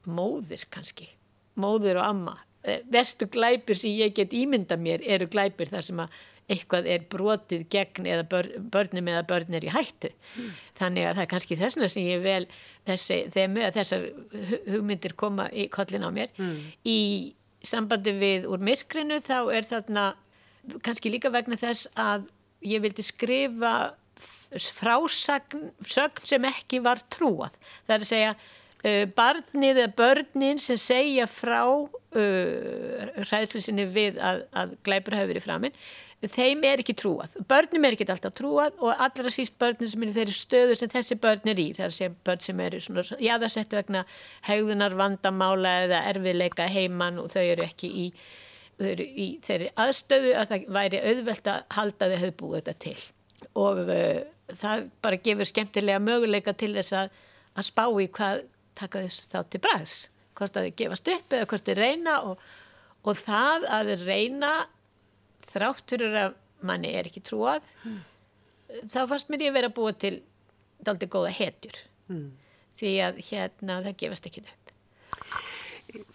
móðir 0.06 0.66
kannski, 0.70 1.08
móðir 1.58 1.98
og 2.02 2.06
amma, 2.10 2.36
verstu 2.90 3.28
glæpir 3.30 3.78
sem 3.78 3.92
ég 3.94 4.14
get 4.18 4.32
ímynda 4.34 4.74
mér 4.82 5.04
eru 5.06 5.28
glæpir 5.30 5.70
þar 5.70 5.84
sem 5.86 6.00
að 6.02 6.16
eitthvað 6.52 6.86
er 6.94 7.06
brotið 7.10 7.64
gegn 7.74 8.06
eða 8.06 8.26
bör, 8.30 8.50
börnum 8.74 9.08
eða 9.10 9.24
börn 9.30 9.56
er 9.58 9.66
í 9.66 9.72
hættu. 9.74 10.12
Þannig 10.78 11.08
að 11.10 11.16
það 11.18 11.24
er 11.24 11.32
kannski 11.32 11.58
þessna 11.58 11.90
sem 11.90 12.04
ég 12.06 12.22
vel 12.22 12.44
þessi, 12.86 13.18
þessar 13.34 14.06
hu- 14.52 14.62
hugmyndir 14.76 15.16
koma 15.18 15.48
í 15.50 15.66
kollin 15.74 16.06
á 16.06 16.12
mér. 16.14 16.30
Í 16.86 17.00
sambandi 17.66 18.14
við 18.20 18.46
úr 18.52 18.62
myrkrinu 18.62 19.18
þá 19.26 19.40
er 19.58 19.66
þarna 19.66 20.04
kannski 20.86 21.10
líka 21.14 21.32
vegna 21.34 21.58
þess 21.58 21.88
að 21.98 22.28
ég 22.66 22.82
vildi 22.86 23.02
skrifa 23.06 23.74
frásagn 24.56 25.72
sögn 25.86 26.24
sem 26.26 26.46
ekki 26.48 26.80
var 26.86 27.02
trúað. 27.12 27.56
Það 27.88 27.96
er 27.98 28.04
að 28.06 28.10
segja 28.12 28.32
uh, 28.36 29.06
barnið 29.18 29.82
eða 29.82 29.94
börnin 29.98 30.62
sem 30.62 30.78
segja 30.80 31.26
frá 31.30 31.64
uh, 31.66 31.92
hræðslusinni 33.26 33.88
við 33.92 34.20
að, 34.22 34.44
að 34.54 34.76
glæpur 34.88 35.18
hafi 35.18 35.32
verið 35.34 35.48
framinn 35.48 35.78
þeim 36.32 36.64
er 36.68 36.82
ekki 36.84 36.96
trúað. 36.98 37.34
Börnum 37.50 37.88
er 37.88 37.96
ekki 37.96 38.08
alltaf 38.10 38.34
trúað 38.38 38.78
og 38.84 39.02
allra 39.06 39.32
síst 39.34 39.58
börnum 39.62 39.90
sem 39.90 40.06
eru 40.06 40.16
þeirri 40.16 40.36
stöðu 40.36 40.78
sem 40.80 40.92
þessi 40.92 41.18
börn 41.22 41.52
er 41.52 41.62
í. 41.62 41.68
Að 41.76 41.94
segja 41.98 42.14
börn 42.28 42.44
sem 42.46 42.64
eru 42.66 42.82
svona 42.84 43.20
jáðarsett 43.24 43.76
vegna 43.76 44.06
hegðunar 44.48 44.96
vandamála 45.00 45.76
eða 45.86 46.02
erfiðleika 46.12 46.70
heiman 46.72 47.20
og 47.22 47.32
þau 47.34 47.42
eru 47.44 47.66
ekki 47.68 47.92
í, 48.06 48.06
eru 48.92 49.06
í 49.06 49.28
þeirri 49.46 49.72
aðstöðu 49.86 50.34
að 50.40 50.54
það 50.54 50.68
væri 50.80 51.04
auðvelt 51.12 51.52
að 51.54 51.64
halda 51.78 52.10
þau 52.12 52.18
hefðu 52.18 52.36
búið 52.42 52.58
þetta 52.60 52.76
til. 52.88 52.98
Og 53.66 53.82
uh, 53.86 54.20
það 54.54 54.86
bara 55.06 55.24
gefur 55.30 55.52
skemmtilega 55.52 56.04
möguleika 56.04 56.54
til 56.58 56.74
þess 56.78 57.00
að, 57.02 57.18
að 57.56 57.70
spá 57.70 57.86
í 57.90 58.12
hvað 58.20 58.46
taka 58.76 59.04
þess 59.06 59.32
þá 59.32 59.40
til 59.50 59.64
bræðs. 59.64 59.98
Hvort 60.36 60.58
að 60.60 60.70
þau 60.70 60.78
gefast 60.82 61.12
upp 61.14 61.36
eða 61.36 61.50
hvort 61.52 61.68
þau 61.70 61.76
reyna 61.80 62.16
og, 62.30 62.48
og 63.08 63.20
það 63.20 63.68
að 63.72 63.92
reyna 64.04 64.54
þráttur 65.52 66.06
að 66.10 66.36
manni 66.66 66.92
er 66.98 67.08
ekki 67.10 67.24
trúað 67.26 67.66
þá 68.90 69.02
fannst 69.10 69.30
mér 69.30 69.48
ég 69.48 69.56
vera 69.56 69.70
að 69.72 69.78
búa 69.78 69.94
til 69.94 70.16
daldi 70.86 71.08
góða 71.12 71.32
hetjur. 71.34 71.78
Því 72.76 72.92
að 73.06 73.20
hérna 73.30 73.80
það 73.86 74.00
gefast 74.02 74.30
ekki 74.30 74.44
upp 74.44 74.66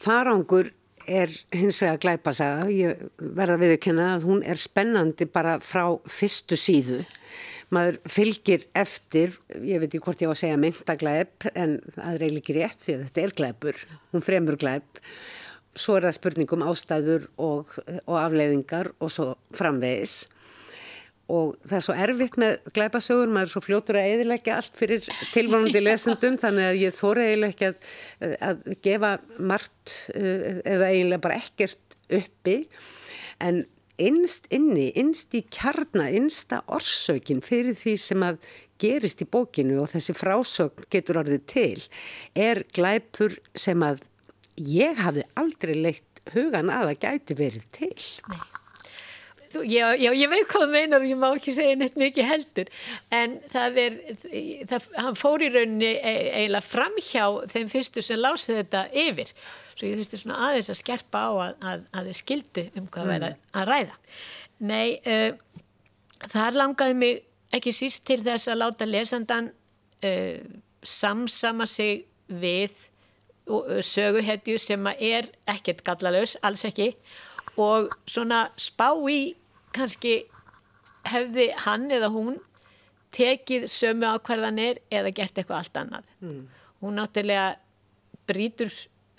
farangur 0.01 0.73
er 1.11 1.33
hins 1.57 1.81
vegar 1.83 2.01
glæpasaga, 2.03 2.69
ég 2.71 3.01
verða 3.19 3.57
að 3.57 3.79
kynna 3.83 4.11
að 4.17 4.27
hún 4.29 4.43
er 4.47 4.61
spennandi 4.61 5.27
bara 5.33 5.57
frá 5.65 5.85
fyrstu 6.11 6.59
síðu. 6.61 7.01
Maður 7.71 8.01
fylgir 8.11 8.67
eftir, 8.77 9.35
ég 9.63 9.81
veit 9.81 9.89
ekki 9.89 10.03
hvort 10.05 10.23
ég 10.23 10.31
á 10.31 10.35
að 10.35 10.41
segja 10.43 10.61
myndaglæp 10.61 11.47
en 11.55 11.77
það 11.95 12.15
er 12.15 12.25
eiginlega 12.25 12.43
ekki 12.43 12.57
rétt 12.59 12.85
því 12.85 12.97
að 12.97 13.05
þetta 13.07 13.23
er 13.23 13.35
glæpur, 13.41 13.85
hún 14.13 14.27
fremur 14.27 14.59
glæp. 14.61 15.03
Svo 15.79 15.97
er 15.97 16.09
það 16.09 16.17
spurningum 16.17 16.67
ástæður 16.67 17.27
og, 17.39 17.75
og 18.07 18.17
afleiðingar 18.19 18.91
og 18.99 19.13
svo 19.15 19.33
framvegis. 19.57 20.25
Og 21.31 21.53
það 21.63 21.77
er 21.79 21.85
svo 21.87 21.97
erfitt 22.07 22.39
með 22.43 22.57
glæpasögur, 22.75 23.31
maður 23.31 23.47
er 23.47 23.53
svo 23.53 23.63
fljótur 23.63 23.99
að 24.01 24.09
eðilegja 24.15 24.57
allt 24.59 24.81
fyrir 24.81 25.11
tilvonandi 25.31 25.83
lesendum 25.87 26.39
þannig 26.43 26.71
að 26.73 26.81
ég 26.81 26.97
þóra 26.97 27.27
eiginlega 27.29 27.53
ekki 27.55 27.69
að, 27.69 27.93
að 28.49 28.65
gefa 28.89 29.13
margt 29.39 29.95
eh, 30.17 30.59
eða 30.65 30.89
eiginlega 30.91 31.25
bara 31.29 31.39
ekkert 31.39 32.01
uppi. 32.19 32.57
En 33.47 33.63
innst 34.01 34.49
inni, 34.55 34.89
innst 34.99 35.37
í 35.37 35.45
kjarna, 35.53 36.09
innsta 36.17 36.65
orsökin 36.73 37.45
fyrir 37.45 37.79
því 37.79 37.95
sem 38.01 38.27
að 38.27 38.41
gerist 38.81 39.23
í 39.23 39.29
bókinu 39.29 39.81
og 39.83 39.91
þessi 39.93 40.15
frásögn 40.17 40.87
getur 40.93 41.21
orðið 41.23 41.43
til 41.53 41.83
er 42.39 42.65
glæpur 42.75 43.37
sem 43.55 43.83
að 43.85 44.07
ég 44.57 44.99
hafi 45.01 45.27
aldrei 45.41 45.77
leitt 45.77 46.25
hugan 46.35 46.73
að 46.73 46.95
að 46.95 47.05
gæti 47.05 47.37
verið 47.39 47.69
til. 47.75 47.95
Nei. 48.31 48.41
Já, 49.51 49.97
já, 49.99 50.13
ég 50.15 50.31
veit 50.31 50.47
hvað 50.47 50.63
það 50.63 50.75
meinar 50.77 51.03
og 51.03 51.09
ég 51.11 51.19
má 51.19 51.27
ekki 51.33 51.53
segja 51.57 51.79
neitt 51.79 51.97
mikið 51.99 52.27
heldur 52.29 52.69
en 53.11 53.33
það 53.51 53.81
er, 53.83 53.97
það, 54.71 54.85
hann 54.95 55.17
fór 55.19 55.43
í 55.43 55.49
rauninni 55.51 55.89
e, 55.91 56.13
eiginlega 56.39 56.63
framhjá 56.63 57.25
þeim 57.51 57.73
fyrstu 57.73 58.05
sem 58.07 58.21
lásið 58.23 58.61
þetta 58.61 58.85
yfir 59.03 59.33
svo 59.73 59.89
ég 59.89 59.99
þurfti 59.99 60.21
svona 60.21 60.39
aðeins 60.47 60.71
að 60.71 60.79
skerpa 60.85 61.25
á 61.27 61.31
að, 61.33 61.57
að, 61.73 61.83
að 61.91 62.11
þið 62.11 62.19
skildu 62.21 62.65
um 62.79 62.87
hvað 62.87 63.09
mm. 63.09 63.13
verða 63.15 63.33
að 63.51 63.69
ræða. 63.73 63.99
Nei, 64.71 64.89
uh, 65.11 65.59
þar 66.31 66.61
langaði 66.61 66.97
mig 67.01 67.21
ekki 67.59 67.75
síst 67.75 68.07
til 68.07 68.21
þess 68.23 68.53
að 68.53 68.63
láta 68.63 68.87
lesandan 68.87 69.51
uh, 69.51 70.39
samsama 70.87 71.67
sig 71.67 72.05
við 72.31 72.77
söguhetju 73.85 74.59
sem 74.61 74.87
er 74.97 75.29
ekkert 75.51 75.83
gallalös, 75.87 76.37
alls 76.47 76.65
ekki 76.69 76.93
og 77.61 77.91
svona 78.09 78.47
spá 78.61 78.93
í 79.11 79.35
kannski 79.75 80.23
hefði 81.09 81.51
hann 81.65 81.89
eða 81.93 82.11
hún 82.13 82.39
tekið 83.15 83.67
sömu 83.71 84.07
ákvarðanir 84.15 84.81
eða 84.93 85.13
gert 85.15 85.39
eitthvað 85.39 85.59
allt 85.59 85.81
annað. 85.81 86.11
Mm. 86.23 86.41
Hún 86.81 86.99
náttúrulega 86.99 87.49
brítur 88.31 88.71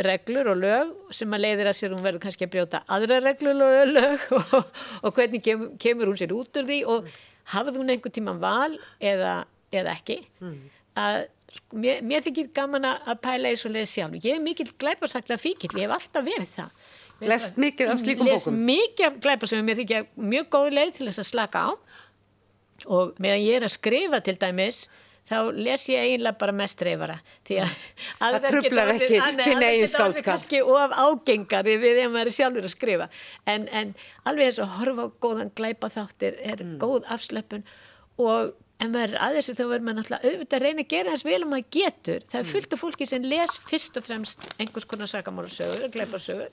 reglur 0.02 0.50
og 0.54 0.62
lög 0.62 0.94
sem 1.14 1.34
að 1.36 1.44
leiðir 1.46 1.70
að 1.70 1.78
sér 1.78 1.94
hún 1.94 2.06
verður 2.06 2.24
kannski 2.24 2.48
að 2.48 2.54
brjóta 2.56 2.82
aðra 2.92 3.20
reglur 3.22 3.60
og 3.66 3.92
lög 3.92 4.24
og, 4.38 4.56
og 5.04 5.18
hvernig 5.18 5.44
kem, 5.46 5.68
kemur 5.82 6.10
hún 6.10 6.20
sér 6.20 6.34
út 6.36 6.58
úr 6.58 6.70
því 6.70 6.80
og 6.88 7.04
mm. 7.04 7.20
hafði 7.54 7.76
hún 7.78 7.94
einhver 7.94 8.16
tíman 8.16 8.42
val 8.42 8.72
eða, 8.98 9.36
eða 9.74 9.98
ekki. 9.98 10.22
Mm. 10.42 10.58
Að, 11.02 11.20
sko, 11.58 11.82
mér, 11.84 12.02
mér 12.08 12.26
þykir 12.26 12.50
gaman 12.56 12.88
að 12.92 13.14
pæla 13.24 13.52
í 13.54 13.60
svo 13.60 13.72
leið 13.74 13.90
sjálf. 13.92 14.18
Ég 14.24 14.40
er 14.40 14.44
mikil 14.44 14.70
glæparsakla 14.82 15.38
fíkil, 15.42 15.72
ég 15.78 15.88
hef 15.88 15.98
alltaf 15.98 16.28
verið 16.28 16.52
það. 16.56 16.82
Lest 17.22 17.60
mikið 17.62 17.92
af 17.94 18.02
slíkum 18.02 18.26
bókum? 18.26 18.58
Lest 18.58 18.66
mikið 18.72 19.08
af 19.08 19.20
glæpasögum, 19.22 19.70
ég 19.70 19.82
þykja 19.84 20.02
mjög 20.32 20.48
góð 20.56 20.70
leið 20.78 20.94
til 20.98 21.10
þess 21.10 21.22
að 21.22 21.30
slaka 21.30 21.66
á 21.70 21.72
og 22.90 23.16
meðan 23.22 23.46
ég 23.46 23.60
er 23.60 23.68
að 23.68 23.76
skrifa 23.76 24.22
til 24.26 24.38
dæmis 24.42 24.86
þá 25.30 25.38
les 25.54 25.84
ég 25.92 26.06
eiginlega 26.08 26.40
bara 26.42 26.56
mest 26.56 26.82
reyfara 26.84 27.18
því 27.48 27.60
að 27.62 27.76
það 28.18 28.48
trublar 28.48 28.92
ekki 28.96 29.10
þinn 29.12 29.64
eigin 29.64 29.92
skálskap 29.92 30.18
það 30.18 30.28
kannski 30.32 30.62
of 30.66 30.96
ágengari 30.98 31.78
við 31.78 32.00
þegar 32.00 32.14
maður 32.16 32.32
er 32.32 32.38
sjálfur 32.38 32.68
að 32.68 32.74
skrifa 32.74 33.08
en, 33.54 33.68
en 33.70 33.94
alveg 34.26 34.50
eins 34.50 34.60
og 34.64 34.76
horfa 34.80 35.08
á 35.08 35.10
góðan 35.24 35.54
glæpa 35.58 35.92
þáttir 35.94 36.40
er 36.42 36.66
mm. 36.66 36.76
góð 36.82 37.08
afslöpun 37.16 37.66
og 38.22 38.52
en 38.82 38.94
maður 38.94 39.16
er 39.16 39.24
aðeins 39.28 39.50
þá 39.52 39.64
verður 39.64 39.86
maður 39.88 39.98
náttúrulega 40.00 40.30
auðvitað 40.32 40.58
að 40.58 40.66
reyna 40.66 40.86
að 40.86 40.92
gera 40.94 41.16
þess 41.16 41.28
vel 41.28 41.40
og 41.40 41.50
maður 41.52 41.68
getur 41.78 42.28
það 42.28 42.38
er 42.40 42.46
mm. 42.46 42.52
fullt 42.52 42.76
af 42.76 42.84
fólki 42.84 43.08
sem 43.10 43.28
les 43.32 43.58
fyrst 43.68 44.00
og 44.00 44.06
fremst 44.06 44.48
einhvers 44.58 44.88
konar 44.90 45.12
sakamálusögur, 45.12 45.90
glæpasögur 45.94 46.48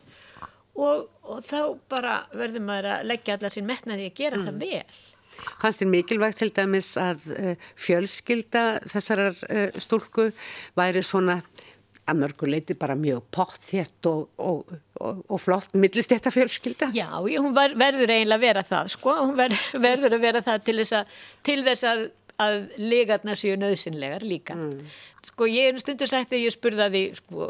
og, 0.79 1.07
og 1.27 1.39
þá 1.47 1.61
bara 1.91 2.19
verður 2.35 2.67
maður 2.67 2.91
að 2.97 3.07
leggja 3.13 3.39
allar 3.39 3.55
sín 3.55 3.69
metnaði 3.69 4.11
að 4.11 4.21
gera 4.21 4.41
mm. 4.41 4.51
það 4.51 4.67
vel. 4.67 4.99
Fannst 5.63 5.83
þér 5.83 5.91
mikilvægt 5.93 6.41
til 6.43 6.51
dæmis 6.55 6.93
að 6.99 7.27
uh, 7.35 7.67
fjölskylda 7.79 8.63
þessarar 8.91 9.43
uh, 9.47 9.67
stúlku 9.79 10.31
væri 10.79 11.03
svona 11.07 11.41
að 12.09 12.21
mörguleiti 12.23 12.77
bara 12.79 12.97
mjög 12.99 13.27
pott 13.35 13.59
þétt 13.61 14.09
og, 14.09 14.29
og, 14.41 14.71
og 14.99 15.41
flott 15.43 15.75
millistetta 15.77 16.33
fjölskylda? 16.33 16.91
Já, 16.97 17.11
hún 17.21 17.53
verður 17.53 18.13
eiginlega 18.15 18.39
að 18.39 18.47
vera 18.47 18.65
það, 18.67 18.93
sko, 18.95 19.17
hún 19.27 19.37
verður 19.89 20.17
að 20.17 20.25
vera 20.25 20.45
það 20.47 20.65
til 20.69 20.77
þess 20.81 20.97
að, 21.03 21.19
til 21.49 21.59
þess 21.67 21.89
að 21.91 22.07
að 22.39 22.59
legarna 22.79 23.35
séu 23.39 23.57
nöðsynlegar 23.59 24.23
líka. 24.27 24.55
Mm. 24.55 24.85
Sko 25.27 25.49
ég 25.51 25.73
er 25.73 25.81
stundur 25.83 26.11
sagt 26.11 26.35
að 26.35 26.45
ég 26.45 26.55
spurðaði 26.55 27.03
sko, 27.19 27.49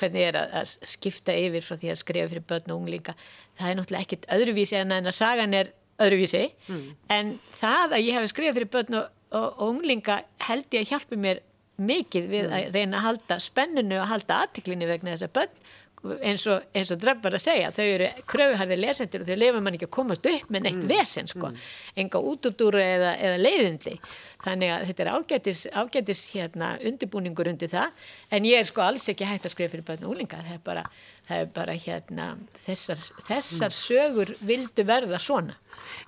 hvernig 0.00 0.30
er 0.30 0.38
að, 0.40 0.54
að 0.62 0.88
skipta 0.94 1.36
yfir 1.36 1.66
frá 1.66 1.76
því 1.76 1.92
að 1.92 2.00
skrifa 2.00 2.30
fyrir 2.32 2.46
börn 2.48 2.72
og 2.72 2.80
unglinga. 2.80 3.16
Það 3.60 3.72
er 3.72 3.78
náttúrulega 3.78 4.08
ekkit 4.08 4.26
öðruvísi 4.38 4.80
en 4.80 4.96
að 5.00 5.12
sagan 5.18 5.58
er 5.58 5.74
öðruvísi 6.00 6.46
mm. 6.68 6.88
en 7.12 7.34
það 7.56 7.96
að 7.96 8.06
ég 8.06 8.16
hef 8.16 8.32
skrifað 8.32 8.58
fyrir 8.58 8.72
börn 8.72 8.98
og, 9.00 9.14
og, 9.30 9.46
og 9.50 9.74
unglinga 9.74 10.20
held 10.46 10.76
ég 10.76 10.84
að 10.84 10.94
hjálpi 10.94 11.20
mér 11.20 11.42
mikið 11.80 12.28
við 12.30 12.46
mm. 12.46 12.56
að 12.56 12.76
reyna 12.76 12.98
að 12.98 13.06
halda 13.06 13.38
spenninu 13.40 14.00
og 14.00 14.08
halda 14.10 14.40
aðtiklinu 14.44 14.88
vegna 14.88 15.14
þess 15.14 15.28
að 15.28 15.36
börn 15.38 15.62
eins 16.00 16.46
og, 16.48 16.64
og 16.64 17.00
dröfn 17.02 17.20
var 17.26 17.36
að 17.36 17.42
segja 17.44 17.70
þau 17.76 17.84
eru 17.84 18.08
kröfuharðir 18.30 18.80
lesendur 18.80 19.24
og 19.24 19.28
þau 19.28 19.36
lefa 19.36 19.60
mann 19.60 19.76
ekki 19.76 19.88
að 19.88 19.94
komast 19.98 20.28
upp 20.30 20.48
með 20.48 20.64
neitt 20.66 20.80
mm. 20.80 20.88
vesen 20.88 21.28
sko, 21.28 21.50
mm. 21.50 21.66
enga 22.00 22.22
útúdúra 22.30 22.84
eða, 22.96 23.12
eða 23.20 23.40
leiðindi 23.44 23.96
þannig 24.40 24.72
að 24.72 24.86
þetta 24.88 25.04
er 25.04 25.12
ágætis, 25.12 25.62
ágætis 25.76 26.22
hérna, 26.32 26.72
undirbúningur 26.88 27.52
undir 27.52 27.72
það 27.72 28.08
en 28.32 28.48
ég 28.48 28.62
er 28.62 28.70
sko 28.70 28.86
alls 28.86 29.10
ekki 29.12 29.28
hægt 29.28 29.44
að 29.44 29.54
skrifa 29.54 29.74
fyrir 29.74 29.88
börn 29.90 30.06
og 30.08 30.14
úlinga 30.14 30.40
það 30.40 30.56
er 30.56 30.64
bara, 30.70 30.86
það 31.28 31.44
er 31.44 31.52
bara 31.60 31.76
hérna, 31.84 32.30
þessar, 32.64 33.04
þessar 33.28 33.68
mm. 33.74 33.78
sögur 33.82 34.34
vildu 34.40 34.88
verða 34.88 35.20
svona 35.20 35.58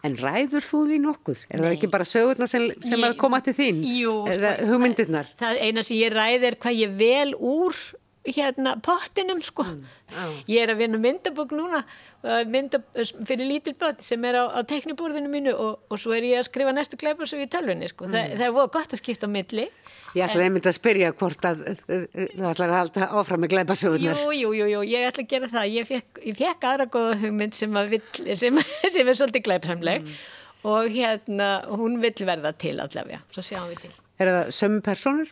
En 0.05 0.13
ræður 0.19 0.65
þú 0.67 0.79
því 0.89 0.97
nokkuð? 1.01 1.39
Er 1.49 1.61
Nei. 1.61 1.65
það 1.65 1.75
ekki 1.77 1.89
bara 1.93 2.05
sögurna 2.05 2.49
sem, 2.51 2.67
sem 2.85 2.99
ég, 2.99 3.07
að 3.09 3.15
koma 3.23 3.39
til 3.45 3.55
þín? 3.57 3.79
Jú, 3.89 4.15
eða 4.29 4.51
sko, 4.59 4.67
hugmyndirnar? 4.69 5.31
Það, 5.33 5.45
það 5.45 5.61
eina 5.69 5.85
sem 5.87 6.01
ég 6.01 6.13
ræð 6.13 6.47
er 6.49 6.57
hvað 6.61 6.81
ég 6.83 6.97
vel 7.01 7.33
úr 7.39 7.79
hérna 8.23 8.77
pottinum 8.83 9.41
sko. 9.43 9.65
Mm, 9.67 10.35
ég 10.47 10.63
er 10.63 10.71
að 10.71 10.83
vinna 10.85 10.99
myndabók 11.03 11.53
núna 11.57 11.81
uh, 11.83 12.43
myndab, 12.47 12.85
fyrir 13.27 13.49
lítil 13.49 13.75
börn 13.81 13.99
sem 14.05 14.23
er 14.29 14.39
á, 14.39 14.45
á 14.55 14.61
tekniborðinu 14.69 15.31
mínu 15.33 15.55
og, 15.57 15.81
og 15.91 15.99
svo 15.99 16.15
er 16.15 16.27
ég 16.29 16.39
að 16.39 16.47
skrifa 16.47 16.75
næstu 16.75 16.99
glæparsög 17.01 17.43
í 17.43 17.49
tölvunni 17.51 17.89
sko. 17.91 18.07
Mm. 18.07 18.15
Þa, 18.15 18.37
það 18.37 18.45
er 18.47 18.55
voða 18.59 18.73
gott 18.77 18.95
að 18.95 19.03
skipta 19.03 19.27
á 19.27 19.35
milli. 19.35 19.65
Ég 20.13 20.27
ætlaði 20.27 20.47
einmitt 20.47 20.69
að 20.71 20.77
spyrja 20.79 21.11
hvort 21.17 21.49
að 21.49 21.65
þú 21.89 22.51
ætlaði 22.53 22.69
að 22.69 22.77
halda 22.77 23.09
áfram 23.19 23.43
með 23.43 23.55
glæparsögunar 23.57 24.23
Jú, 24.23 24.37
jú, 24.37 24.53
jú, 24.61 24.69
jú, 24.77 24.85
ég 24.93 25.09
ætla 25.09 25.25
að 25.25 25.33
gera 25.35 25.51
það. 25.57 25.73
Ég 25.81 25.89
fekk, 25.89 26.23
ég 26.29 26.39
fekk 26.39 26.69
aðra 26.71 26.89
góða 26.95 27.19
hugmynd 27.25 27.59
sem, 27.59 27.81
vill, 27.91 28.05
sem, 28.39 28.63
sem 28.95 29.09
er 29.09 29.19
svolítið 29.19 29.49
glæpsamleg 29.49 30.07
mm. 30.07 30.23
og 30.71 30.95
hérna 30.95 31.51
hún 31.73 31.99
vill 32.05 32.29
verða 32.29 32.55
til 32.55 32.77
allavega, 32.79 33.25
svo 33.35 33.43
sjáum 33.47 33.73
við 33.73 33.89
til 33.89 33.97
Er 34.23 34.31
það 34.31 34.51
sömu 34.55 34.83
personur? 34.85 35.31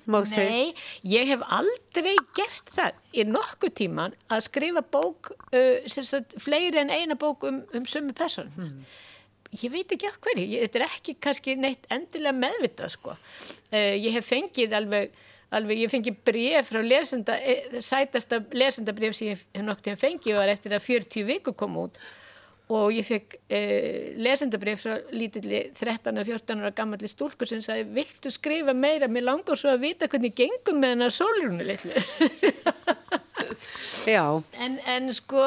Nei, 0.50 0.72
ég 1.06 1.28
hef 1.30 1.44
aldrei 1.56 2.16
gert 2.36 2.72
það 2.74 2.98
í 3.14 3.24
nokkuð 3.28 3.74
tíman 3.82 4.16
að 4.32 4.44
skrifa 4.48 4.82
bók, 4.82 5.32
uh, 5.52 5.86
sagt, 5.86 6.36
fleiri 6.42 6.82
en 6.82 6.92
eina 6.94 7.16
bók 7.20 7.46
um, 7.46 7.62
um 7.76 7.86
sömu 7.88 8.14
person. 8.16 8.50
Hmm. 8.56 8.84
Ég 9.60 9.72
veit 9.72 9.90
ekki 9.94 10.06
af 10.06 10.20
hverju, 10.22 10.46
ég, 10.46 10.66
þetta 10.66 10.80
er 10.80 10.86
ekki 10.86 11.16
kannski 11.22 11.56
neitt 11.58 11.86
endilega 11.90 12.36
meðvitað 12.38 12.94
sko. 12.96 13.16
Uh, 13.70 13.94
ég 13.98 14.14
hef 14.18 14.30
fengið 14.30 14.74
alveg, 14.78 15.14
alveg 15.54 15.84
ég 15.84 15.92
fengið 15.92 16.22
bref 16.26 16.70
frá 16.70 16.80
lesenda, 16.86 17.38
eh, 17.42 17.78
sætasta 17.82 18.42
lesendabref 18.54 19.18
sem 19.18 19.32
ég 19.32 19.44
hef 19.54 19.66
noktið 19.66 20.02
fengið 20.02 20.38
var 20.38 20.50
eftir 20.50 20.74
að 20.74 20.86
40 20.86 21.30
viku 21.30 21.54
kom 21.58 21.78
út 21.82 21.98
og 22.70 22.94
ég 22.94 23.06
fekk 23.06 23.36
eh, 23.50 24.12
lesendabrif 24.20 24.84
frá 24.84 24.96
lítilli 25.14 25.62
13-14 25.76 26.62
ára 26.62 26.72
gammalli 26.76 27.10
stúlku 27.10 27.48
sem 27.48 27.62
sagði 27.64 27.88
viltu 27.96 28.32
skrifa 28.32 28.74
meira, 28.76 29.10
mér 29.10 29.26
langar 29.26 29.58
svo 29.58 29.72
að 29.74 29.86
vita 29.88 30.08
hvernig 30.10 30.36
gengum 30.38 30.80
með 30.82 30.94
hennar 30.94 31.14
sólrunu 31.14 31.66
litlu 31.66 31.94
Já 34.14 34.24
en, 34.62 34.78
en 34.86 35.10
sko 35.14 35.46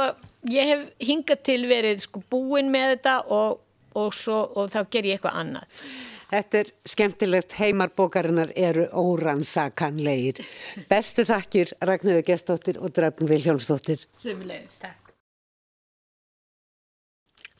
ég 0.52 0.74
hef 0.74 0.88
hingað 1.04 1.46
til 1.48 1.62
verið 1.70 2.04
sko 2.04 2.24
búin 2.32 2.72
með 2.74 2.98
þetta 2.98 3.20
og, 3.32 3.62
og, 3.96 4.10
svo, 4.16 4.42
og 4.60 4.74
þá 4.74 4.82
ger 4.92 5.08
ég 5.08 5.18
eitthvað 5.18 5.40
annað 5.44 5.86
Þetta 6.34 6.60
er 6.64 6.70
skemmtilegt, 6.90 7.54
heimarbókarinnar 7.60 8.50
eru 8.58 8.88
óransakanleir. 8.98 10.42
Bestu 10.92 11.28
þakkir 11.30 11.76
Ragnhjóður 11.86 12.26
Gestóttir 12.32 12.82
og 12.82 12.96
Dröfn 12.98 13.30
Viljónsdóttir. 13.30 14.08
Sumulegist, 14.18 14.82
takk. 14.82 15.03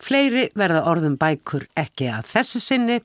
Fleiri 0.04 0.50
verða 0.60 0.84
orðum 0.92 1.16
bækur 1.20 1.68
ekki 1.80 2.10
að 2.12 2.28
þessu 2.34 2.60
sinni. 2.64 3.00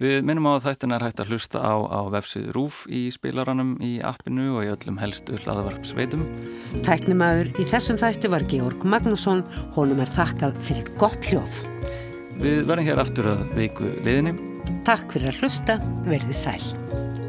Við 0.00 0.22
minnum 0.24 0.46
á 0.48 0.52
að 0.56 0.62
þættin 0.64 0.94
er 0.96 1.02
hægt 1.04 1.20
að 1.20 1.32
hlusta 1.34 1.60
á 1.60 1.76
á 1.76 2.00
vefsið 2.12 2.46
RÚF 2.56 2.78
í 2.88 3.02
spilaranum 3.12 3.74
í 3.84 3.98
appinu 4.00 4.46
og 4.56 4.64
í 4.64 4.70
öllum 4.72 4.96
helstu 5.00 5.36
hlaðavarpsveitum. 5.42 6.24
Tæknimaður 6.86 7.52
í 7.60 7.68
þessum 7.68 8.00
þætti 8.00 8.32
var 8.32 8.46
Georg 8.48 8.86
Magnússon, 8.88 9.44
honum 9.76 10.00
er 10.00 10.12
þakkað 10.16 10.56
fyrir 10.64 10.88
gott 11.00 11.28
hljóð. 11.28 11.60
Við 12.40 12.64
verðum 12.64 12.88
hér 12.88 13.04
aftur 13.04 13.32
að 13.34 13.44
veiku 13.60 13.92
liðinni. 14.00 14.36
Takk 14.88 15.12
fyrir 15.12 15.34
að 15.34 15.44
hlusta, 15.44 15.80
verði 16.08 16.36
sæl. 16.46 17.19